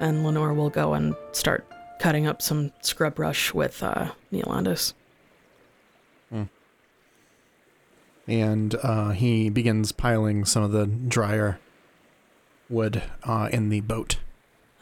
And 0.00 0.24
Lenore 0.24 0.54
will 0.54 0.70
go 0.70 0.94
and 0.94 1.14
start 1.32 1.66
cutting 2.00 2.26
up 2.26 2.42
some 2.42 2.72
scrub 2.80 3.14
brush 3.14 3.54
with 3.54 3.82
uh, 3.82 4.12
Neolandus. 4.32 4.94
And 8.26 8.74
uh, 8.82 9.10
he 9.10 9.50
begins 9.50 9.92
piling 9.92 10.44
some 10.44 10.62
of 10.62 10.72
the 10.72 10.86
drier 10.86 11.58
wood 12.68 13.02
uh, 13.24 13.48
in 13.52 13.68
the 13.68 13.80
boat. 13.80 14.18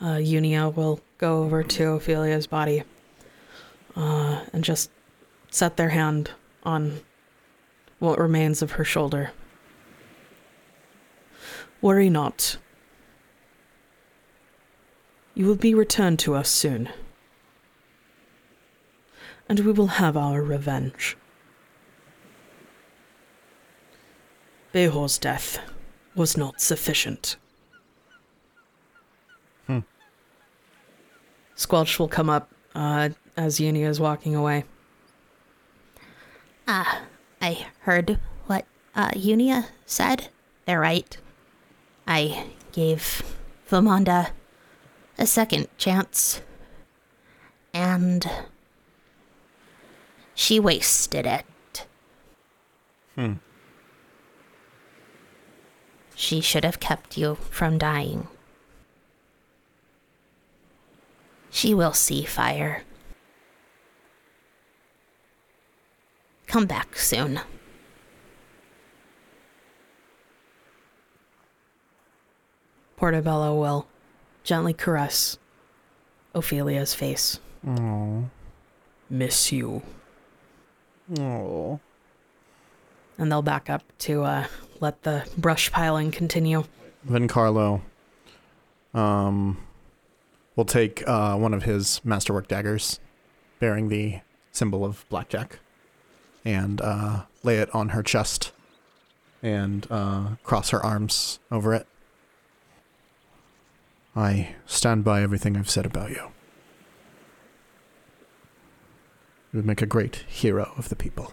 Uh, 0.01 0.17
Unia 0.17 0.75
will 0.75 1.01
go 1.19 1.43
over 1.43 1.63
to 1.63 1.83
Ophelia's 1.83 2.47
body 2.47 2.83
uh, 3.97 4.41
and 4.53 4.65
just 4.65 4.91
set 5.51 5.77
their 5.77 5.91
hand 5.91 6.31
on 6.63 7.01
what 7.99 8.19
remains 8.19 8.63
of 8.63 8.73
her 8.73 8.85
shoulder. 8.85 9.33
Worry 11.83 12.09
not. 12.09 12.57
You 15.35 15.47
will 15.47 15.57
be 15.57 15.75
returned 15.75 16.19
to 16.21 16.35
us 16.35 16.49
soon. 16.49 16.89
And 19.49 19.61
we 19.61 19.73
will 19.73 19.87
have 19.87 20.17
our 20.17 20.43
revenge. 20.43 21.17
Behor's 24.73 25.19
death 25.19 25.59
was 26.15 26.37
not 26.37 26.61
sufficient. 26.61 27.37
Squelch 31.61 31.99
will 31.99 32.09
come 32.09 32.31
up 32.31 32.49
uh, 32.75 33.11
as 33.37 33.61
Unia 33.61 33.87
is 33.87 34.01
walking 34.01 34.35
away. 34.35 34.65
Ah, 36.67 37.03
I 37.39 37.67
heard 37.81 38.19
what 38.47 38.65
uh, 38.95 39.11
Unia 39.11 39.67
said. 39.85 40.31
They're 40.65 40.81
right. 40.81 41.19
I 42.07 42.47
gave 42.73 43.23
Vimanda 43.69 44.31
a 45.19 45.27
second 45.27 45.69
chance. 45.77 46.41
And 47.75 48.27
she 50.35 50.59
wasted 50.59 51.27
it. 51.27 51.87
Hmm. 53.17 53.35
She 56.15 56.41
should 56.41 56.65
have 56.65 56.81
kept 56.81 57.19
you 57.19 57.35
from 57.51 57.77
dying. 57.77 58.29
She 61.51 61.75
will 61.75 61.93
see 61.93 62.25
fire. 62.25 62.83
Come 66.47 66.67
back 66.67 66.97
soon. 66.97 67.41
Portobello 72.97 73.59
will 73.59 73.87
gently 74.45 74.75
caress 74.75 75.39
Ophelia's 76.35 76.95
face. 76.95 77.41
Oh. 77.67 78.29
Miss 79.09 79.51
you. 79.51 79.83
Oh. 81.19 81.81
And 83.19 83.31
they'll 83.31 83.43
back 83.43 83.69
up 83.69 83.83
to 84.01 84.23
uh, 84.23 84.47
let 84.81 85.03
the 85.03 85.27
brush 85.37 85.71
piling 85.71 86.11
continue. 86.11 86.65
Vencarlo 87.09 87.81
um, 88.95 89.57
will 90.57 90.65
take 90.65 91.07
uh, 91.09 91.37
one 91.37 91.55
of 91.55 91.65
his 91.65 92.01
masterwork 92.05 92.49
daggers 92.49 93.01
bearing 93.59 93.89
the 93.89 94.21
symbol 94.53 94.85
of 94.85 95.05
blackjack 95.09 95.59
and 96.45 96.81
uh, 96.81 97.23
lay 97.43 97.59
it 97.59 97.73
on 97.75 97.91
her 97.91 98.03
chest 98.03 98.53
and 99.43 99.87
uh, 99.91 100.37
cross 100.43 100.71
her 100.71 100.85
arms 100.85 101.39
over 101.51 101.75
it. 101.75 101.87
I 104.15 104.57
stand 104.67 105.05
by 105.05 105.23
everything 105.23 105.57
I've 105.57 105.71
said 105.71 105.87
about 105.87 106.11
you. 106.11 106.31
You 109.53 109.59
would 109.59 109.67
make 109.67 109.83
a 109.83 109.87
great 109.87 110.25
hero 110.29 110.73
of 110.77 110.89
the 110.89 110.97
people. 110.97 111.33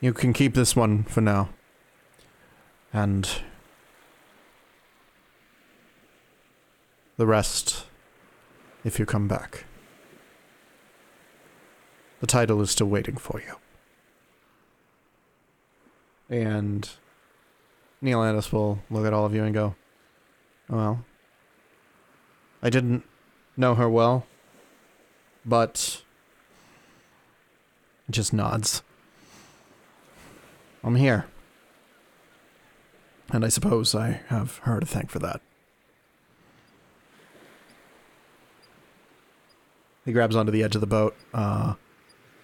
You 0.00 0.12
can 0.12 0.32
keep 0.32 0.54
this 0.54 0.74
one 0.74 1.04
for 1.04 1.20
now. 1.20 1.50
And 2.92 3.28
the 7.16 7.26
rest 7.26 7.84
if 8.84 8.98
you 8.98 9.06
come 9.06 9.28
back. 9.28 9.64
The 12.20 12.26
title 12.26 12.60
is 12.60 12.70
still 12.70 12.86
waiting 12.86 13.16
for 13.16 13.40
you. 13.40 13.56
And 16.28 16.88
Neolandus 18.02 18.52
will 18.52 18.78
look 18.90 19.06
at 19.06 19.12
all 19.12 19.26
of 19.26 19.34
you 19.34 19.44
and 19.44 19.52
go, 19.52 19.74
Well, 20.68 21.04
I 22.62 22.70
didn't 22.70 23.04
know 23.56 23.74
her 23.74 23.88
well, 23.88 24.26
but 25.44 26.02
just 28.10 28.32
nods. 28.32 28.82
I'm 30.84 30.96
here. 30.96 31.26
And 33.30 33.44
I 33.44 33.48
suppose 33.48 33.94
I 33.94 34.20
have 34.28 34.58
her 34.58 34.80
to 34.80 34.86
thank 34.86 35.10
for 35.10 35.18
that. 35.20 35.40
He 40.04 40.12
grabs 40.12 40.34
onto 40.36 40.50
the 40.52 40.62
edge 40.64 40.74
of 40.74 40.80
the 40.80 40.86
boat 40.86 41.14
uh, 41.32 41.74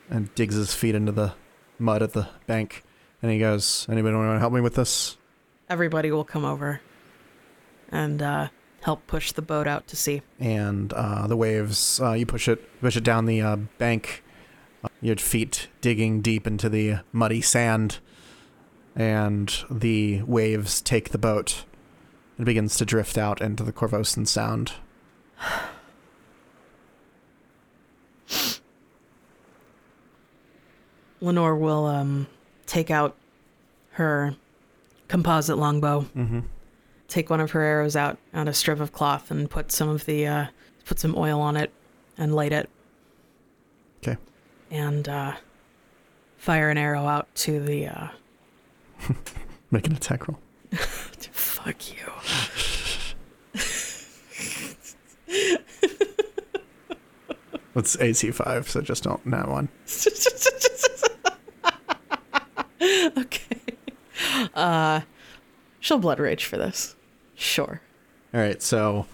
and 0.09 0.33
digs 0.35 0.55
his 0.55 0.75
feet 0.75 0.95
into 0.95 1.13
the 1.13 1.33
mud 1.79 2.03
at 2.03 2.13
the 2.13 2.29
bank. 2.47 2.85
And 3.21 3.31
he 3.33 3.39
goes, 3.39 3.87
Anybody 3.91 4.15
want 4.15 4.37
to 4.37 4.39
help 4.39 4.53
me 4.53 4.61
with 4.61 4.75
this? 4.75 5.17
Everybody 5.69 6.11
will 6.11 6.25
come 6.25 6.45
over. 6.45 6.81
and 7.91 8.23
uh, 8.23 8.49
help 8.83 9.07
push 9.07 9.33
the 9.33 9.43
boat 9.43 9.67
out 9.67 9.87
to 9.89 9.97
sea. 9.97 10.23
and 10.39 10.93
uh, 10.93 11.27
the 11.27 11.37
waves 11.37 12.01
uh, 12.01 12.13
you 12.13 12.25
push 12.27 12.49
it 12.49 12.81
push 12.81 12.97
it 12.97 13.03
down 13.05 13.25
the 13.27 13.41
uh, 13.41 13.57
bank 13.79 14.23
uh, 14.85 14.89
your 15.01 15.17
feet 15.17 15.69
digging 15.81 16.21
deep 16.21 16.47
into 16.47 16.69
the 16.69 16.99
muddy 17.13 17.41
sand 17.41 17.99
and 18.95 19.65
the 19.71 20.23
waves 20.23 20.81
take 20.81 21.11
the 21.11 21.19
boat 21.19 21.65
it 22.39 22.45
begins 22.45 22.77
to 22.77 22.85
drift 22.85 23.19
out 23.19 23.41
into 23.41 23.65
the 23.65 23.73
Korvosan 23.73 24.27
sound 24.29 24.75
Lenore 31.21 31.57
will 31.57 31.87
um, 31.87 32.27
take 32.67 32.91
out 32.91 33.17
her 33.93 34.35
composite 35.09 35.59
longbow, 35.59 36.03
mm-hmm. 36.17 36.41
take 37.09 37.31
one 37.31 37.41
of 37.41 37.51
her 37.53 37.61
arrows 37.61 37.97
out 37.97 38.19
on 38.33 38.49
a 38.49 38.55
strip 38.55 38.81
of 38.81 38.93
cloth, 38.93 39.31
and 39.31 39.51
put 39.51 39.73
some 39.73 39.89
of 39.89 40.07
the 40.07 40.27
uh, 40.27 40.47
put 40.85 41.01
some 41.01 41.17
oil 41.17 41.41
on 41.41 41.57
it 41.57 41.73
and 42.17 42.35
light 42.35 42.53
it. 42.53 42.69
'Kay. 44.03 44.17
And 44.71 45.09
uh, 45.09 45.35
fire 46.37 46.71
an 46.71 46.79
arrow 46.79 47.07
out 47.07 47.35
to 47.37 47.61
the. 47.61 47.89
Uh, 47.89 48.09
make 49.71 49.87
an 49.87 49.95
attack 49.95 50.29
roll 50.29 50.39
fuck 50.73 51.93
you. 51.93 51.99
it's 57.77 57.97
ac 58.01 58.31
5 58.31 58.69
so 58.69 58.81
just 58.81 59.05
don't 59.05 59.25
not 59.25 59.49
one 59.49 59.69
okay. 63.19 63.57
Uh, 64.55 65.01
she'll 65.81 65.99
blood 65.99 66.19
rage 66.19 66.45
for 66.45 66.57
this. 66.57 66.97
Sure. 67.35 67.81
all 68.35 68.41
right 68.41 68.61
so 68.61 69.07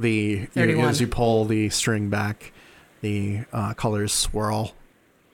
the 0.00 0.10
you, 0.10 0.46
31. 0.46 0.88
as 0.88 1.00
you 1.00 1.06
pull 1.06 1.44
the 1.44 1.68
string 1.68 2.10
back 2.10 2.52
the 3.02 3.40
uh, 3.52 3.72
colors 3.74 4.12
swirl 4.12 4.74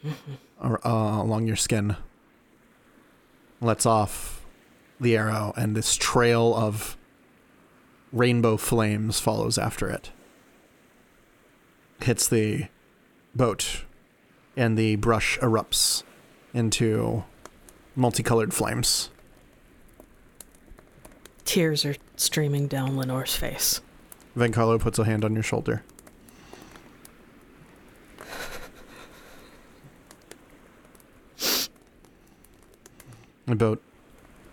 ar- 0.61 0.81
uh, 0.85 1.23
along 1.23 1.47
your 1.47 1.57
skin 1.57 1.97
lets 3.61 3.87
off 3.87 4.45
the 5.01 5.17
arrow, 5.17 5.53
and 5.57 5.77
this 5.77 5.97
trail 5.97 6.55
of 6.55 6.97
rainbow 8.13 8.57
flames 8.57 9.19
follows 9.21 9.59
after 9.59 9.89
it. 9.89 10.11
Hits 12.03 12.29
the 12.29 12.69
boat, 13.35 13.85
and 14.57 14.77
the 14.79 14.97
brush 14.97 15.39
erupts 15.41 16.03
into 16.53 17.25
multicolored 17.97 18.53
flames. 18.53 19.11
Tears 21.45 21.85
are 21.85 21.95
streaming 22.17 22.67
down 22.67 22.97
Lenore's 22.97 23.37
face. 23.37 23.81
Vencarlo 24.37 24.81
puts 24.81 24.99
a 24.99 25.05
hand 25.05 25.25
on 25.25 25.35
your 25.35 25.43
shoulder. 25.43 25.83
The 33.47 33.55
boat 33.55 33.83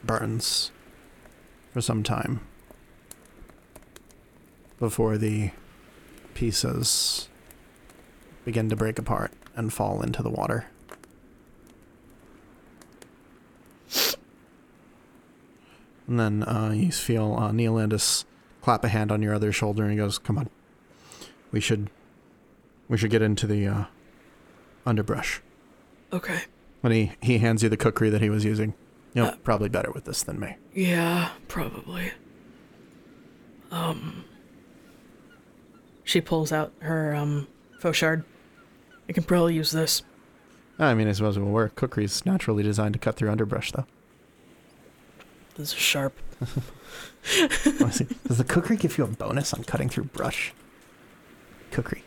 burns 0.04 0.72
for 1.72 1.80
some 1.80 2.04
time 2.04 2.42
before 4.80 5.18
the 5.18 5.52
pieces 6.34 7.30
begin 8.44 8.68
to 8.68 8.76
break 8.76 9.00
apart 9.00 9.32
and 9.56 9.72
fall 9.72 10.02
into 10.02 10.22
the 10.22 10.30
water. 10.30 10.66
And 16.12 16.20
then 16.20 16.44
uh, 16.44 16.72
you 16.76 16.92
feel 16.92 17.38
uh, 17.40 17.52
Neolandus 17.54 18.26
clap 18.62 18.84
a 18.84 18.90
hand 18.90 19.14
on 19.14 19.22
your 19.22 19.34
other 19.34 19.54
shoulder 19.54 19.84
and 19.84 19.92
he 19.94 19.98
goes, 19.98 20.18
"Come 20.18 20.38
on, 20.38 20.50
we 21.54 21.62
should, 21.62 21.90
we 22.90 22.98
should 22.98 23.12
get 23.12 23.22
into 23.22 23.48
the 23.48 23.66
uh, 23.66 23.84
underbrush." 24.86 25.42
Okay. 26.12 26.42
When 26.82 26.92
he 26.92 27.14
he 27.22 27.38
hands 27.38 27.64
you 27.64 27.70
the 27.70 27.78
kukri 27.78 28.10
that 28.10 28.22
he 28.22 28.30
was 28.30 28.44
using, 28.44 28.74
you're 29.14 29.28
Uh, 29.28 29.36
probably 29.38 29.70
better 29.70 29.90
with 29.90 30.04
this 30.04 30.22
than 30.22 30.38
me. 30.38 30.58
Yeah, 30.74 31.30
probably. 31.48 32.12
Um. 33.72 34.26
She 36.04 36.20
pulls 36.20 36.52
out 36.52 36.74
her 36.80 37.16
um 37.16 37.48
fauchard. 37.80 38.26
I 39.08 39.14
can 39.14 39.24
probably 39.24 39.54
use 39.54 39.72
this. 39.72 40.04
I 40.78 40.94
mean, 40.94 41.08
I 41.08 41.14
suppose 41.14 41.38
it 41.38 41.40
will 41.40 41.52
work. 41.52 41.76
Kukri's 41.78 42.26
naturally 42.26 42.64
designed 42.64 42.96
to 42.96 43.00
cut 43.00 43.16
through 43.16 43.30
underbrush, 43.32 43.72
though. 43.72 43.86
This 45.56 45.74
is 45.74 45.80
sharp. 45.80 46.18
Does 46.40 48.38
the 48.38 48.44
kukri 48.48 48.78
give 48.78 48.98
you 48.98 49.04
a 49.04 49.08
bonus 49.08 49.54
on 49.54 49.64
cutting 49.64 49.90
through 49.90 50.06
brush? 50.06 50.54
Kukri. 51.72 52.04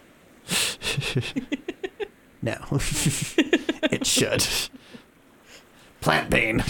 no. 2.43 2.57
it 2.71 4.07
should. 4.07 4.47
Plant 6.01 6.31
bane. 6.31 6.63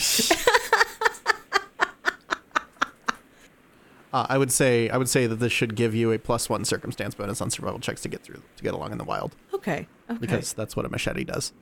Uh, 4.13 4.27
I 4.29 4.39
would 4.39 4.53
say 4.53 4.89
I 4.91 4.97
would 4.97 5.09
say 5.09 5.27
that 5.27 5.37
this 5.37 5.51
should 5.53 5.75
give 5.75 5.93
you 5.95 6.13
a 6.13 6.19
plus 6.21 6.49
one 6.49 6.65
circumstance 6.65 7.17
bonus 7.17 7.41
on 7.41 7.51
survival 7.51 7.81
checks 7.81 8.01
to 8.03 8.09
get 8.09 8.23
through 8.23 8.43
to 8.57 8.63
get 8.63 8.73
along 8.73 8.93
in 8.93 8.99
the 8.99 9.03
wild 9.05 9.35
Okay. 9.53 9.89
Okay. 10.09 10.19
because 10.21 10.53
that's 10.53 10.77
what 10.77 10.87
a 10.87 10.89
machete 10.89 11.25
does. 11.25 11.53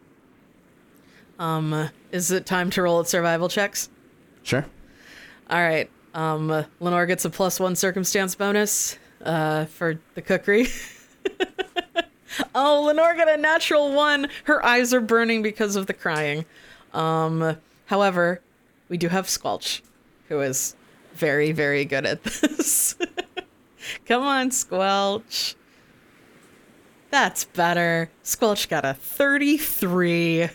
um, 1.39 1.89
is 2.11 2.31
it 2.31 2.45
time 2.45 2.69
to 2.71 2.83
roll 2.83 3.01
at 3.01 3.09
survival 3.09 3.49
checks? 3.49 3.89
Sure. 4.43 4.67
All 5.51 5.61
right. 5.61 5.91
Um, 6.15 6.51
uh, 6.51 6.65
Lenore 6.81 7.07
gets 7.07 7.25
a 7.25 7.31
plus 7.31 7.59
one 7.59 7.75
circumstance 7.77 8.35
bonus 8.35 8.99
uh, 9.25 9.65
for 9.67 9.99
the 10.15 10.23
kukri. 10.23 10.69
oh, 12.55 12.83
Lenore 12.87 13.15
got 13.15 13.29
a 13.29 13.37
natural 13.37 13.93
one. 13.93 14.29
Her 14.45 14.65
eyes 14.65 14.93
are 14.93 15.01
burning 15.01 15.43
because 15.43 15.77
of 15.77 15.87
the 15.87 15.95
crying. 15.95 16.45
Um, 16.93 17.57
however, 17.87 18.41
we 18.89 18.99
do 18.99 19.09
have 19.09 19.29
Squelch, 19.29 19.83
who 20.29 20.41
is 20.41 20.77
very, 21.15 21.53
very 21.53 21.85
good 21.85 22.05
at 22.05 22.23
this. 22.25 22.97
Come 24.07 24.23
on, 24.23 24.51
Squelch. 24.51 25.55
That's 27.11 27.45
better. 27.45 28.11
Squelch 28.23 28.69
got 28.69 28.85
a 28.85 28.95
33. 28.95 30.49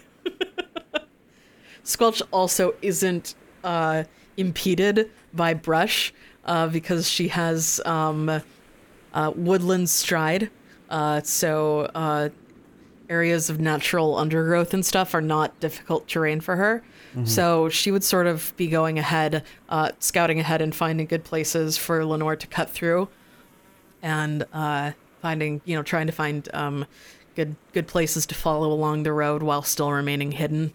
Squelch 1.84 2.22
also 2.32 2.74
isn't 2.82 3.36
uh, 3.64 4.04
impeded 4.38 5.12
by 5.34 5.54
brush 5.54 6.14
uh, 6.46 6.68
because 6.68 7.10
she 7.10 7.28
has 7.28 7.82
um, 7.86 8.42
uh, 9.14 9.32
woodland 9.36 9.90
stride. 9.90 10.50
Uh, 10.90 11.22
so 11.22 11.90
uh, 11.94 12.30
areas 13.10 13.50
of 13.50 13.60
natural 13.60 14.16
undergrowth 14.18 14.74
and 14.74 14.86
stuff 14.86 15.14
are 15.14 15.22
not 15.22 15.60
difficult 15.60 16.08
terrain 16.08 16.40
for 16.40 16.56
her. 16.56 16.84
So 17.26 17.68
she 17.70 17.90
would 17.90 18.04
sort 18.04 18.28
of 18.28 18.54
be 18.58 18.68
going 18.68 19.00
ahead, 19.00 19.44
uh, 19.70 19.90
scouting 19.98 20.40
ahead 20.40 20.62
and 20.62 20.76
finding 20.76 21.08
good 21.08 21.24
places 21.24 21.76
for 21.76 22.06
Lenore 22.06 22.36
to 22.36 22.46
cut 22.46 22.70
through 22.70 23.10
and 24.04 24.46
uh, 24.54 24.92
finding, 25.20 25.62
you 25.66 25.76
know, 25.76 25.82
trying 25.82 26.06
to 26.06 26.14
find 26.14 26.48
um, 26.54 26.86
good 27.36 27.56
good 27.74 27.88
places 27.88 28.28
to 28.28 28.36
follow 28.36 28.72
along 28.72 29.02
the 29.02 29.12
road 29.14 29.42
while 29.42 29.64
still 29.64 29.92
remaining 29.92 30.32
hidden. 30.32 30.74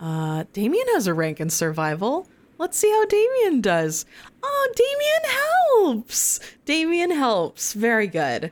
Uh, 0.00 0.44
Damien 0.54 0.86
has 0.94 1.06
a 1.06 1.12
rank 1.12 1.38
in 1.38 1.50
survival. 1.50 2.26
Let's 2.58 2.78
see 2.78 2.90
how 2.90 3.04
Damien 3.06 3.60
does. 3.60 4.06
Oh, 4.42 4.72
Damien 4.74 5.38
helps. 5.84 6.40
Damien 6.64 7.10
helps. 7.10 7.72
Very 7.74 8.06
good. 8.06 8.50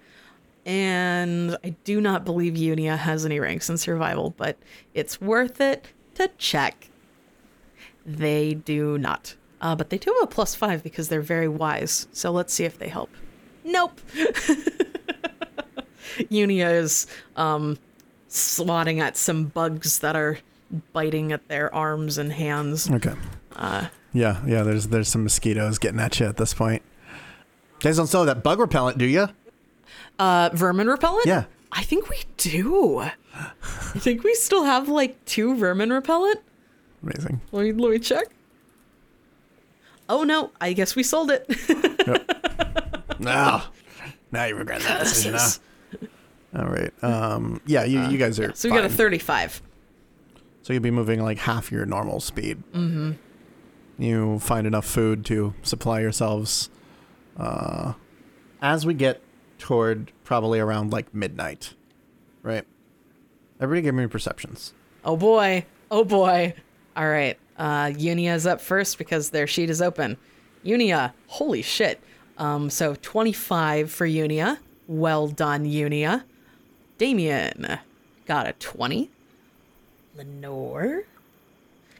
And 0.66 1.56
I 1.64 1.70
do 1.84 2.00
not 2.00 2.24
believe 2.24 2.54
Unia 2.54 2.96
has 2.96 3.24
any 3.26 3.38
ranks 3.38 3.68
in 3.68 3.76
survival, 3.78 4.34
but 4.36 4.56
it's 4.94 5.20
worth 5.20 5.60
it 5.60 5.86
to 6.14 6.28
check. 6.38 6.88
They 8.06 8.54
do 8.54 8.98
not. 8.98 9.34
Uh, 9.60 9.74
but 9.74 9.90
they 9.90 9.98
do 9.98 10.12
have 10.12 10.24
a 10.24 10.26
plus 10.32 10.54
five 10.54 10.82
because 10.82 11.08
they're 11.08 11.20
very 11.22 11.48
wise. 11.48 12.06
So 12.12 12.30
let's 12.30 12.52
see 12.52 12.64
if 12.64 12.78
they 12.78 12.88
help. 12.88 13.10
Nope. 13.64 14.00
Unia 16.30 16.72
is 16.72 17.06
um, 17.36 17.78
swatting 18.28 19.00
at 19.00 19.16
some 19.16 19.46
bugs 19.46 20.00
that 20.00 20.16
are 20.16 20.38
biting 20.92 21.32
at 21.32 21.48
their 21.48 21.74
arms 21.74 22.18
and 22.18 22.32
hands. 22.32 22.90
Okay. 22.90 23.14
Uh, 23.56 23.86
Yeah, 24.12 24.40
yeah. 24.46 24.62
There's 24.62 24.88
there's 24.88 25.08
some 25.08 25.24
mosquitoes 25.24 25.78
getting 25.78 26.00
at 26.00 26.18
you 26.20 26.26
at 26.26 26.36
this 26.36 26.54
point. 26.54 26.82
You 27.80 27.80
guys 27.90 27.96
don't 27.96 28.06
sell 28.06 28.24
that 28.24 28.42
bug 28.42 28.58
repellent, 28.60 28.98
do 28.98 29.04
you? 29.06 29.28
uh, 30.18 30.50
vermin 30.52 30.86
repellent? 30.88 31.26
Yeah. 31.26 31.44
I 31.72 31.82
think 31.82 32.08
we 32.08 32.18
do. 32.36 32.98
I 33.00 33.12
think 33.98 34.22
we 34.22 34.34
still 34.34 34.62
have 34.64 34.88
like 34.88 35.22
two 35.24 35.56
vermin 35.56 35.92
repellent. 35.92 36.40
Amazing. 37.02 37.40
Let 37.52 37.64
me, 37.64 37.72
let 37.72 37.90
me 37.90 37.98
check. 37.98 38.26
Oh 40.08 40.22
no, 40.22 40.50
I 40.60 40.72
guess 40.72 40.94
we 40.96 41.02
sold 41.02 41.30
it. 41.30 41.46
No. 43.20 43.62
Now 44.32 44.44
you 44.44 44.56
regret 44.56 44.80
that 44.82 45.00
decision, 45.04 45.34
huh? 45.38 46.58
All 46.58 46.66
right. 46.66 46.92
Um. 47.02 47.60
Yeah. 47.64 47.84
You, 47.84 48.02
you 48.08 48.18
guys 48.18 48.38
are. 48.40 48.52
so 48.54 48.68
we 48.68 48.74
got 48.76 48.84
a 48.84 48.88
35. 48.88 49.62
So 50.62 50.72
you'd 50.72 50.82
be 50.82 50.90
moving 50.90 51.22
like 51.22 51.38
half 51.38 51.70
your 51.70 51.86
normal 51.86 52.20
speed. 52.20 52.62
Mm-hmm. 52.74 53.12
You 53.98 54.38
find 54.40 54.66
enough 54.66 54.86
food 54.86 55.24
to 55.26 55.54
supply 55.62 56.00
yourselves 56.00 56.68
uh, 57.36 57.94
as 58.60 58.84
we 58.84 58.94
get 58.94 59.20
toward 59.58 60.10
probably 60.24 60.58
around 60.58 60.92
like 60.92 61.14
midnight, 61.14 61.74
right? 62.42 62.64
Everybody 63.60 63.82
give 63.82 63.94
me 63.94 64.06
perceptions. 64.06 64.74
Oh 65.04 65.16
boy. 65.16 65.64
Oh 65.90 66.04
boy. 66.04 66.54
All 66.96 67.08
right. 67.08 67.38
Uh, 67.56 67.86
Unia 67.86 68.34
is 68.34 68.46
up 68.46 68.60
first 68.60 68.98
because 68.98 69.30
their 69.30 69.46
sheet 69.46 69.70
is 69.70 69.80
open. 69.80 70.16
Unia, 70.64 71.12
holy 71.28 71.62
shit. 71.62 72.00
Um, 72.36 72.68
so 72.70 72.96
25 73.00 73.90
for 73.90 74.06
Unia. 74.06 74.58
Well 74.88 75.28
done, 75.28 75.64
Unia. 75.64 76.24
Damien 76.98 77.78
got 78.26 78.48
a 78.48 78.52
20. 78.54 79.10
Lenore. 80.16 81.04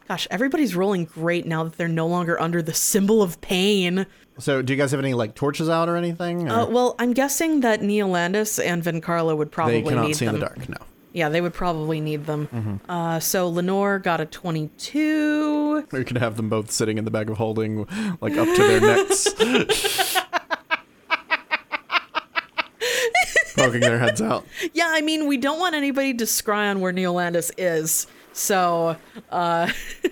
Gosh, 0.08 0.26
everybody's 0.30 0.74
rolling 0.76 1.06
great 1.06 1.46
now 1.46 1.64
that 1.64 1.78
they're 1.78 1.88
no 1.88 2.06
longer 2.06 2.38
under 2.40 2.60
the 2.60 2.74
symbol 2.74 3.22
of 3.22 3.40
pain. 3.40 4.06
So, 4.38 4.60
do 4.62 4.72
you 4.72 4.76
guys 4.78 4.90
have 4.90 5.00
any 5.00 5.14
like 5.14 5.34
torches 5.34 5.68
out 5.68 5.88
or 5.88 5.96
anything? 5.96 6.48
or- 6.50 6.52
Uh, 6.52 6.66
well, 6.66 6.94
I'm 6.98 7.12
guessing 7.14 7.60
that 7.60 7.80
Neolandus 7.80 8.62
and 8.64 8.82
Vencarlo 8.82 9.36
would 9.36 9.50
probably 9.50 9.80
they 9.82 9.88
cannot 9.88 10.08
need 10.08 10.16
see 10.16 10.26
them. 10.26 10.34
in 10.34 10.40
the 10.40 10.46
dark. 10.46 10.68
No. 10.68 10.76
Yeah, 11.12 11.28
they 11.28 11.40
would 11.40 11.54
probably 11.54 12.00
need 12.00 12.26
them. 12.26 12.48
Mm-hmm. 12.52 12.90
Uh, 12.90 13.20
so 13.20 13.48
Lenore 13.48 14.00
got 14.00 14.20
a 14.20 14.26
22. 14.26 15.86
We 15.92 16.02
could 16.04 16.18
have 16.18 16.36
them 16.36 16.48
both 16.48 16.70
sitting 16.72 16.98
in 16.98 17.04
the 17.04 17.10
bag 17.12 17.30
of 17.30 17.36
holding, 17.38 17.86
like 18.20 18.36
up 18.36 18.48
to 18.48 18.62
their 18.62 18.80
necks, 18.80 19.32
poking 23.56 23.80
their 23.80 23.98
heads 23.98 24.20
out. 24.20 24.44
Yeah, 24.72 24.86
I 24.88 25.00
mean, 25.00 25.26
we 25.28 25.36
don't 25.36 25.58
want 25.60 25.74
anybody 25.74 26.14
to 26.14 26.24
scry 26.24 26.70
on 26.70 26.80
where 26.80 26.92
Neolandus 26.92 27.50
is. 27.56 28.06
So, 28.34 28.96
uh, 29.30 29.66
Do 30.02 30.10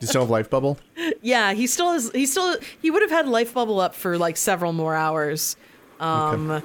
you 0.00 0.06
still 0.06 0.20
have 0.20 0.30
life 0.30 0.48
bubble? 0.50 0.78
yeah, 1.22 1.52
he 1.54 1.66
still 1.66 1.92
has, 1.92 2.10
he 2.12 2.26
still, 2.26 2.56
he 2.80 2.90
would 2.90 3.02
have 3.02 3.10
had 3.10 3.26
life 3.26 3.54
bubble 3.54 3.80
up 3.80 3.94
for 3.94 4.16
like 4.18 4.36
several 4.36 4.72
more 4.72 4.94
hours. 4.94 5.56
Um, 5.98 6.62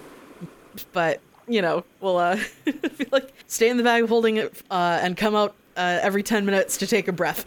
but, 0.94 1.22
you 1.48 1.62
know, 1.62 1.84
we'll, 2.02 2.18
uh, 2.18 2.36
feel 2.66 3.08
like 3.12 3.34
stay 3.48 3.70
in 3.70 3.78
the 3.78 3.84
bag 3.84 4.08
holding 4.08 4.38
it, 4.38 4.62
uh, 4.70 5.00
and 5.02 5.16
come 5.18 5.36
out, 5.36 5.56
uh, 5.78 6.00
every 6.02 6.22
10 6.24 6.46
minutes 6.46 6.78
to 6.78 6.88
take 6.88 7.08
a 7.10 7.12
breath 7.12 7.46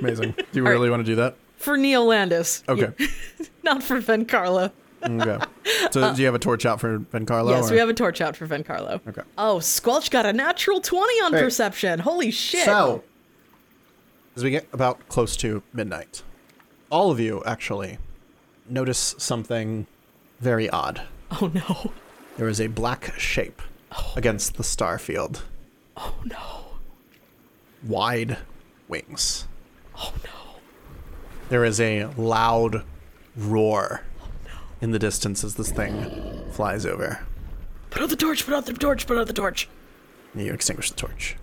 Amazing. 0.00 0.32
Do 0.36 0.44
you 0.52 0.64
really 0.64 0.90
want 0.90 1.00
to 1.00 1.04
do 1.04 1.16
that? 1.16 1.36
for 1.56 1.76
Neolandus? 1.76 2.62
Okay. 2.68 2.92
Not 3.64 3.82
for 3.82 4.00
Vencarlo. 4.00 4.70
Okay. 5.02 5.44
So, 5.92 6.02
uh, 6.02 6.12
do 6.12 6.20
you 6.20 6.26
have 6.26 6.34
a 6.34 6.40
torch 6.40 6.66
out 6.66 6.80
for 6.80 6.98
Vencarlo? 6.98 7.50
Yes, 7.50 7.70
or- 7.70 7.74
we 7.74 7.78
have 7.78 7.88
a 7.88 7.94
torch 7.94 8.20
out 8.20 8.36
for 8.36 8.46
Vencarlo. 8.46 9.00
Okay. 9.06 9.22
Oh, 9.38 9.58
Squelch 9.60 10.10
got 10.10 10.26
a 10.26 10.32
natural 10.32 10.80
20 10.80 11.12
on 11.22 11.30
Great. 11.30 11.42
perception. 11.42 12.00
Holy 12.00 12.30
shit. 12.30 12.64
So, 12.64 13.04
as 14.36 14.42
we 14.42 14.50
get 14.50 14.66
about 14.72 15.08
close 15.08 15.36
to 15.38 15.62
midnight, 15.72 16.22
all 16.90 17.10
of 17.10 17.20
you 17.20 17.42
actually 17.46 17.98
notice 18.68 19.14
something 19.18 19.86
very 20.40 20.68
odd. 20.70 21.02
oh 21.40 21.50
no. 21.54 21.92
There 22.36 22.48
is 22.48 22.60
a 22.60 22.66
black 22.68 23.18
shape 23.18 23.62
oh. 23.92 24.12
against 24.16 24.56
the 24.56 24.64
star 24.64 24.98
field. 24.98 25.44
Oh 25.96 26.14
no. 26.24 26.64
Wide 27.86 28.38
wings. 28.88 29.46
Oh 29.96 30.12
no. 30.24 30.60
There 31.48 31.64
is 31.64 31.80
a 31.80 32.06
loud 32.16 32.84
roar 33.36 34.02
in 34.80 34.90
the 34.90 34.98
distance 34.98 35.44
as 35.44 35.54
this 35.56 35.70
thing 35.70 36.50
flies 36.52 36.86
over. 36.86 37.26
Put 37.90 38.02
out 38.02 38.10
the 38.10 38.16
torch, 38.16 38.44
put 38.44 38.54
out 38.54 38.66
the 38.66 38.72
torch, 38.72 39.06
put 39.06 39.18
out 39.18 39.26
the 39.26 39.32
torch. 39.32 39.68
You 40.34 40.52
extinguish 40.52 40.90
the 40.90 40.96
torch. 40.96 41.36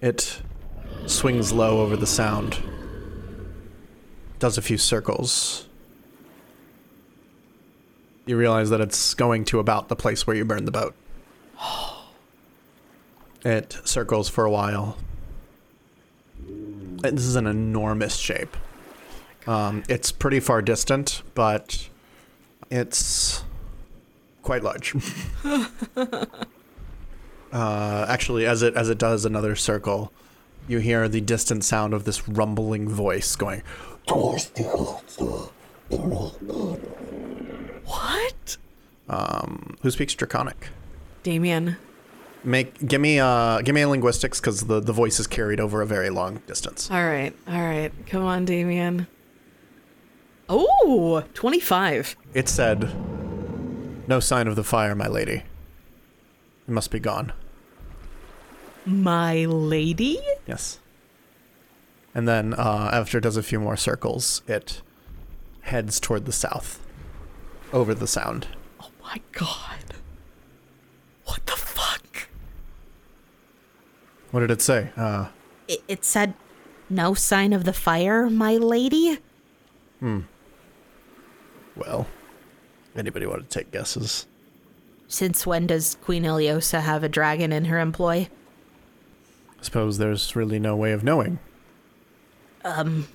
It 0.00 0.42
swings 1.06 1.52
low 1.52 1.80
over 1.80 1.96
the 1.96 2.06
sound, 2.06 2.58
does 4.38 4.58
a 4.58 4.62
few 4.62 4.78
circles. 4.78 5.66
You 8.26 8.36
realize 8.36 8.70
that 8.70 8.80
it's 8.80 9.14
going 9.14 9.44
to 9.46 9.58
about 9.58 9.88
the 9.88 9.96
place 9.96 10.26
where 10.26 10.36
you 10.36 10.44
burned 10.44 10.66
the 10.66 10.72
boat. 10.72 10.94
Oh. 11.60 12.10
It 13.44 13.78
circles 13.84 14.28
for 14.28 14.44
a 14.44 14.50
while. 14.50 14.98
This 16.38 17.24
is 17.24 17.36
an 17.36 17.46
enormous 17.46 18.16
shape. 18.16 18.56
Um, 19.48 19.82
it's 19.88 20.12
pretty 20.12 20.40
far 20.40 20.60
distant, 20.60 21.22
but 21.34 21.88
it's 22.70 23.44
quite 24.42 24.62
large. 24.62 24.94
uh, 27.50 28.06
actually, 28.06 28.44
as 28.44 28.62
it 28.62 28.74
as 28.74 28.90
it 28.90 28.98
does 28.98 29.24
another 29.24 29.56
circle, 29.56 30.12
you 30.68 30.80
hear 30.80 31.08
the 31.08 31.22
distant 31.22 31.64
sound 31.64 31.94
of 31.94 32.04
this 32.04 32.28
rumbling 32.28 32.90
voice 32.90 33.34
going. 33.36 33.62
What? 37.86 38.56
Um, 39.08 39.78
who 39.80 39.90
speaks 39.90 40.12
Draconic? 40.12 40.68
Damien. 41.22 41.78
Make 42.44 42.86
give 42.86 43.00
me 43.00 43.18
uh 43.18 43.62
give 43.62 43.74
me 43.74 43.80
a 43.80 43.88
linguistics 43.88 44.40
because 44.40 44.66
the 44.66 44.78
the 44.80 44.92
voice 44.92 45.18
is 45.18 45.26
carried 45.26 45.58
over 45.58 45.80
a 45.80 45.86
very 45.86 46.10
long 46.10 46.42
distance. 46.46 46.90
All 46.90 47.02
right, 47.02 47.34
all 47.48 47.62
right. 47.62 47.92
Come 48.06 48.24
on, 48.24 48.44
Damien. 48.44 49.06
Oh, 50.48 51.24
25. 51.34 52.16
It 52.34 52.48
said, 52.48 52.90
"No 54.08 54.20
sign 54.20 54.48
of 54.48 54.56
the 54.56 54.64
fire, 54.64 54.94
my 54.94 55.06
lady. 55.08 55.42
It 56.66 56.70
must 56.72 56.90
be 56.90 56.98
gone." 57.00 57.32
My 58.86 59.44
lady? 59.44 60.18
Yes. 60.46 60.80
And 62.14 62.26
then 62.26 62.54
uh, 62.54 62.88
after 62.92 63.18
it 63.18 63.20
does 63.22 63.36
a 63.36 63.42
few 63.42 63.60
more 63.60 63.76
circles, 63.76 64.40
it 64.48 64.80
heads 65.62 66.00
toward 66.00 66.24
the 66.24 66.32
south, 66.32 66.80
over 67.72 67.94
the 67.94 68.06
sound. 68.06 68.48
Oh 68.80 68.90
my 69.02 69.20
god. 69.32 69.84
What 71.26 71.44
the 71.44 71.52
fuck? 71.52 72.28
What 74.30 74.40
did 74.40 74.50
it 74.50 74.62
say? 74.62 74.90
Uh, 74.96 75.28
It, 75.68 75.82
it 75.86 76.04
said, 76.06 76.32
no 76.88 77.12
sign 77.12 77.52
of 77.52 77.64
the 77.64 77.74
fire, 77.74 78.30
my 78.30 78.56
lady? 78.56 79.18
Well, 81.78 82.06
anybody 82.96 83.26
want 83.26 83.48
to 83.48 83.58
take 83.58 83.70
guesses? 83.70 84.26
Since 85.06 85.46
when 85.46 85.66
does 85.66 85.96
Queen 86.02 86.24
Ileosa 86.24 86.80
have 86.82 87.02
a 87.02 87.08
dragon 87.08 87.52
in 87.52 87.66
her 87.66 87.78
employ? 87.78 88.28
I 89.58 89.62
suppose 89.62 89.98
there's 89.98 90.36
really 90.36 90.58
no 90.58 90.76
way 90.76 90.92
of 90.92 91.02
knowing. 91.02 91.38
Um. 92.64 93.08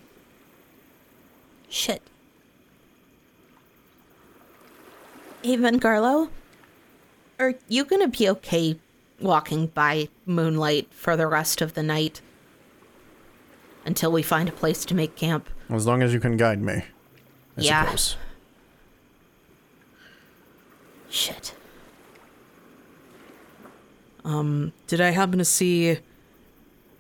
Shit. 1.70 2.02
Even 5.44 5.80
Garlo? 5.80 6.30
Are 7.40 7.56
you 7.68 7.84
gonna 7.84 8.08
be 8.08 8.30
okay 8.30 8.80
walking 9.20 9.68
by 9.68 10.08
moonlight 10.26 10.88
for 10.92 11.16
the 11.18 11.28
rest 11.28 11.62
of 11.62 11.74
the 11.74 11.84
night? 11.84 12.22
Until 13.86 14.12
we 14.12 14.22
find 14.24 14.48
a 14.48 14.54
place 14.54 14.86
to 14.86 14.96
make 14.96 15.16
camp? 15.16 15.50
As 15.70 15.86
long 15.86 16.02
as 16.02 16.14
you 16.14 16.20
can 16.20 16.38
guide 16.38 16.62
me. 16.62 16.74
I 16.74 16.84
Yeah. 17.58 17.84
suppose. 17.86 18.16
Shit. 21.14 21.54
Um, 24.26 24.74
Did 24.88 25.00
I 25.00 25.12
happen 25.12 25.38
to 25.40 25.46
see 25.46 26.00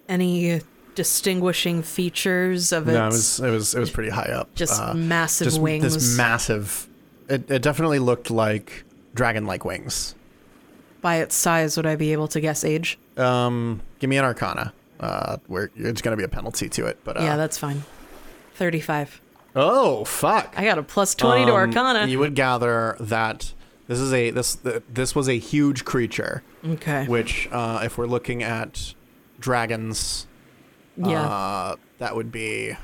any 0.07 0.61
distinguishing 0.93 1.81
features 1.81 2.71
of 2.71 2.87
its 2.87 2.93
No, 2.95 3.03
it 3.05 3.07
was 3.07 3.39
it 3.39 3.49
was 3.49 3.73
it 3.75 3.79
was 3.79 3.89
pretty 3.89 4.11
high 4.11 4.31
up. 4.31 4.53
just 4.53 4.79
Uh, 4.79 4.93
massive 4.93 5.45
just 5.47 5.59
wings? 5.59 5.93
This 5.95 6.15
massive. 6.17 6.87
It 7.27 7.49
it 7.49 7.61
definitely 7.63 7.99
looked 7.99 8.29
like 8.29 8.83
dragon-like 9.15 9.65
wings. 9.65 10.13
By 11.01 11.15
its 11.17 11.35
size, 11.35 11.75
would 11.77 11.85
I 11.87 11.95
be 11.95 12.11
able 12.13 12.27
to 12.29 12.39
guess 12.39 12.63
age? 12.63 12.99
Um, 13.17 13.81
give 13.99 14.09
me 14.09 14.17
an 14.17 14.25
Arcana. 14.25 14.73
Uh, 14.99 15.37
where 15.47 15.71
it's 15.75 16.01
gonna 16.01 16.15
be 16.17 16.23
a 16.23 16.27
penalty 16.29 16.69
to 16.69 16.85
it, 16.85 16.99
but 17.03 17.17
uh, 17.17 17.21
yeah, 17.23 17.35
that's 17.35 17.57
fine. 17.57 17.83
35. 18.55 19.21
Oh 19.55 20.05
fuck! 20.05 20.53
I 20.57 20.63
got 20.65 20.77
a 20.77 20.83
plus 20.83 21.15
20 21.15 21.45
to 21.45 21.51
Um, 21.51 21.55
Arcana. 21.57 22.05
You 22.05 22.19
would 22.19 22.35
gather 22.35 22.95
that 22.99 23.53
this 23.87 23.99
is 23.99 24.13
a 24.13 24.29
this 24.31 24.57
this 24.89 25.13
was 25.15 25.27
a 25.27 25.37
huge 25.37 25.85
creature, 25.85 26.43
okay. 26.65 27.05
which 27.05 27.47
uh, 27.51 27.81
if 27.83 27.97
we're 27.97 28.07
looking 28.07 28.41
at 28.43 28.93
dragons, 29.39 30.27
yeah. 30.97 31.21
uh, 31.21 31.75
that 31.97 32.15
would 32.15 32.31
be 32.31 32.77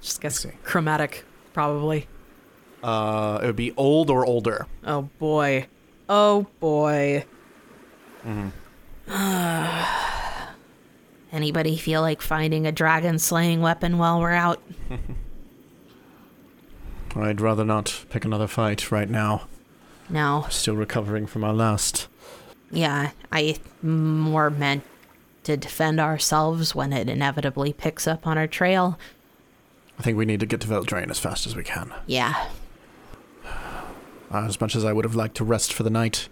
just 0.00 0.20
guess 0.20 0.46
chromatic, 0.62 1.24
probably. 1.52 2.06
uh, 2.82 3.40
it 3.42 3.46
would 3.46 3.56
be 3.56 3.72
old 3.76 4.10
or 4.10 4.24
older. 4.24 4.66
Oh 4.84 5.02
boy. 5.18 5.66
Oh 6.08 6.46
boy. 6.60 7.24
Anybody 11.32 11.76
feel 11.76 12.00
like 12.00 12.22
finding 12.22 12.66
a 12.66 12.72
dragon 12.72 13.18
slaying 13.18 13.60
weapon 13.60 13.98
while 13.98 14.20
we're 14.20 14.32
out? 14.32 14.62
I'd 17.16 17.40
rather 17.40 17.64
not 17.64 18.04
pick 18.10 18.24
another 18.24 18.46
fight 18.46 18.90
right 18.92 19.08
now. 19.10 19.48
No. 20.08 20.46
Still 20.50 20.76
recovering 20.76 21.26
from 21.26 21.44
our 21.44 21.54
last. 21.54 22.08
Yeah, 22.70 23.10
I 23.32 23.56
more 23.82 24.50
meant 24.50 24.84
to 25.44 25.56
defend 25.56 26.00
ourselves 26.00 26.74
when 26.74 26.92
it 26.92 27.08
inevitably 27.08 27.72
picks 27.72 28.06
up 28.06 28.26
on 28.26 28.36
our 28.36 28.46
trail. 28.46 28.98
I 29.98 30.02
think 30.02 30.18
we 30.18 30.26
need 30.26 30.40
to 30.40 30.46
get 30.46 30.60
to 30.62 30.68
Veldraine 30.68 31.10
as 31.10 31.18
fast 31.18 31.46
as 31.46 31.56
we 31.56 31.62
can. 31.62 31.94
Yeah. 32.06 32.48
Uh, 33.44 34.44
as 34.44 34.60
much 34.60 34.74
as 34.74 34.84
I 34.84 34.92
would 34.92 35.04
have 35.04 35.14
liked 35.14 35.36
to 35.36 35.44
rest 35.44 35.72
for 35.72 35.84
the 35.84 35.90
night, 35.90 36.28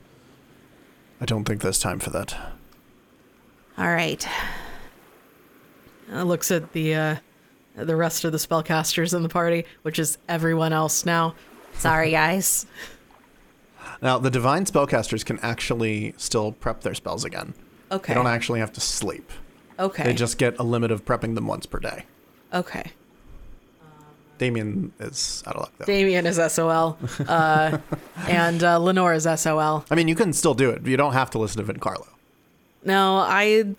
I 1.21 1.25
don't 1.25 1.45
think 1.45 1.63
there's 1.63 1.79
time 1.79 2.01
for 2.01 2.11
that. 2.11 2.37
All 3.79 3.87
right. 3.87 4.27
Uh, 6.13 6.25
looks 6.25 6.51
at 6.51 6.73
the 6.73 6.95
uh, 6.95 7.17
the 7.77 7.97
rest 7.97 8.25
of 8.25 8.33
the 8.33 8.39
spellcasters 8.39 9.15
in 9.15 9.23
the 9.23 9.29
party, 9.29 9.65
which 9.83 9.99
is 9.99 10.19
everyone 10.29 10.73
else 10.73 11.07
now. 11.07 11.35
Sorry, 11.75 12.11
guys. 12.11 12.67
Now, 14.05 14.19
the 14.19 14.31
divine 14.31 14.67
spellcasters 14.67 15.25
can 15.25 15.41
actually 15.41 16.15
still 16.17 16.53
prep 16.53 16.83
their 16.83 16.95
spells 16.95 17.25
again. 17.25 17.55
Okay. 17.91 18.13
They 18.13 18.15
don't 18.15 18.29
actually 18.29 18.61
have 18.61 18.73
to 18.75 18.81
sleep. 18.81 19.33
okay. 19.79 20.05
They 20.05 20.13
just 20.15 20.39
get 20.39 20.57
a 20.59 20.63
limit 20.63 20.93
of 20.93 21.05
prepping 21.05 21.35
them 21.35 21.47
once 21.49 21.67
per 21.67 21.81
day. 21.81 22.05
okay. 22.53 22.93
Damien 24.37 24.93
is 24.99 25.45
out 25.47 25.55
of 25.55 25.61
luck 25.63 25.73
though. 25.79 25.85
Damien 25.85 26.27
is 26.27 26.41
SOL, 26.53 26.99
uh, 27.29 27.79
and 28.29 28.65
uh, 28.65 28.79
Lenore 28.79 29.15
is 29.15 29.29
SOL. 29.37 29.85
I 29.89 29.95
mean, 29.95 30.09
you 30.09 30.17
can 30.17 30.33
still 30.33 30.55
do 30.55 30.71
it. 30.71 30.85
You 30.85 30.97
don't 30.97 31.13
have 31.13 31.31
to 31.31 31.39
listen 31.39 31.65
to 31.65 31.73
Vencarlo. 31.73 32.09
No, 32.85 33.19
I 33.19 33.77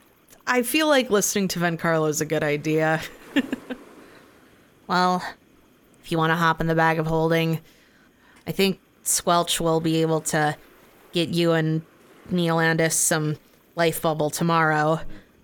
I 0.47 0.63
feel 0.63 0.88
like 0.88 1.09
listening 1.09 1.49
to 1.49 1.59
Vencarlo 1.59 2.07
is 2.07 2.21
a 2.21 2.26
good 2.26 2.41
idea. 2.43 3.01
Well, 4.88 5.23
if 6.03 6.11
you 6.11 6.17
want 6.17 6.32
to 6.32 6.36
hop 6.36 6.61
in 6.61 6.67
the 6.67 6.76
bag 6.76 6.99
of 6.99 7.07
holding, 7.07 7.59
I 8.45 8.51
think 8.51 8.80
Squelch 9.06 9.60
will 9.62 9.80
be 9.80 10.01
able 10.01 10.22
to 10.22 10.58
get 11.12 11.30
you 11.30 11.53
and 11.53 11.84
Neolandus 12.32 12.93
some 12.93 13.38
life 13.76 14.01
bubble 14.01 14.30
tomorrow. 14.30 14.99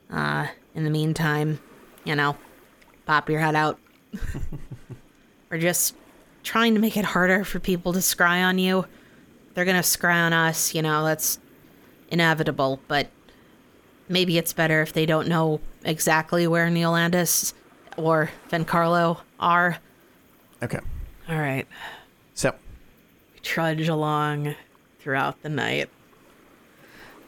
Uh, 0.09 0.47
in 0.75 0.83
the 0.83 0.89
meantime, 0.89 1.59
you 2.03 2.15
know, 2.15 2.35
pop 3.05 3.29
your 3.29 3.39
head 3.39 3.55
out. 3.55 3.79
We're 5.49 5.57
just 5.57 5.95
trying 6.43 6.73
to 6.73 6.79
make 6.79 6.97
it 6.97 7.05
harder 7.05 7.43
for 7.43 7.59
people 7.59 7.93
to 7.93 7.99
scry 7.99 8.43
on 8.43 8.57
you. 8.57 8.85
They're 9.53 9.65
gonna 9.65 9.79
scry 9.79 10.15
on 10.15 10.33
us, 10.33 10.73
you 10.73 10.81
know, 10.81 11.05
that's 11.05 11.39
inevitable, 12.09 12.79
but 12.87 13.09
maybe 14.07 14.37
it's 14.37 14.53
better 14.53 14.81
if 14.81 14.93
they 14.93 15.05
don't 15.05 15.27
know 15.27 15.59
exactly 15.83 16.47
where 16.47 16.69
Neil 16.69 16.93
Neolandus 16.93 17.53
or 17.97 18.29
Vencarlo 18.49 19.21
are. 19.39 19.77
Okay. 20.63 20.79
All 21.29 21.39
right. 21.39 21.67
Trudge 23.43 23.87
along 23.87 24.55
throughout 24.99 25.41
the 25.41 25.49
night. 25.49 25.89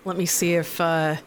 Let 0.05 0.17
me 0.17 0.25
see 0.25 0.55
if 0.55 0.79
uh, 0.79 1.17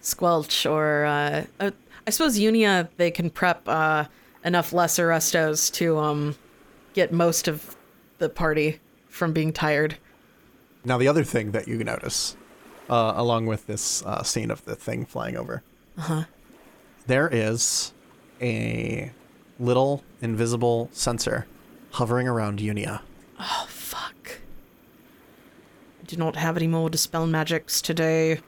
Squelch 0.00 0.66
or 0.66 1.04
uh, 1.04 1.44
uh, 1.58 1.70
I 2.06 2.10
suppose 2.10 2.38
Unia 2.38 2.88
they 2.96 3.10
can 3.10 3.30
prep 3.30 3.66
uh, 3.66 4.04
enough 4.44 4.72
lesser 4.72 5.08
restos 5.08 5.72
to 5.74 5.98
um, 5.98 6.36
get 6.92 7.12
most 7.12 7.48
of 7.48 7.76
the 8.18 8.28
party 8.28 8.80
from 9.08 9.32
being 9.32 9.52
tired. 9.52 9.96
now 10.84 10.98
the 10.98 11.08
other 11.08 11.24
thing 11.24 11.52
that 11.52 11.66
you 11.66 11.82
notice, 11.82 12.36
uh, 12.90 13.14
along 13.16 13.46
with 13.46 13.66
this 13.66 14.02
uh, 14.04 14.22
scene 14.22 14.50
of 14.50 14.64
the 14.64 14.76
thing 14.76 15.06
flying 15.06 15.36
over, 15.36 15.62
uh-huh. 15.96 16.24
there 17.06 17.28
is 17.32 17.92
a 18.42 19.10
little 19.58 20.02
invisible 20.20 20.90
sensor 20.92 21.46
hovering 21.92 22.28
around 22.28 22.58
Unia. 22.58 23.00
Fuck. 24.04 24.40
I 26.02 26.06
do 26.06 26.16
not 26.16 26.36
have 26.36 26.56
any 26.56 26.66
more 26.66 26.90
dispel 26.90 27.26
magics 27.26 27.80
today. 27.80 28.40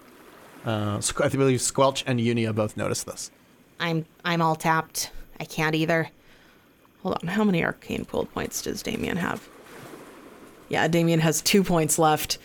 Uh, 0.64 1.00
I 1.22 1.28
believe 1.28 1.60
Squelch 1.60 2.04
and 2.06 2.18
Unia 2.20 2.54
both 2.54 2.76
noticed 2.76 3.06
this. 3.06 3.30
I'm 3.78 4.04
I'm 4.24 4.42
all 4.42 4.56
tapped. 4.56 5.10
I 5.38 5.44
can't 5.44 5.74
either. 5.74 6.10
Hold 7.02 7.18
on, 7.22 7.28
how 7.28 7.44
many 7.44 7.64
arcane 7.64 8.04
pool 8.04 8.26
points 8.26 8.62
does 8.62 8.82
Damien 8.82 9.16
have? 9.16 9.48
Yeah, 10.68 10.88
Damien 10.88 11.20
has 11.20 11.40
two 11.40 11.62
points 11.62 11.98
left. 11.98 12.38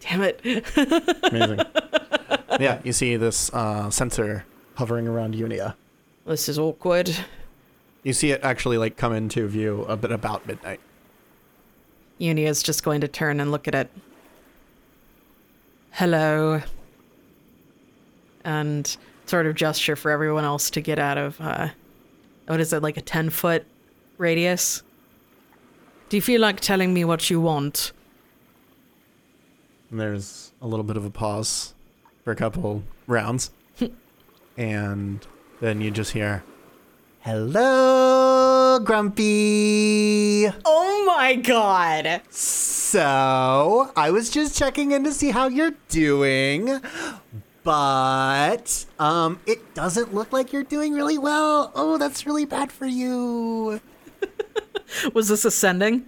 Damn 0.00 0.22
it. 0.22 0.40
Amazing. 1.24 1.60
yeah, 2.58 2.80
you 2.84 2.92
see 2.92 3.16
this 3.16 3.52
uh, 3.52 3.90
sensor 3.90 4.44
hovering 4.76 5.06
around 5.06 5.34
Unia. 5.34 5.74
This 6.26 6.48
is 6.48 6.58
awkward. 6.58 7.14
You 8.02 8.12
see 8.12 8.30
it 8.30 8.40
actually 8.42 8.78
like 8.78 8.96
come 8.96 9.12
into 9.12 9.46
view 9.46 9.84
a 9.88 9.96
bit 9.96 10.10
about 10.10 10.46
midnight. 10.46 10.80
Uni 12.18 12.44
is 12.44 12.62
just 12.62 12.84
going 12.84 13.00
to 13.00 13.08
turn 13.08 13.40
and 13.40 13.50
look 13.50 13.66
at 13.66 13.74
it. 13.74 13.90
Hello. 15.90 16.62
And 18.44 18.96
sort 19.26 19.46
of 19.46 19.54
gesture 19.54 19.96
for 19.96 20.10
everyone 20.10 20.44
else 20.44 20.70
to 20.70 20.80
get 20.80 20.98
out 20.98 21.18
of, 21.18 21.40
uh, 21.40 21.68
what 22.46 22.60
is 22.60 22.72
it, 22.72 22.82
like 22.82 22.96
a 22.96 23.00
10 23.00 23.30
foot 23.30 23.66
radius? 24.18 24.82
Do 26.08 26.16
you 26.16 26.22
feel 26.22 26.40
like 26.40 26.60
telling 26.60 26.92
me 26.92 27.04
what 27.04 27.30
you 27.30 27.40
want? 27.40 27.92
And 29.90 29.98
there's 29.98 30.52
a 30.60 30.66
little 30.66 30.84
bit 30.84 30.96
of 30.96 31.04
a 31.04 31.10
pause 31.10 31.74
for 32.22 32.32
a 32.32 32.36
couple 32.36 32.82
rounds. 33.06 33.50
and 34.56 35.26
then 35.60 35.80
you 35.80 35.90
just 35.90 36.12
hear, 36.12 36.44
Hello, 37.20 38.53
Grumpy. 38.80 40.46
Oh 40.64 41.04
my 41.06 41.34
god! 41.36 42.20
So, 42.30 43.90
I 43.96 44.10
was 44.10 44.30
just 44.30 44.56
checking 44.56 44.92
in 44.92 45.04
to 45.04 45.12
see 45.12 45.30
how 45.30 45.48
you're 45.48 45.74
doing. 45.88 46.80
But 47.62 48.84
um 48.98 49.40
it 49.46 49.74
doesn't 49.74 50.12
look 50.14 50.32
like 50.32 50.52
you're 50.52 50.64
doing 50.64 50.92
really 50.92 51.16
well. 51.16 51.72
Oh, 51.74 51.96
that's 51.96 52.26
really 52.26 52.44
bad 52.44 52.70
for 52.70 52.86
you. 52.86 53.80
Was 55.14 55.28
this 55.28 55.46
a 55.46 55.50
sending? 55.50 56.06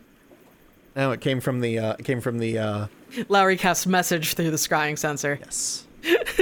No, 0.95 1.13
it 1.13 1.21
came 1.23 1.41
from 1.41 1.61
the 1.61 1.79
uh 1.79 1.95
it 1.99 2.05
came 2.05 2.21
from 2.21 2.39
the 2.39 2.59
uh 2.59 2.87
Lowry 3.29 3.57
casts 3.57 3.87
message 3.87 4.35
through 4.35 4.51
the 4.51 4.59
scrying 4.59 4.99
sensor. 4.99 5.39
yes. 5.43 5.87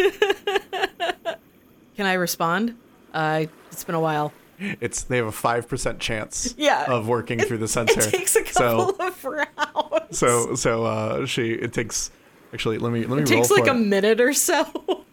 Can 1.96 2.06
I 2.06 2.14
respond? 2.14 2.76
Uh, 3.12 3.46
it's 3.70 3.84
been 3.84 3.94
a 3.94 4.00
while. 4.00 4.32
It's 4.58 5.02
they 5.02 5.16
have 5.18 5.26
a 5.26 5.30
5% 5.30 5.98
chance 5.98 6.54
Yeah. 6.56 6.84
of 6.90 7.08
working 7.08 7.38
through 7.40 7.58
the 7.58 7.68
sensor. 7.68 8.00
It 8.08 8.10
takes 8.10 8.36
a 8.36 8.44
so 8.46 8.92
couple 8.92 9.06
of 9.06 9.24
rounds. 9.24 10.18
So 10.18 10.54
so 10.54 10.84
uh 10.84 11.26
she 11.26 11.52
it 11.52 11.72
takes 11.72 12.10
actually 12.52 12.78
let 12.78 12.92
me 12.92 13.00
let 13.00 13.08
me 13.08 13.14
roll 13.16 13.22
it 13.22 13.26
takes 13.26 13.50
like 13.50 13.64
for 13.64 13.70
a 13.70 13.74
minute 13.74 14.20
or 14.20 14.32
so. 14.32 14.64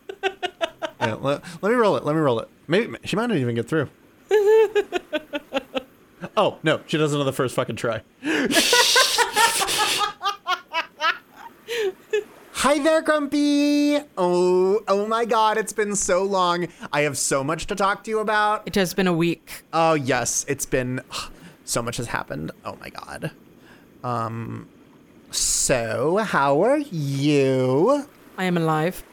Yeah, 1.02 1.16
let, 1.16 1.42
let 1.64 1.70
me 1.72 1.76
roll 1.76 1.98
it. 1.98 2.06
Let 2.06 2.14
me 2.14 2.22
roll 2.22 2.40
it. 2.42 2.48
Maybe 2.68 2.96
she 3.06 3.16
might 3.16 3.26
not 3.26 3.38
even 3.38 3.56
get 3.56 3.68
through. 3.68 3.90
oh 6.38 6.60
no, 6.62 6.82
she 6.86 6.98
does 6.98 7.12
it 7.14 7.20
on 7.20 7.26
the 7.26 7.34
first 7.34 7.56
fucking 7.56 7.76
try. 7.76 8.02
Hi 12.64 12.78
there, 12.78 13.02
Grumpy. 13.02 13.98
Oh, 14.20 14.84
oh 14.88 15.08
my 15.08 15.26
God, 15.26 15.58
it's 15.58 15.74
been 15.74 15.96
so 15.96 16.22
long. 16.22 16.68
I 16.94 17.02
have 17.02 17.18
so 17.18 17.44
much 17.44 17.66
to 17.66 17.76
talk 17.76 18.04
to 18.04 18.12
you 18.12 18.20
about. 18.20 18.68
it 18.68 18.76
has 18.76 18.94
been 18.94 19.08
a 19.08 19.14
week. 19.14 19.64
Oh 19.74 19.96
yes, 19.96 20.46
it's 20.48 20.68
been 20.68 21.02
so 21.66 21.82
much 21.82 21.98
has 21.98 22.06
happened. 22.06 22.52
Oh 22.64 22.78
my 22.80 22.90
God. 22.90 23.32
Um. 24.04 24.70
So, 25.32 26.18
how 26.18 26.62
are 26.62 26.78
you? 26.78 28.08
I 28.38 28.44
am 28.44 28.58
alive. 28.58 29.04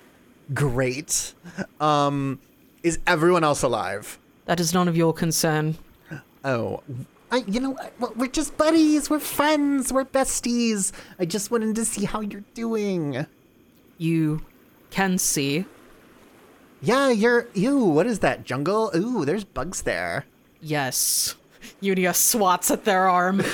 Great. 0.53 1.32
Um, 1.80 2.40
is 2.82 2.99
everyone 3.07 3.44
else 3.44 3.62
alive? 3.62 4.18
That 4.44 4.61
is 4.61 4.74
none 4.74 4.88
of 4.88 4.96
your 4.96 5.14
concern. 5.14 5.78
Oh, 6.44 6.82
I, 7.30 7.38
you 7.46 7.61
know, 7.61 7.78
we're 8.14 8.28
just 8.28 8.59
buddies. 8.59 9.09
We're 9.09 9.20
friends. 9.20 9.90
We're 9.90 10.05
besties. 10.05 10.92
I 11.18 11.24
just 11.24 11.51
wanted 11.51 11.76
to 11.76 11.86
see 11.86 12.05
how 12.05 12.20
you're 12.20 12.44
doing. 12.53 13.26
You 13.99 14.42
can 14.90 15.18
see. 15.18 15.66
Yeah, 16.80 17.11
you're. 17.11 17.49
Ew, 17.55 17.78
what 17.84 18.07
is 18.07 18.20
that 18.20 18.44
jungle? 18.44 18.90
Ooh, 18.94 19.24
there's 19.24 19.44
bugs 19.44 19.82
there. 19.82 20.24
Yes. 20.61 21.34
Unia 21.82 22.14
swats 22.14 22.70
at 22.70 22.84
their 22.84 23.09
arm. 23.09 23.42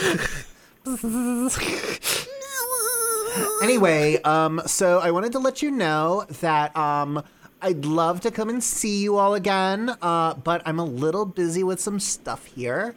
Anyway, 3.62 4.20
um, 4.22 4.60
so 4.66 4.98
I 5.00 5.10
wanted 5.10 5.32
to 5.32 5.38
let 5.38 5.62
you 5.62 5.70
know 5.70 6.26
that 6.40 6.76
um, 6.76 7.22
I'd 7.62 7.84
love 7.84 8.20
to 8.20 8.30
come 8.30 8.48
and 8.48 8.62
see 8.62 9.02
you 9.02 9.16
all 9.16 9.34
again, 9.34 9.96
uh, 10.02 10.34
but 10.34 10.62
I'm 10.66 10.78
a 10.78 10.84
little 10.84 11.24
busy 11.24 11.64
with 11.64 11.80
some 11.80 11.98
stuff 11.98 12.44
here. 12.44 12.94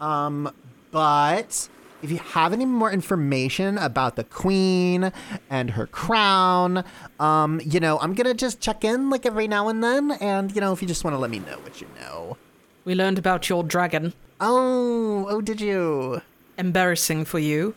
Um, 0.00 0.52
but 0.90 1.68
if 2.02 2.10
you 2.10 2.18
have 2.18 2.52
any 2.52 2.66
more 2.66 2.90
information 2.90 3.78
about 3.78 4.16
the 4.16 4.24
queen 4.24 5.12
and 5.48 5.70
her 5.70 5.86
crown, 5.86 6.84
um, 7.20 7.60
you 7.64 7.80
know, 7.80 7.98
I'm 8.00 8.14
gonna 8.14 8.34
just 8.34 8.60
check 8.60 8.84
in 8.84 9.08
like 9.08 9.24
every 9.24 9.48
now 9.48 9.68
and 9.68 9.82
then, 9.82 10.12
and 10.12 10.54
you 10.54 10.60
know, 10.60 10.72
if 10.72 10.82
you 10.82 10.88
just 10.88 11.04
want 11.04 11.14
to 11.14 11.18
let 11.18 11.30
me 11.30 11.38
know 11.38 11.58
what 11.58 11.80
you 11.80 11.86
know. 12.00 12.36
We 12.84 12.94
learned 12.94 13.18
about 13.18 13.48
your 13.48 13.62
dragon. 13.62 14.12
Oh, 14.40 15.26
oh, 15.28 15.40
did 15.40 15.60
you? 15.60 16.20
Embarrassing 16.58 17.24
for 17.24 17.38
you. 17.38 17.74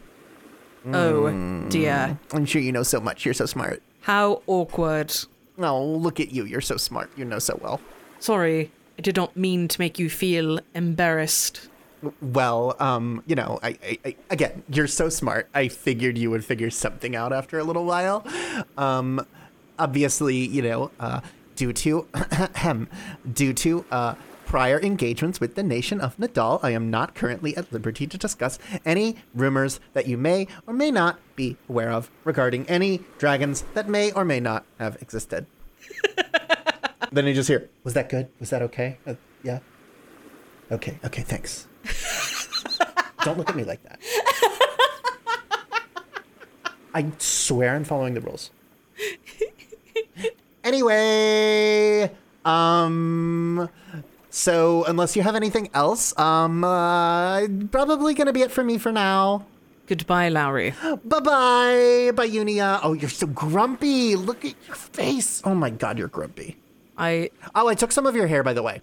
Oh, 0.93 1.31
dear. 1.69 2.19
I'm 2.31 2.45
sure 2.45 2.61
you 2.61 2.71
know 2.71 2.83
so 2.83 2.99
much. 2.99 3.25
You're 3.25 3.33
so 3.33 3.45
smart. 3.45 3.81
How 4.01 4.41
awkward. 4.47 5.15
Oh, 5.57 5.83
look 5.83 6.19
at 6.19 6.31
you. 6.31 6.45
You're 6.45 6.61
so 6.61 6.77
smart. 6.77 7.09
You 7.15 7.25
know 7.25 7.39
so 7.39 7.59
well. 7.61 7.81
Sorry. 8.19 8.71
I 8.97 9.01
did 9.01 9.15
not 9.15 9.35
mean 9.35 9.67
to 9.67 9.79
make 9.81 9.99
you 9.99 10.09
feel 10.09 10.59
embarrassed. 10.73 11.69
Well, 12.21 12.75
um, 12.79 13.23
you 13.25 13.35
know, 13.35 13.59
I, 13.63 13.77
I, 13.83 13.97
I 14.05 14.15
again, 14.29 14.63
you're 14.69 14.87
so 14.87 15.09
smart. 15.09 15.49
I 15.53 15.67
figured 15.67 16.17
you 16.17 16.29
would 16.31 16.45
figure 16.45 16.69
something 16.69 17.15
out 17.15 17.33
after 17.33 17.59
a 17.59 17.63
little 17.63 17.85
while. 17.85 18.25
Um, 18.77 19.25
obviously, 19.79 20.35
you 20.35 20.61
know, 20.61 20.91
uh, 20.99 21.21
due 21.55 21.73
to 21.73 22.07
due 23.33 23.53
to 23.53 23.85
uh, 23.91 24.15
prior 24.45 24.79
engagements 24.79 25.39
with 25.39 25.55
the 25.55 25.63
nation 25.63 25.99
of 25.99 26.17
Nidal, 26.17 26.59
I 26.63 26.71
am 26.71 26.89
not 26.89 27.15
currently 27.15 27.57
at 27.57 27.71
liberty 27.73 28.07
to 28.07 28.17
discuss 28.17 28.59
any 28.85 29.17
rumors 29.33 29.79
that 29.93 30.07
you 30.07 30.17
may 30.17 30.47
or 30.67 30.73
may 30.73 30.91
not 30.91 31.19
be 31.35 31.57
aware 31.67 31.91
of 31.91 32.11
regarding 32.23 32.67
any 32.69 33.01
dragons 33.17 33.63
that 33.73 33.89
may 33.89 34.11
or 34.11 34.23
may 34.23 34.39
not 34.39 34.65
have 34.79 34.95
existed. 35.01 35.45
then 37.11 37.25
you 37.25 37.33
just 37.33 37.49
hear, 37.49 37.69
"Was 37.83 37.93
that 37.93 38.09
good? 38.09 38.29
Was 38.39 38.49
that 38.51 38.61
okay? 38.61 38.97
Uh, 39.05 39.15
yeah." 39.43 39.59
Okay. 40.71 40.99
Okay. 41.03 41.21
Thanks. 41.21 41.67
Don't 43.23 43.37
look 43.37 43.49
at 43.49 43.55
me 43.55 43.63
like 43.63 43.81
that. 43.83 43.99
I 46.93 47.11
swear 47.17 47.75
I'm 47.75 47.83
following 47.83 48.13
the 48.13 48.21
rules. 48.21 48.51
anyway, 50.63 52.11
um 52.45 53.69
so 54.29 54.83
unless 54.85 55.15
you 55.15 55.23
have 55.23 55.35
anything 55.35 55.69
else, 55.73 56.17
um 56.19 56.63
uh, 56.63 57.47
probably 57.71 58.13
going 58.13 58.27
to 58.27 58.33
be 58.33 58.41
it 58.41 58.51
for 58.51 58.63
me 58.63 58.77
for 58.77 58.91
now. 58.91 59.45
Goodbye, 59.87 60.29
Lowry. 60.29 60.73
Bye-bye. 60.81 62.11
Bye 62.15 62.29
Unia. 62.29 62.79
Oh, 62.81 62.93
you're 62.93 63.09
so 63.09 63.27
grumpy. 63.27 64.15
Look 64.15 64.43
at 64.43 64.55
your 64.65 64.75
face. 64.75 65.41
Oh 65.45 65.53
my 65.53 65.69
god, 65.69 65.99
you're 65.99 66.07
grumpy. 66.07 66.57
I. 66.97 67.29
Oh, 67.53 67.67
I 67.67 67.75
took 67.75 67.91
some 67.91 68.05
of 68.05 68.15
your 68.15 68.27
hair 68.27 68.41
by 68.41 68.53
the 68.53 68.63
way. 68.63 68.81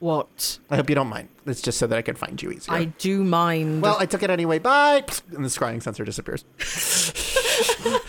What? 0.00 0.58
I 0.70 0.76
hope 0.76 0.88
you 0.88 0.94
don't 0.94 1.08
mind. 1.08 1.28
It's 1.46 1.60
just 1.62 1.78
so 1.78 1.86
that 1.86 1.96
I 1.98 2.02
can 2.02 2.16
find 2.16 2.40
you 2.42 2.50
easier. 2.50 2.74
I 2.74 2.84
do 2.86 3.22
mind. 3.22 3.82
Well, 3.82 3.96
I 3.98 4.06
took 4.06 4.22
it 4.22 4.30
anyway. 4.30 4.58
Bye. 4.58 5.04
And 5.34 5.44
the 5.44 5.48
scrying 5.50 5.82
sensor 5.82 6.04
disappears. 6.04 6.44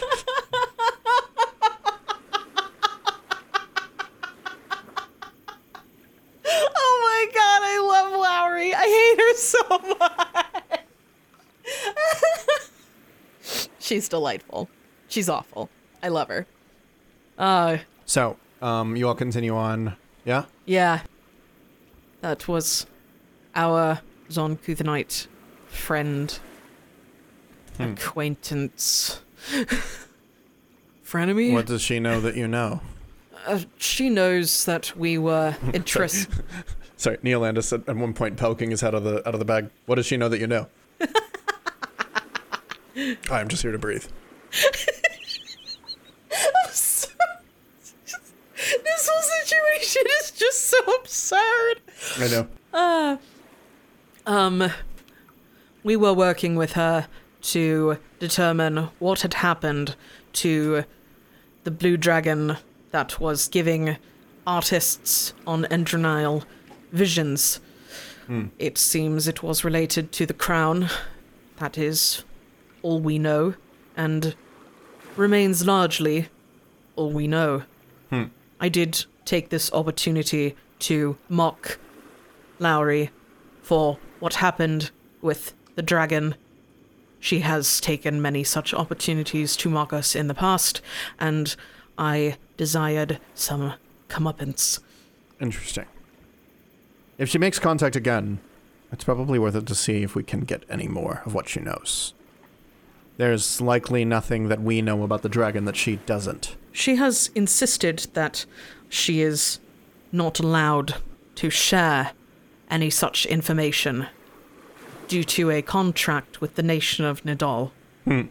Oh 6.45 6.99
my 7.03 7.25
god, 7.33 7.61
I 7.63 7.79
love 7.87 8.11
Lowry. 8.19 8.73
I 8.73 8.83
hate 8.83 9.19
her 9.19 9.33
so 9.35 9.59
much. 9.99 10.79
She's 13.79 14.09
delightful. 14.09 14.69
She's 15.07 15.29
awful. 15.29 15.69
I 16.01 16.07
love 16.07 16.29
her. 16.29 16.47
uh, 17.37 17.77
So, 18.05 18.37
um, 18.61 18.95
you 18.95 19.07
all 19.07 19.13
continue 19.15 19.55
on. 19.55 19.95
Yeah? 20.25 20.45
yeah. 20.65 21.01
That 22.21 22.47
was 22.47 22.85
our 23.55 24.01
Zon-Kuthonite 24.31 25.27
friend, 25.67 26.39
acquaintance, 27.79 29.21
frenemy. 31.05 31.53
What 31.53 31.65
does 31.65 31.81
she 31.81 31.99
know 31.99 32.21
that 32.21 32.35
you 32.35 32.47
know? 32.47 32.81
Uh, 33.45 33.61
she 33.77 34.09
knows 34.09 34.65
that 34.65 34.95
we 34.95 35.17
were 35.17 35.55
interested. 35.73 36.43
Sorry, 36.97 37.17
Neolandus 37.17 37.73
at, 37.73 37.89
at 37.89 37.95
one 37.95 38.13
point 38.13 38.37
poking 38.37 38.69
his 38.69 38.81
head 38.81 38.93
out 38.93 38.99
of 38.99 39.03
the 39.03 39.27
out 39.27 39.33
of 39.33 39.39
the 39.39 39.45
bag. 39.45 39.71
What 39.87 39.95
does 39.95 40.05
she 40.05 40.17
know 40.17 40.29
that 40.29 40.39
you 40.39 40.45
know? 40.47 40.67
I'm 43.31 43.47
just 43.47 43.63
here 43.63 43.71
to 43.71 43.79
breathe. 43.79 44.05
This 46.43 47.07
situation 49.91 50.11
is 50.21 50.31
just 50.31 50.67
so 50.67 50.77
absurd. 50.99 51.81
I 52.17 52.27
know. 52.27 52.47
Uh, 52.73 53.17
um, 54.25 54.71
we 55.83 55.95
were 55.95 56.13
working 56.13 56.55
with 56.55 56.73
her 56.73 57.07
to 57.41 57.97
determine 58.19 58.89
what 58.99 59.21
had 59.21 59.35
happened 59.35 59.95
to 60.33 60.83
the 61.63 61.71
blue 61.71 61.97
dragon 61.97 62.57
that 62.91 63.19
was 63.19 63.47
giving 63.47 63.97
artists 64.45 65.33
on 65.47 65.63
Endronile 65.65 66.43
visions. 66.91 67.59
Hmm. 68.27 68.47
It 68.59 68.77
seems 68.77 69.27
it 69.27 69.41
was 69.41 69.63
related 69.63 70.11
to 70.13 70.25
the 70.27 70.33
crown. 70.33 70.89
That 71.57 71.77
is 71.77 72.23
all 72.83 72.99
we 72.99 73.17
know, 73.17 73.55
and 73.97 74.35
remains 75.15 75.65
largely 75.65 76.29
all 76.95 77.11
we 77.11 77.27
know. 77.27 77.63
Hmm. 78.11 78.25
I 78.59 78.69
did 78.69 79.05
take 79.25 79.49
this 79.49 79.71
opportunity 79.73 80.55
to 80.79 81.17
mock 81.29 81.79
Lowry 82.59 83.09
for 83.61 83.97
what 84.19 84.35
happened 84.35 84.91
with 85.21 85.53
the 85.75 85.81
dragon. 85.81 86.35
She 87.19 87.39
has 87.39 87.79
taken 87.79 88.21
many 88.21 88.43
such 88.43 88.73
opportunities 88.73 89.55
to 89.57 89.69
mock 89.69 89.93
us 89.93 90.15
in 90.15 90.27
the 90.27 90.33
past, 90.33 90.81
and 91.19 91.55
I 91.97 92.37
desired 92.57 93.19
some 93.35 93.73
comeuppance. 94.09 94.79
Interesting. 95.39 95.85
If 97.17 97.29
she 97.29 97.37
makes 97.37 97.59
contact 97.59 97.95
again, 97.95 98.39
it's 98.91 99.03
probably 99.03 99.39
worth 99.39 99.55
it 99.55 99.67
to 99.67 99.75
see 99.75 100.03
if 100.03 100.15
we 100.15 100.23
can 100.23 100.41
get 100.41 100.63
any 100.69 100.87
more 100.87 101.21
of 101.25 101.33
what 101.33 101.47
she 101.47 101.59
knows. 101.59 102.13
There's 103.17 103.61
likely 103.61 104.03
nothing 104.03 104.47
that 104.47 104.61
we 104.61 104.81
know 104.81 105.03
about 105.03 105.21
the 105.21 105.29
dragon 105.29 105.65
that 105.65 105.75
she 105.75 105.97
doesn't. 105.97 106.55
She 106.71 106.95
has 106.95 107.29
insisted 107.35 108.07
that 108.13 108.45
she 108.91 109.21
is 109.21 109.59
not 110.11 110.37
allowed 110.39 110.95
to 111.35 111.49
share 111.49 112.11
any 112.69 112.89
such 112.89 113.25
information 113.25 114.07
due 115.07 115.23
to 115.23 115.49
a 115.49 115.61
contract 115.61 116.41
with 116.41 116.55
the 116.55 116.61
nation 116.61 117.05
of 117.05 117.23
Nidal. 117.23 117.71
Hmm. 118.03 118.23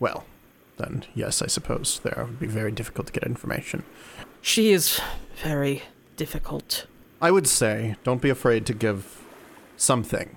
Well, 0.00 0.24
then, 0.78 1.04
yes, 1.14 1.40
I 1.40 1.46
suppose 1.46 2.00
there 2.00 2.24
would 2.26 2.40
be 2.40 2.48
very 2.48 2.72
difficult 2.72 3.06
to 3.06 3.12
get 3.12 3.22
information. 3.22 3.84
She 4.42 4.72
is 4.72 5.00
very 5.42 5.82
difficult. 6.16 6.86
I 7.22 7.30
would 7.30 7.46
say 7.46 7.94
don't 8.02 8.20
be 8.20 8.30
afraid 8.30 8.66
to 8.66 8.74
give 8.74 9.24
something 9.76 10.36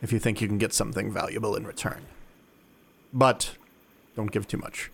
if 0.00 0.10
you 0.10 0.18
think 0.18 0.40
you 0.40 0.48
can 0.48 0.58
get 0.58 0.72
something 0.72 1.12
valuable 1.12 1.54
in 1.54 1.66
return. 1.66 2.06
But 3.12 3.56
don't 4.16 4.32
give 4.32 4.48
too 4.48 4.58
much. 4.58 4.90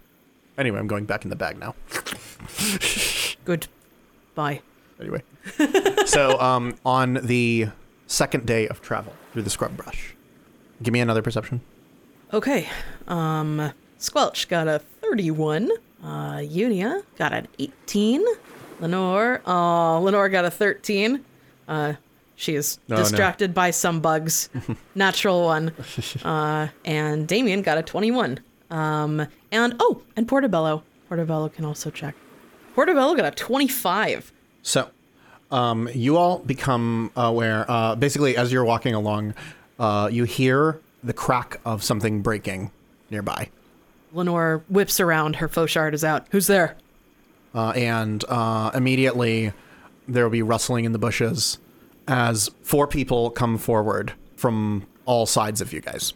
Anyway, 0.59 0.79
I'm 0.79 0.89
going 0.89 1.05
back 1.05 1.25
in 1.25 1.31
the 1.31 1.37
bag 1.37 1.59
now. 1.59 1.75
Good. 3.45 3.67
Bye. 4.35 4.61
Anyway. 5.01 5.23
so, 6.07 6.39
um, 6.41 6.77
on 6.85 7.15
the 7.23 7.69
second 8.07 8.47
day 8.47 8.69
of 8.69 8.81
travel 8.81 9.13
through 9.33 9.43
the 9.43 9.51
scrub 9.51 9.77
brush, 9.77 10.15
give 10.83 10.93
me 10.93 11.01
another 11.01 11.23
perception. 11.23 11.61
Okay. 12.33 12.69
Um, 13.09 13.73
Squelch 13.99 14.49
got 14.49 14.69
a 14.69 14.79
31. 15.03 15.71
Uh, 16.03 16.37
Unia 16.39 17.03
got 17.17 17.33
an 17.33 17.49
18. 17.59 18.25
Lenore, 18.81 19.41
oh, 19.47 20.01
Lenore 20.03 20.29
got 20.29 20.45
a 20.45 20.51
13. 20.51 21.25
Uh, 21.69 21.95
she 22.37 22.55
is 22.57 22.79
Oh, 22.91 22.95
no. 22.95 22.97
distracted 22.97 23.55
by 23.55 23.71
some 23.71 24.01
bugs. 24.01 24.49
Natural 24.95 25.45
one. 25.45 25.73
Uh, 26.25 26.69
and 26.85 27.27
Damien 27.29 27.63
got 27.63 27.79
a 27.79 27.83
21. 27.83 28.41
Um, 28.71 29.27
and 29.53 29.77
oh, 29.79 30.03
and 30.17 30.27
Portobello. 30.27 30.83
Portobello 31.09 31.49
can 31.49 31.65
also 31.65 31.91
check. 31.91 32.15
Portobello 32.75 33.15
got 33.15 33.25
a 33.25 33.31
25. 33.31 34.33
So, 34.63 34.91
um, 35.51 35.89
you 35.95 36.17
all 36.17 36.39
become 36.39 37.11
aware. 37.17 37.65
Uh, 37.71 37.95
basically, 37.95 38.37
as 38.37 38.53
you're 38.53 38.65
walking 38.65 38.95
along, 38.95 39.35
uh, 39.79 40.09
you 40.11 40.25
hear 40.25 40.81
the 41.03 41.13
crack 41.13 41.61
of 41.65 41.83
something 41.83 42.23
breaking 42.23 42.71
nearby. 43.11 43.49
Lenore 44.13 44.65
whips 44.69 45.01
around. 45.01 45.37
Her 45.37 45.49
fauchard 45.49 45.95
is 45.95 46.05
out. 46.05 46.27
Who's 46.31 46.47
there? 46.47 46.77
uh, 47.55 47.71
and 47.71 48.25
uh, 48.29 48.71
immediately 48.75 49.53
there 50.09 50.25
will 50.25 50.31
be 50.31 50.43
rustling 50.43 50.85
in 50.85 50.93
the 50.93 50.99
bushes 50.99 51.59
as 52.09 52.51
four 52.63 52.87
people 52.87 53.31
come 53.31 53.57
forward 53.57 54.13
from 54.37 54.87
all 55.07 55.25
sides 55.25 55.61
of 55.61 55.73
you 55.73 55.81
guys. 55.81 56.13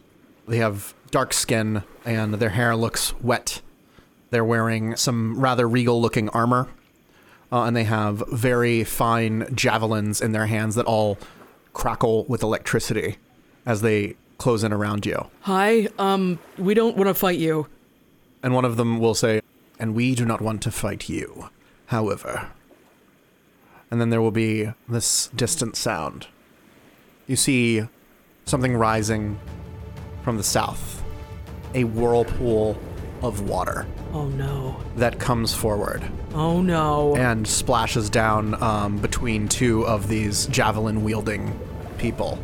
They 0.47 0.57
have 0.57 0.93
dark 1.11 1.33
skin 1.33 1.83
and 2.05 2.35
their 2.35 2.49
hair 2.49 2.75
looks 2.75 3.13
wet. 3.21 3.61
They're 4.29 4.45
wearing 4.45 4.95
some 4.95 5.39
rather 5.39 5.67
regal 5.67 6.01
looking 6.01 6.29
armor, 6.29 6.67
uh, 7.51 7.63
and 7.63 7.75
they 7.75 7.85
have 7.85 8.23
very 8.31 8.83
fine 8.83 9.47
javelins 9.55 10.21
in 10.21 10.31
their 10.31 10.45
hands 10.45 10.75
that 10.75 10.85
all 10.85 11.17
crackle 11.73 12.25
with 12.25 12.43
electricity 12.43 13.17
as 13.65 13.81
they 13.81 14.15
close 14.37 14.63
in 14.63 14.71
around 14.73 15.05
you. 15.05 15.29
Hi. 15.41 15.87
Um, 15.97 16.39
we 16.57 16.73
don't 16.73 16.95
want 16.95 17.07
to 17.07 17.13
fight 17.13 17.39
you. 17.39 17.67
And 18.41 18.53
one 18.53 18.65
of 18.65 18.77
them 18.77 18.99
will 18.99 19.15
say, 19.15 19.41
And 19.79 19.95
we 19.95 20.15
do 20.15 20.25
not 20.25 20.41
want 20.41 20.61
to 20.63 20.71
fight 20.71 21.09
you, 21.09 21.49
however. 21.87 22.49
And 23.91 23.99
then 23.99 24.09
there 24.09 24.21
will 24.21 24.31
be 24.31 24.71
this 24.87 25.27
distant 25.35 25.75
sound. 25.75 26.27
You 27.27 27.35
see 27.35 27.83
something 28.45 28.75
rising 28.75 29.39
from 30.23 30.37
the 30.37 30.43
south, 30.43 31.03
a 31.73 31.83
whirlpool 31.83 32.77
of 33.21 33.47
water 33.49 33.85
Oh 34.13 34.27
no. 34.27 34.75
that 34.97 35.19
comes 35.19 35.53
forward 35.53 36.03
Oh 36.33 36.61
no. 36.61 37.15
and 37.15 37.47
splashes 37.47 38.09
down 38.09 38.61
um, 38.61 38.97
between 38.97 39.47
two 39.47 39.85
of 39.85 40.07
these 40.07 40.45
javelin 40.47 41.03
wielding 41.03 41.57
people. 41.97 42.39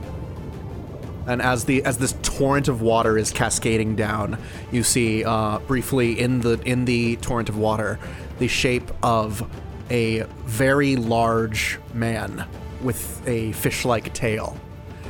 And 1.28 1.42
as 1.42 1.66
the 1.66 1.84
as 1.86 1.98
this 1.98 2.14
torrent 2.22 2.68
of 2.68 2.82
water 2.82 3.18
is 3.18 3.32
cascading 3.32 3.96
down, 3.96 4.38
you 4.72 4.84
see 4.84 5.24
uh, 5.24 5.58
briefly 5.60 6.20
in 6.20 6.42
the 6.42 6.60
in 6.66 6.86
the 6.86 7.16
torrent 7.16 7.50
of 7.50 7.58
water 7.58 7.98
the 8.38 8.48
shape 8.48 8.92
of 9.02 9.48
a 9.90 10.22
very 10.46 10.96
large 10.98 11.80
man 11.96 12.46
with 12.84 13.28
a 13.28 13.54
fish-like 13.54 14.14
tail. 14.14 14.56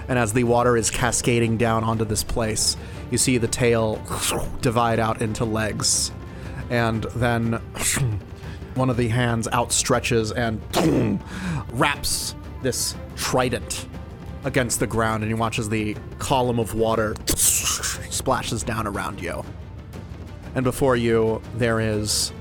And 0.07 0.17
as 0.17 0.31
the 0.31 0.43
water 0.45 0.77
is 0.77 0.89
cascading 0.91 1.57
down 1.57 1.83
onto 1.83 2.05
this 2.05 2.23
place, 2.23 2.77
you 3.11 3.18
see 3.18 3.38
the 3.38 3.48
tail 3.48 4.02
divide 4.61 4.99
out 4.99 5.22
into 5.22 5.45
legs, 5.45 6.11
and 6.69 7.03
then 7.15 7.53
one 8.76 8.90
of 8.90 8.98
the 8.98 9.07
hands 9.07 9.48
outstretches 9.48 10.36
and 10.36 11.22
wraps 11.72 12.36
this 12.61 12.95
trident 13.15 13.88
against 14.44 14.80
the 14.80 14.88
ground, 14.88 15.23
and 15.23 15.30
you 15.30 15.38
watch 15.38 15.60
as 15.60 15.69
the 15.69 15.95
column 16.19 16.60
of 16.60 16.76
water 16.76 17.15
splashes 17.26 18.64
down 18.64 18.88
around 18.88 19.22
you. 19.22 19.44
And 20.56 20.64
before 20.64 20.95
you, 20.95 21.41
there 21.56 21.80
is 21.80 22.32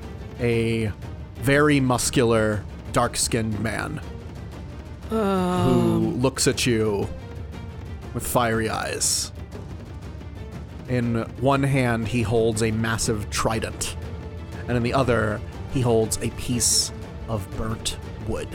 a 0.41 0.93
very 1.36 1.81
muscular, 1.81 2.65
dark 2.93 3.16
skinned 3.16 3.59
man 3.61 4.01
who 5.11 5.19
um. 5.19 6.23
looks 6.23 6.47
at 6.49 6.66
you 6.66 7.09
with 8.15 8.27
fiery 8.27 8.70
eyes. 8.70 9.32
In 10.89 11.23
one 11.40 11.62
hand, 11.62 12.09
he 12.09 12.23
holds 12.23 12.62
a 12.62 12.70
massive 12.70 13.31
trident, 13.31 13.97
and 14.69 14.77
in 14.77 14.82
the 14.82 14.93
other, 14.93 15.40
he 15.73 15.81
holds 15.81 16.19
a 16.19 16.31
piece 16.31 16.93
of 17.28 17.48
burnt 17.56 17.97
wood. 18.28 18.48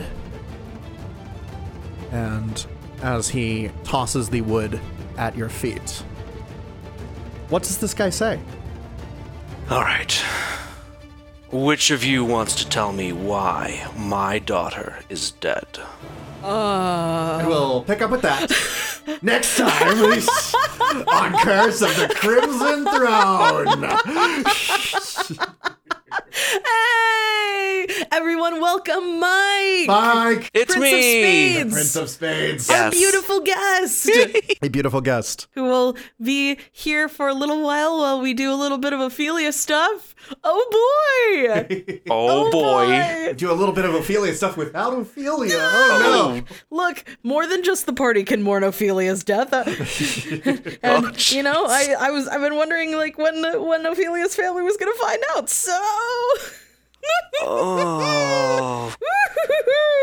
And 2.12 2.64
as 3.02 3.28
he 3.28 3.70
tosses 3.84 4.28
the 4.28 4.42
wood 4.42 4.80
at 5.16 5.36
your 5.36 5.48
feet, 5.48 6.04
what 7.48 7.62
does 7.62 7.78
this 7.78 7.94
guy 7.94 8.10
say? 8.10 8.40
All 9.68 9.82
right. 9.82 10.12
Which 11.52 11.90
of 11.90 12.04
you 12.04 12.24
wants 12.24 12.54
to 12.56 12.68
tell 12.68 12.92
me 12.92 13.12
why 13.12 13.90
my 13.96 14.38
daughter 14.38 15.00
is 15.08 15.32
dead? 15.32 15.66
And 16.42 17.46
we'll 17.48 17.82
pick 17.82 18.02
up 18.02 18.10
with 18.10 18.22
that 18.22 18.50
next 19.22 19.56
time 19.56 19.88
on 21.08 21.32
Curse 21.44 21.82
of 21.82 21.94
the 21.96 22.08
Crimson 22.14 22.84
Throne. 25.36 25.76
hey! 26.10 27.86
Everyone 28.12 28.60
welcome 28.60 29.18
Mike! 29.20 29.86
Mike, 29.88 30.50
It's 30.54 30.74
Prince 30.74 30.82
me. 30.82 31.60
of 31.60 31.68
Spades! 31.68 31.72
Prince 31.72 31.96
of 31.96 32.10
Spades, 32.10 32.70
Our 32.70 32.76
Yes. 32.76 32.94
beautiful 32.98 33.40
guest! 33.40 34.10
a 34.62 34.68
beautiful 34.68 35.00
guest. 35.00 35.48
who 35.54 35.64
will 35.64 35.96
be 36.22 36.58
here 36.72 37.08
for 37.08 37.28
a 37.28 37.34
little 37.34 37.62
while 37.62 37.98
while 37.98 38.20
we 38.20 38.34
do 38.34 38.52
a 38.52 38.54
little 38.56 38.78
bit 38.78 38.92
of 38.92 39.00
Ophelia 39.00 39.52
stuff. 39.52 40.14
Oh 40.44 40.66
boy! 40.70 42.00
Oh, 42.10 42.50
boy. 42.50 43.32
Do 43.36 43.50
a 43.50 43.54
little 43.54 43.74
bit 43.74 43.84
of 43.84 43.94
Ophelia 43.94 44.34
stuff 44.34 44.56
without 44.56 44.92
Ophelia. 44.98 45.56
Oh 45.58 46.42
Look, 46.70 47.04
more 47.22 47.46
than 47.46 47.62
just 47.62 47.86
the 47.86 47.92
party 47.92 48.24
can 48.24 48.42
mourn 48.42 48.64
Ophelia's 48.64 49.22
death. 49.24 49.52
Uh, 49.52 49.64
and 50.82 51.06
Oh, 51.06 51.12
you 51.28 51.42
know, 51.42 51.66
I, 51.68 51.94
I 51.98 52.10
was 52.10 52.26
I've 52.28 52.40
been 52.40 52.56
wondering 52.56 52.96
like 52.96 53.16
when 53.18 53.42
when 53.66 53.86
Ophelia's 53.86 54.34
family 54.34 54.62
was 54.62 54.76
gonna 54.76 54.94
find 54.94 55.22
out. 55.36 55.48
So 55.48 55.72
Oh, 57.42 58.92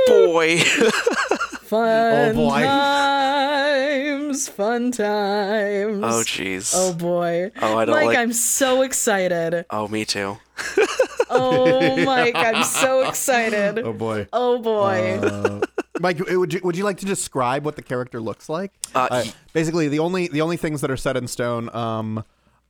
boy. 0.08 0.58
fun 0.60 2.30
Oh, 2.30 2.34
boy. 2.34 2.62
times, 2.62 4.48
fun 4.50 4.92
times. 4.92 6.00
oh, 6.04 6.24
jeez. 6.26 6.74
Oh 6.76 6.94
boy. 6.94 7.52
Oh, 7.62 7.78
I 7.78 7.86
don't 7.86 7.96
Mike, 7.96 8.06
like- 8.08 8.18
I'm 8.18 8.34
so 8.34 8.82
excited. 8.82 9.66
Oh, 9.70 9.88
me 9.88 10.06
too. 10.06 10.38
Oh, 11.30 12.06
Mike, 12.06 12.36
I'm 12.38 12.64
so 12.64 13.06
excited. 13.06 13.80
Oh 13.80 13.92
boy. 13.92 14.28
Oh 14.32 14.60
boy. 14.60 15.20
Uh, 15.22 15.60
Mike, 16.00 16.20
would 16.30 16.54
you 16.54 16.62
would 16.64 16.78
you 16.78 16.86
like 16.86 17.00
to 17.00 17.06
describe 17.06 17.66
what 17.66 17.76
the 17.76 17.82
character 17.82 18.22
looks 18.22 18.48
like? 18.48 18.72
Uh, 18.96 19.08
y- 19.12 19.34
basically, 19.52 19.90
the 19.90 20.00
only 20.00 20.30
the 20.30 20.40
only 20.40 20.56
things 20.56 20.80
that 20.80 20.90
are 20.90 20.96
set 20.96 21.18
in 21.18 21.28
stone, 21.28 21.70
um, 21.76 22.24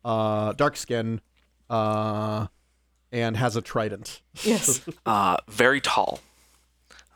uh, 0.03 0.53
dark 0.53 0.75
skin, 0.75 1.21
uh, 1.69 2.47
and 3.21 3.37
has 3.37 3.55
a 3.55 3.61
trident. 3.61 4.21
yes. 4.43 4.81
Uh, 5.05 5.37
very 5.47 5.79
tall. 5.81 6.19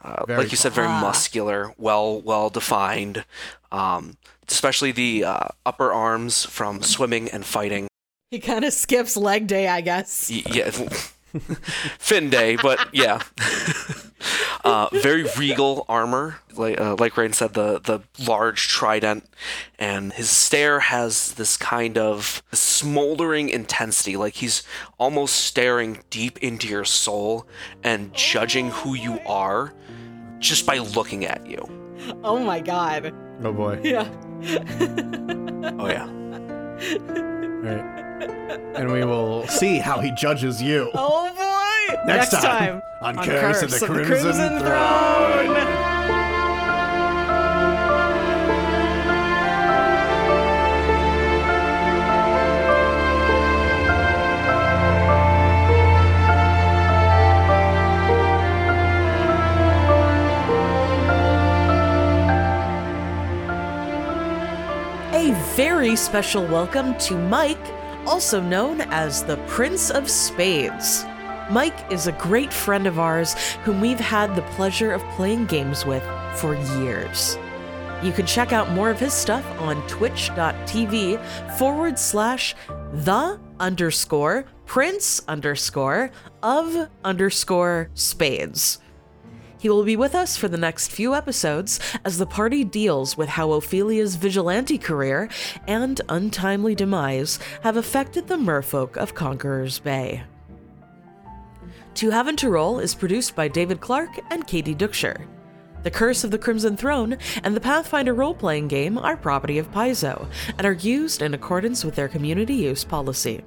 Uh, 0.04 0.26
Very 0.26 0.40
like 0.44 0.52
you 0.52 0.58
said, 0.58 0.72
very 0.74 0.88
muscular, 0.88 1.74
well, 1.78 2.20
well 2.22 2.50
defined. 2.50 3.24
Um, 3.72 4.18
especially 4.50 4.92
the 4.92 5.24
uh, 5.26 5.48
upper 5.66 5.94
arms 5.94 6.44
from 6.46 6.82
swimming 6.82 7.30
and 7.30 7.46
fighting. 7.46 7.88
He 8.32 8.40
kind 8.40 8.66
of 8.66 8.74
skips 8.74 9.16
leg 9.16 9.46
day, 9.46 9.68
I 9.68 9.82
guess. 9.82 10.30
Y- 10.32 10.42
yeah, 10.52 10.72
fin 12.00 12.30
day, 12.30 12.56
but 12.56 12.88
yeah. 12.94 13.22
uh, 14.64 14.90
very 14.92 15.26
regal 15.38 15.86
armor, 15.88 16.40
like 16.56 16.80
uh, 16.80 16.96
like 17.00 17.18
Rain 17.18 17.34
said, 17.34 17.54
the 17.54 17.80
the 17.80 18.02
large 18.24 18.68
trident, 18.68 19.26
and 19.80 20.14
his 20.14 20.30
stare 20.30 20.80
has 20.80 21.34
this 21.34 21.58
kind 21.58 21.98
of 21.98 22.44
smoldering 22.52 23.50
intensity, 23.50 24.18
like 24.18 24.36
he's 24.36 24.64
almost 24.98 25.36
staring 25.36 26.04
deep 26.10 26.38
into 26.40 26.68
your 26.68 26.86
soul 26.86 27.48
and 27.84 28.14
judging 28.14 28.70
who 28.72 28.94
you 28.94 29.20
are 29.26 29.74
just 30.40 30.66
by 30.66 30.78
looking 30.78 31.26
at 31.26 31.46
you. 31.48 31.64
Oh 32.24 32.40
my 32.40 32.60
god. 32.60 33.14
Oh 33.44 33.54
boy. 33.54 33.80
Yeah. 33.84 34.10
Oh 35.80 35.88
yeah. 35.88 37.48
Right. 37.62 38.02
And 38.76 38.92
we 38.92 39.06
will 39.06 39.48
see 39.48 39.78
how 39.78 40.00
he 40.00 40.12
judges 40.12 40.62
you. 40.62 40.90
Oh 40.94 41.30
boy. 41.34 41.96
Next 42.06 42.32
time 42.32 42.82
on 43.02 43.16
Curse 43.18 43.62
of 43.62 43.72
the 43.72 43.86
Crimson 43.86 44.06
Crimson 44.06 44.60
Throne. 44.60 45.58
A 45.58 45.81
very 65.56 65.98
special 65.98 66.46
welcome 66.46 66.98
to 66.98 67.14
Mike, 67.14 67.60
also 68.06 68.40
known 68.40 68.80
as 68.80 69.22
the 69.22 69.36
Prince 69.48 69.92
of 69.92 70.10
Spades. 70.10 71.04
Mike 71.50 71.92
is 71.92 72.08
a 72.08 72.14
great 72.14 72.54
friend 72.54 72.88
of 72.88 73.00
ours 73.00 73.34
whom 73.66 73.82
we've 73.82 74.00
had 74.00 74.34
the 74.34 74.44
pleasure 74.54 74.94
of 74.94 75.04
playing 75.16 75.46
games 75.48 75.86
with 75.86 76.04
for 76.36 76.56
years. 76.80 77.38
You 78.02 78.14
can 78.14 78.26
check 78.26 78.54
out 78.54 78.72
more 78.72 78.90
of 78.90 78.98
his 78.98 79.14
stuff 79.14 79.46
on 79.60 79.86
twitch.tv 79.90 81.22
forward 81.58 82.00
slash 82.00 82.56
the 82.94 83.38
underscore 83.60 84.46
prince 84.66 85.22
underscore 85.28 86.12
of 86.42 86.90
underscore 87.04 87.90
spades. 87.94 88.80
He 89.62 89.70
will 89.70 89.84
be 89.84 89.96
with 89.96 90.16
us 90.16 90.36
for 90.36 90.48
the 90.48 90.58
next 90.58 90.92
few 90.92 91.14
episodes 91.14 91.80
as 92.04 92.18
the 92.18 92.26
party 92.26 92.64
deals 92.64 93.16
with 93.16 93.30
how 93.30 93.52
Ophelia's 93.52 94.16
vigilante 94.16 94.80
career 94.80 95.30
and 95.68 96.02
untimely 96.10 96.74
demise 96.74 97.38
have 97.62 97.78
affected 97.78 98.28
the 98.28 98.38
merfolk 98.38 98.98
of 98.98 99.14
Conqueror's 99.14 99.78
Bay. 99.78 100.24
To 101.94 102.10
Have 102.10 102.28
and 102.28 102.40
to 102.40 102.50
Roll 102.50 102.80
is 102.80 102.96
produced 102.96 103.36
by 103.36 103.48
David 103.48 103.82
Clark 103.82 104.10
and 104.32 104.48
Katie 104.48 104.74
Ducksher. 104.74 105.28
The 105.84 105.92
Curse 105.92 106.24
of 106.24 106.32
the 106.32 106.40
Crimson 106.40 106.76
Throne 106.76 107.20
and 107.44 107.56
the 107.56 107.62
Pathfinder 107.62 108.16
role 108.16 108.34
playing 108.34 108.68
game 108.68 108.98
are 108.98 109.16
property 109.16 109.60
of 109.60 109.72
Paizo 109.72 110.28
and 110.58 110.66
are 110.66 110.74
used 110.74 111.22
in 111.22 111.36
accordance 111.36 111.86
with 111.86 111.94
their 111.94 112.08
community 112.08 112.56
use 112.56 112.84
policy. 112.84 113.44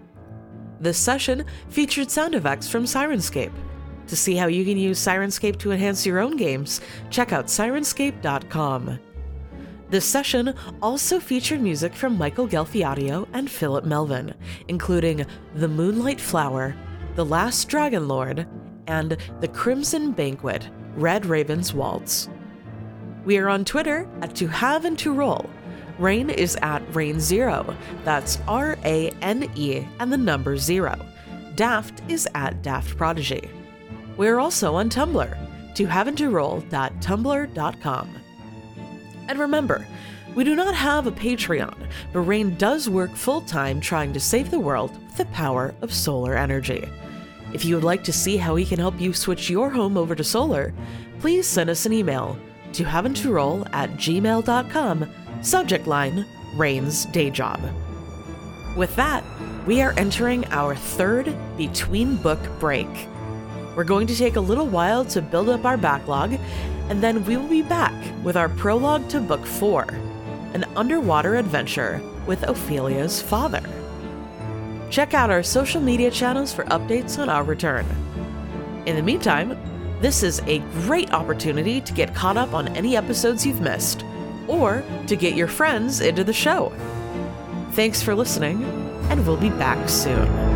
This 0.78 0.96
session 0.96 1.44
featured 1.70 2.08
sound 2.08 2.36
effects 2.36 2.68
from 2.68 2.84
Syrinscape. 2.84 3.52
To 4.08 4.16
see 4.16 4.36
how 4.36 4.46
you 4.46 4.64
can 4.64 4.76
use 4.76 4.98
Syrinscape 4.98 5.58
to 5.60 5.72
enhance 5.72 6.04
your 6.04 6.20
own 6.20 6.36
games, 6.36 6.80
check 7.10 7.32
out 7.32 7.46
syrinscape.com. 7.46 8.98
This 9.90 10.04
session 10.04 10.54
also 10.82 11.20
featured 11.20 11.60
music 11.60 11.94
from 11.94 12.18
Michael 12.18 12.48
Gelfiadio 12.48 13.28
and 13.32 13.50
Philip 13.50 13.84
Melvin, 13.84 14.34
including 14.68 15.24
The 15.54 15.68
Moonlight 15.68 16.20
Flower, 16.20 16.74
The 17.14 17.24
Last 17.24 17.68
Dragon 17.68 18.08
Lord, 18.08 18.46
and 18.86 19.16
The 19.40 19.48
Crimson 19.48 20.12
Banquet, 20.12 20.68
Red 20.96 21.26
Raven's 21.26 21.72
Waltz. 21.72 22.28
We 23.24 23.38
are 23.38 23.48
on 23.48 23.64
Twitter 23.64 24.08
at 24.20 24.34
To 24.36 24.48
Have 24.48 24.84
and 24.84 24.98
To 24.98 25.12
Roll. 25.12 25.48
Rain 25.98 26.28
is 26.28 26.56
at 26.56 26.82
Rain 26.94 27.20
Zero. 27.20 27.76
That's 28.04 28.38
R 28.48 28.76
A 28.84 29.10
N 29.22 29.48
E 29.54 29.86
and 30.00 30.12
the 30.12 30.18
number 30.18 30.56
zero. 30.56 30.98
Daft 31.54 32.02
is 32.10 32.28
at 32.34 32.62
Daft 32.62 32.96
Prodigy. 32.96 33.48
We're 34.16 34.38
also 34.38 34.74
on 34.74 34.90
Tumblr, 34.90 35.74
to 35.74 35.86
haveandtoroll.tumblr.com. 35.86 38.16
And 39.28 39.38
remember, 39.38 39.86
we 40.34 40.44
do 40.44 40.56
not 40.56 40.74
have 40.74 41.06
a 41.06 41.12
Patreon, 41.12 41.88
but 42.12 42.20
Rain 42.20 42.56
does 42.56 42.88
work 42.88 43.14
full 43.14 43.40
time 43.42 43.80
trying 43.80 44.12
to 44.12 44.20
save 44.20 44.50
the 44.50 44.60
world 44.60 44.90
with 45.04 45.16
the 45.16 45.24
power 45.26 45.74
of 45.80 45.92
solar 45.92 46.36
energy. 46.36 46.88
If 47.52 47.64
you 47.64 47.76
would 47.76 47.84
like 47.84 48.02
to 48.04 48.12
see 48.12 48.36
how 48.36 48.56
he 48.56 48.64
can 48.64 48.80
help 48.80 49.00
you 49.00 49.12
switch 49.12 49.48
your 49.48 49.70
home 49.70 49.96
over 49.96 50.14
to 50.14 50.24
solar, 50.24 50.74
please 51.20 51.46
send 51.46 51.70
us 51.70 51.86
an 51.86 51.92
email 51.92 52.38
to 52.72 52.82
haveandtoroll 52.82 53.68
at 53.72 53.90
gmail.com, 53.92 55.10
subject 55.40 55.86
line 55.86 56.26
Rain's 56.56 57.06
Day 57.06 57.30
Job. 57.30 57.60
With 58.76 58.94
that, 58.96 59.22
we 59.66 59.80
are 59.82 59.94
entering 59.96 60.44
our 60.46 60.74
third 60.74 61.32
between 61.56 62.16
book 62.16 62.40
break. 62.58 62.88
We're 63.74 63.84
going 63.84 64.06
to 64.06 64.16
take 64.16 64.36
a 64.36 64.40
little 64.40 64.66
while 64.66 65.04
to 65.06 65.20
build 65.20 65.48
up 65.48 65.64
our 65.64 65.76
backlog, 65.76 66.38
and 66.88 67.02
then 67.02 67.24
we 67.24 67.36
will 67.36 67.48
be 67.48 67.62
back 67.62 67.92
with 68.22 68.36
our 68.36 68.48
prologue 68.48 69.08
to 69.08 69.20
Book 69.20 69.44
4 69.44 69.82
An 70.54 70.64
Underwater 70.76 71.34
Adventure 71.36 72.00
with 72.26 72.44
Ophelia's 72.44 73.20
Father. 73.20 73.62
Check 74.90 75.12
out 75.12 75.30
our 75.30 75.42
social 75.42 75.80
media 75.80 76.10
channels 76.10 76.52
for 76.52 76.64
updates 76.66 77.18
on 77.18 77.28
our 77.28 77.42
return. 77.42 77.84
In 78.86 78.94
the 78.94 79.02
meantime, 79.02 79.58
this 80.00 80.22
is 80.22 80.40
a 80.46 80.60
great 80.86 81.12
opportunity 81.12 81.80
to 81.80 81.92
get 81.92 82.14
caught 82.14 82.36
up 82.36 82.54
on 82.54 82.68
any 82.76 82.96
episodes 82.96 83.44
you've 83.44 83.60
missed, 83.60 84.04
or 84.46 84.84
to 85.08 85.16
get 85.16 85.34
your 85.34 85.48
friends 85.48 86.00
into 86.00 86.22
the 86.22 86.32
show. 86.32 86.72
Thanks 87.72 88.02
for 88.02 88.14
listening, 88.14 88.62
and 89.10 89.26
we'll 89.26 89.36
be 89.36 89.50
back 89.50 89.88
soon. 89.88 90.53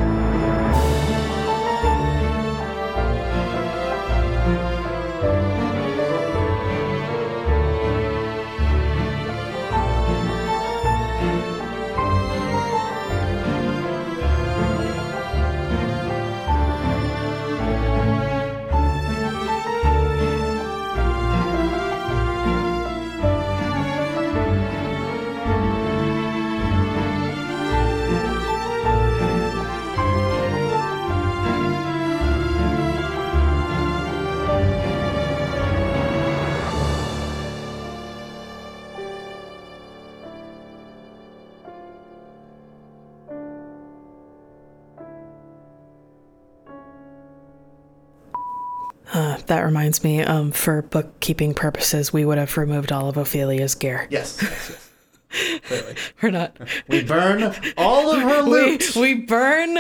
That 49.49 49.61
reminds 49.65 50.05
me, 50.05 50.21
um, 50.23 50.53
for 50.53 50.83
bookkeeping 50.83 51.55
purposes, 51.55 52.13
we 52.13 52.25
would 52.25 52.39
have 52.39 52.57
removed 52.57 52.93
all 52.93 53.09
of 53.09 53.17
Ophelia's 53.17 53.75
gear. 53.75 54.07
Yes. 54.11 54.39
yes, 54.43 54.91
yes. 55.31 55.61
Clearly. 55.63 55.95
We're 56.23 56.31
not. 56.31 56.57
We 56.89 57.03
burn 57.03 57.55
all 57.77 58.11
of 58.13 58.21
her 58.23 58.45
We, 58.45 58.51
loot. 58.51 58.97
we 58.97 59.15
burn 59.15 59.79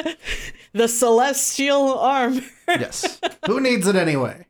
the 0.73 0.89
celestial 0.89 1.99
armor. 1.99 2.43
yes. 2.69 3.21
Who 3.47 3.61
needs 3.61 3.87
it 3.87 3.97
anyway? 3.97 4.47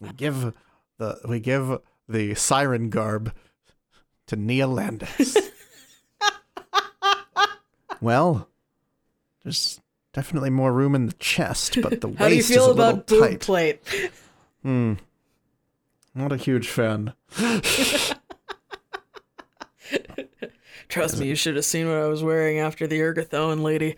we 0.00 0.08
give 0.16 0.54
the 0.98 1.18
we 1.28 1.40
give 1.40 1.78
the 2.08 2.34
siren 2.34 2.90
garb 2.90 3.32
to 4.28 4.36
Neolandus. 4.36 5.36
well, 8.00 8.48
there's 9.42 9.80
definitely 10.14 10.48
more 10.50 10.72
room 10.72 10.94
in 10.94 11.06
the 11.06 11.12
chest, 11.14 11.78
but 11.82 12.00
the 12.00 12.08
waist 12.08 12.18
How 12.20 12.28
do 12.28 12.34
you 12.36 12.42
feel 12.42 12.62
is 12.62 12.66
a 12.68 12.72
little 12.72 12.88
about 12.90 13.06
boob 13.06 13.20
tight. 13.22 13.40
plate? 13.40 13.82
Hmm. 14.62 14.94
Not 16.14 16.32
a 16.32 16.36
huge 16.36 16.68
fan. 16.68 17.12
Trust 20.88 21.18
me, 21.18 21.26
you 21.26 21.34
should 21.34 21.56
have 21.56 21.64
seen 21.64 21.88
what 21.88 21.96
I 21.96 22.06
was 22.06 22.22
wearing 22.22 22.58
after 22.60 22.86
the 22.86 23.00
Urgathoan 23.00 23.62
lady. 23.62 23.96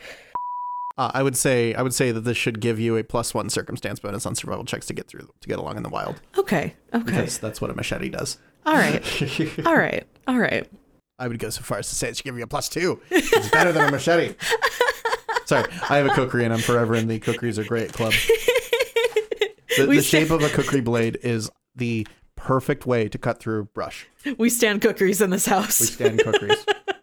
Uh, 0.96 1.10
I 1.12 1.22
would 1.22 1.36
say 1.36 1.74
I 1.74 1.82
would 1.82 1.92
say 1.92 2.10
that 2.10 2.20
this 2.20 2.38
should 2.38 2.58
give 2.60 2.80
you 2.80 2.96
a 2.96 3.04
plus 3.04 3.34
one 3.34 3.50
circumstance 3.50 3.98
bonus 4.00 4.24
on 4.24 4.34
survival 4.34 4.64
checks 4.64 4.86
to 4.86 4.94
get 4.94 5.06
through 5.08 5.28
to 5.40 5.48
get 5.48 5.58
along 5.58 5.76
in 5.76 5.82
the 5.82 5.90
wild 5.90 6.22
Okay, 6.38 6.74
okay. 6.94 7.04
because 7.04 7.36
that's 7.38 7.60
what 7.60 7.70
a 7.70 7.74
machete 7.74 8.08
does. 8.08 8.38
All 8.64 8.74
right, 8.74 9.02
all 9.66 9.76
right, 9.76 10.06
all 10.26 10.38
right. 10.38 10.66
I 11.18 11.28
would 11.28 11.38
go 11.38 11.50
so 11.50 11.60
far 11.62 11.78
as 11.78 11.88
to 11.90 11.94
say 11.94 12.08
it 12.08 12.16
should 12.16 12.24
give 12.24 12.36
you 12.38 12.44
a 12.44 12.46
plus 12.46 12.68
two. 12.70 13.00
It's 13.10 13.50
better 13.50 13.72
than 13.72 13.88
a 13.88 13.90
machete. 13.90 14.34
Sorry, 15.46 15.64
I 15.88 15.96
have 15.96 16.06
a 16.06 16.10
kukri 16.10 16.44
and 16.44 16.52
I'm 16.52 16.60
forever 16.60 16.94
in 16.94 17.08
the 17.08 17.20
kukris 17.20 17.56
are 17.58 17.64
great 17.64 17.92
club. 17.92 18.12
The, 19.76 19.86
the 19.86 20.02
shape 20.02 20.30
of 20.30 20.42
a 20.42 20.48
kukri 20.48 20.80
blade 20.80 21.18
is 21.22 21.50
the 21.74 22.06
perfect 22.34 22.86
way 22.86 23.08
to 23.08 23.18
cut 23.18 23.38
through 23.38 23.64
brush. 23.66 24.06
We 24.38 24.50
stand 24.50 24.80
kukris 24.80 25.22
in 25.22 25.30
this 25.30 25.46
house. 25.46 25.80
We 25.80 25.86
stand 25.86 26.18
kukris. 26.20 26.64